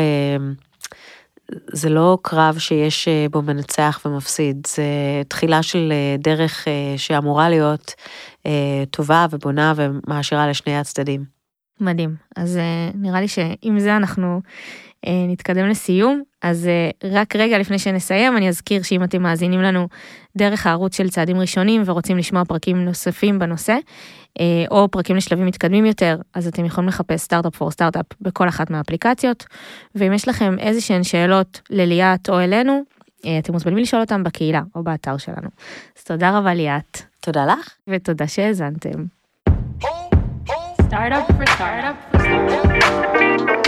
זה 1.67 1.89
לא 1.89 2.17
קרב 2.21 2.57
שיש 2.57 3.07
בו 3.31 3.41
מנצח 3.41 4.01
ומפסיד, 4.05 4.67
זה 4.67 4.83
תחילה 5.27 5.63
של 5.63 5.93
דרך 6.19 6.67
שאמורה 6.97 7.49
להיות 7.49 7.93
טובה 8.91 9.25
ובונה 9.31 9.73
ומעשירה 9.75 10.47
לשני 10.49 10.77
הצדדים. 10.77 11.35
מדהים. 11.79 12.15
אז 12.35 12.57
אה, 12.57 12.89
נראה 12.95 13.21
לי 13.21 13.27
שעם 13.27 13.79
זה 13.79 13.95
אנחנו 13.95 14.41
נתקדם 15.27 15.67
לסיום. 15.67 16.21
אז 16.41 16.67
אה, 16.67 17.09
רק 17.11 17.35
רגע 17.35 17.59
לפני 17.59 17.79
שנסיים, 17.79 18.37
אני 18.37 18.49
אזכיר 18.49 18.83
שאם 18.83 19.03
אתם 19.03 19.23
מאזינים 19.23 19.61
לנו 19.61 19.87
דרך 20.37 20.67
הערוץ 20.67 20.97
של 20.97 21.09
צעדים 21.09 21.39
ראשונים 21.39 21.81
ורוצים 21.85 22.17
לשמוע 22.17 22.45
פרקים 22.45 22.85
נוספים 22.85 23.39
בנושא, 23.39 23.77
אה, 24.39 24.65
או 24.71 24.91
פרקים 24.91 25.15
לשלבים 25.15 25.45
מתקדמים 25.45 25.85
יותר, 25.85 26.17
אז 26.33 26.47
אתם 26.47 26.65
יכולים 26.65 26.87
לחפש 26.87 27.21
סטארט-אפ 27.21 27.55
פור 27.55 27.71
סטארט-אפ 27.71 28.05
בכל 28.21 28.47
אחת 28.49 28.69
מהאפליקציות. 28.69 29.45
ואם 29.95 30.13
יש 30.13 30.27
לכם 30.27 30.55
איזה 30.59 30.81
שהן 30.81 31.03
שאלות 31.03 31.61
לליאת 31.69 32.29
או 32.29 32.39
אלינו, 32.39 32.83
אה, 33.25 33.39
אתם 33.39 33.53
מוזמנים 33.53 33.77
לשאול 33.77 34.01
אותם 34.01 34.23
בקהילה 34.23 34.61
או 34.75 34.83
באתר 34.83 35.17
שלנו. 35.17 35.49
אז 35.97 36.03
תודה 36.03 36.37
רבה 36.37 36.53
ליאת, 36.53 37.01
תודה 37.21 37.45
לך. 37.45 37.69
ותודה 37.87 38.27
שהאזנתם. 38.27 39.05
Startup 40.89 41.27
for 41.37 41.45
startup 41.55 41.97
for 42.11 42.19
startup. 42.19 43.64